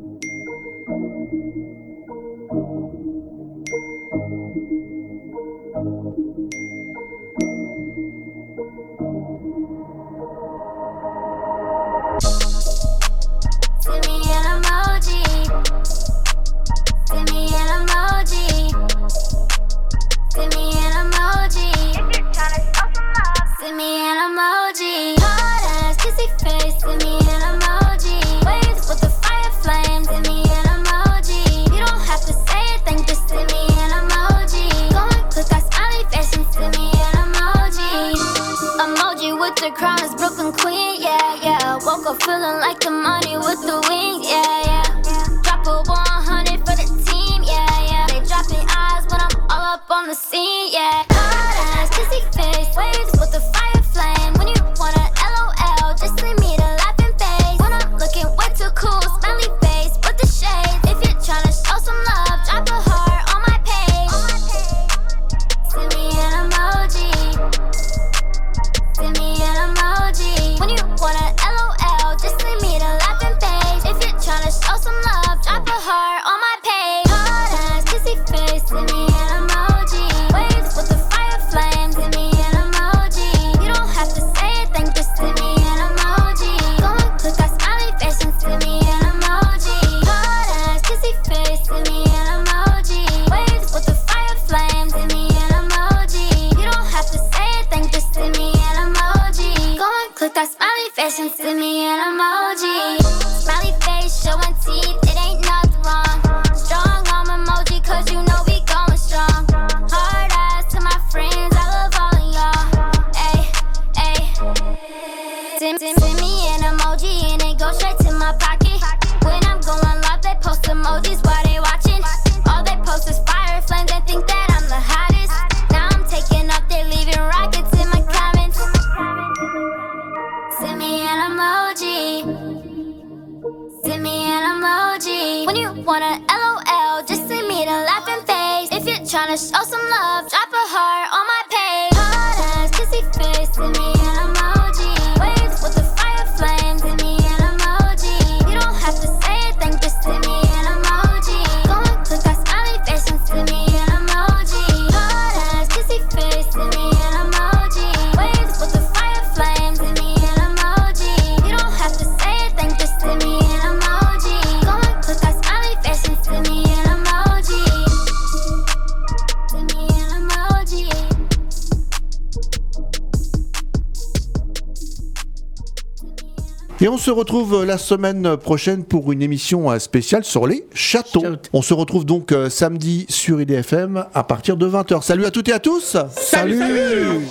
Se 177.02 177.10
retrouve 177.10 177.64
la 177.64 177.78
semaine 177.78 178.36
prochaine 178.36 178.84
pour 178.84 179.10
une 179.10 179.22
émission 179.22 179.72
euh, 179.72 179.80
spéciale 179.80 180.22
sur 180.22 180.46
les 180.46 180.64
châteaux. 180.72 181.24
On 181.52 181.60
se 181.60 181.74
retrouve 181.74 182.04
donc 182.04 182.30
euh, 182.30 182.48
samedi 182.48 183.06
sur 183.08 183.40
IDFM 183.40 184.06
à 184.14 184.22
partir 184.22 184.56
de 184.56 184.68
20h. 184.68 185.02
Salut 185.02 185.24
à 185.24 185.32
toutes 185.32 185.48
et 185.48 185.52
à 185.52 185.58
tous 185.58 185.96
Salut, 186.16 186.60
salut 186.60 187.26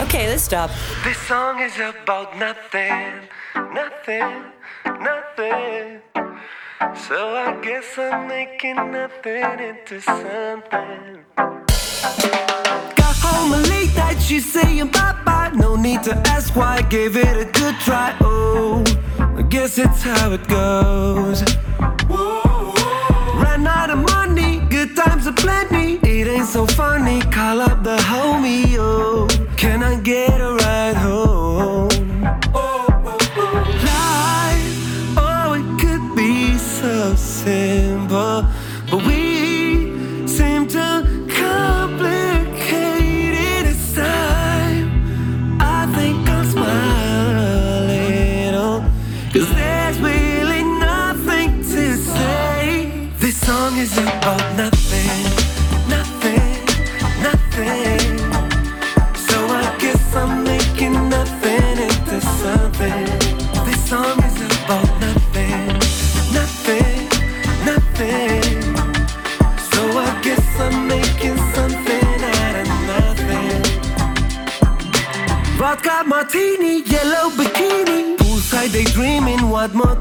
Okay, 0.00 0.26
let's 0.26 0.44
stop. 0.44 0.70
This 1.04 1.18
song 1.28 1.60
is 1.60 1.78
about 1.78 2.34
nothing, 2.38 3.28
nothing, 3.74 4.40
nothing. 4.86 6.00
So 6.94 7.36
I 7.36 7.60
guess 7.62 7.98
I'm 7.98 8.26
making 8.26 8.90
nothing 8.90 9.44
into 9.60 10.00
something. 10.00 11.24
that 13.94 14.20
she's 14.20 14.50
saying 14.50 14.88
bye 14.88 15.16
bye. 15.24 15.50
No 15.54 15.76
need 15.76 16.02
to 16.04 16.14
ask 16.28 16.54
why, 16.56 16.82
gave 16.82 17.16
it 17.16 17.36
a 17.36 17.44
good 17.44 17.76
try. 17.80 18.16
Oh, 18.20 18.84
I 19.18 19.42
guess 19.42 19.78
it's 19.78 20.02
how 20.02 20.32
it 20.32 20.46
goes. 20.48 21.42
Ran 23.42 23.66
out 23.66 23.90
of 23.90 23.98
money, 23.98 24.60
good 24.68 24.96
times 24.96 25.26
are 25.26 25.32
plenty. 25.32 25.98
It 26.08 26.26
ain't 26.26 26.46
so 26.46 26.66
funny, 26.66 27.20
call 27.22 27.60
up 27.60 27.82
the 27.82 27.96
homie. 27.96 28.76
Oh, 28.78 29.28
can 29.56 29.82
I 29.82 30.00
get 30.00 30.40
a 30.40 30.53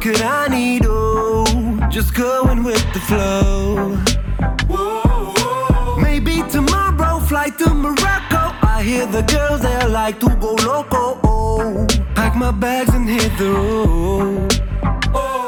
could 0.03 0.21
I 0.21 0.49
need? 0.49 0.81
Oh, 0.85 1.45
just 1.89 2.13
going 2.13 2.61
with 2.65 2.83
the 2.93 2.99
flow. 3.09 3.95
Maybe 6.01 6.43
tomorrow, 6.49 7.19
flight 7.19 7.57
to 7.59 7.73
Morocco. 7.73 8.43
I 8.73 8.83
hear 8.83 9.05
the 9.05 9.21
girls 9.21 9.61
there 9.61 9.87
like 9.87 10.19
to 10.19 10.27
go 10.41 10.55
loco. 10.55 11.21
Oh, 11.23 11.87
pack 12.15 12.35
my 12.35 12.51
bags 12.51 12.93
and 12.93 13.07
hit 13.07 13.31
the 13.37 13.51
road. 13.51 14.61
Oh, 15.15 15.47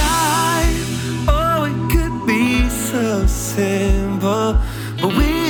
Life, 0.00 1.28
oh, 1.28 1.70
it 1.70 1.78
could 1.92 2.26
be 2.26 2.68
so 2.68 3.24
simple, 3.28 4.58
but 5.00 5.16
we. 5.16 5.43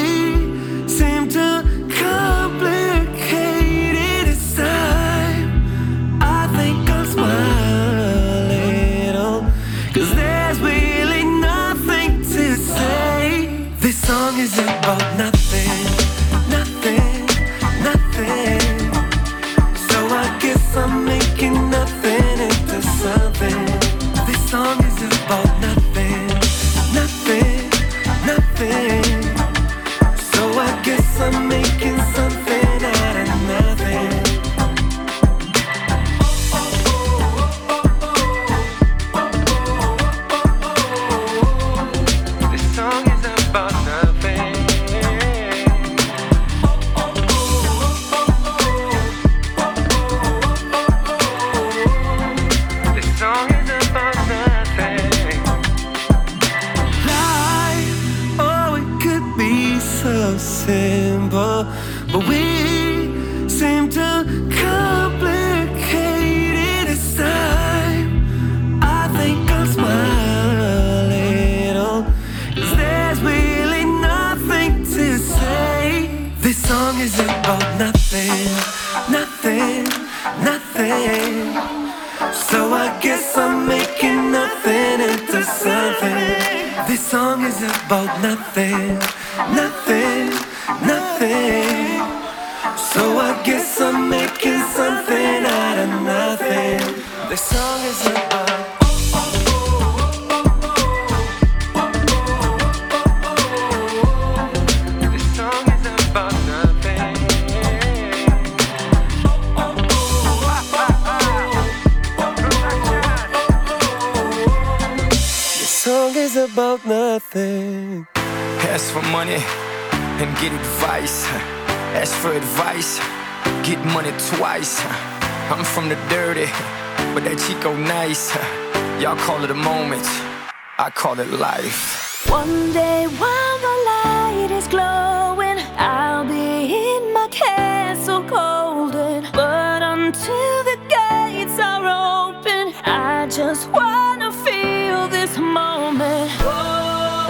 just 143.36 143.68
wanna 143.70 144.30
feel 144.30 145.08
this 145.08 145.36
moment. 145.38 146.30
Oh, 146.38 147.26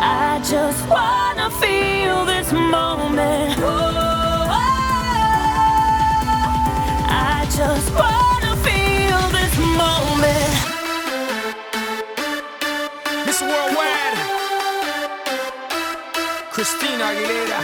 I 0.00 0.40
just 0.42 0.88
wanna 0.88 1.48
feel 1.62 2.24
this 2.24 2.50
moment. 2.50 3.56
Oh, 3.58 4.48
I 7.08 7.46
just 7.60 7.88
wanna 7.94 8.56
feel 8.66 9.20
this 9.38 9.56
moment. 9.78 10.52
Miss 13.26 13.40
Worldwide, 13.42 14.18
Christina 16.50 17.04
Aguilera. 17.12 17.55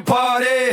party. 0.00 0.72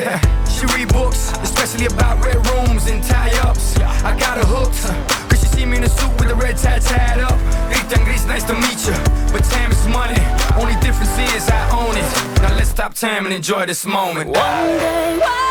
She 0.50 0.66
read 0.78 0.90
books, 0.90 1.32
especially 1.42 1.86
about 1.88 2.24
red 2.24 2.36
rooms 2.48 2.88
and 2.88 3.04
tie-ups. 3.04 3.78
I 3.78 4.18
got 4.18 4.38
her 4.38 4.46
hooked. 4.46 4.82
Cause 5.30 5.40
she 5.40 5.48
see 5.48 5.66
me 5.66 5.78
in 5.78 5.84
a 5.84 5.90
suit 5.90 6.12
with 6.20 6.32
a 6.32 6.36
red 6.36 6.58
tie 6.58 6.80
tied 6.80 7.20
up. 7.20 7.38
Gritan 7.70 8.04
Gris, 8.06 8.26
nice 8.26 8.44
to 8.46 8.54
meet 8.54 8.80
you. 8.88 8.96
But 9.32 9.44
time 9.46 9.72
is 9.72 9.88
money. 9.88 10.20
Only 10.60 10.80
difference 10.82 11.18
is 11.36 11.50
I 11.50 11.62
own 11.72 11.96
it. 11.98 12.42
Now 12.42 12.56
let's 12.56 12.70
stop 12.70 12.94
time 12.94 13.26
and 13.26 13.34
enjoy 13.34 13.66
this 13.66 13.86
moment. 13.86 14.30
One 14.30 14.68
day, 14.68 15.20
one 15.20 15.51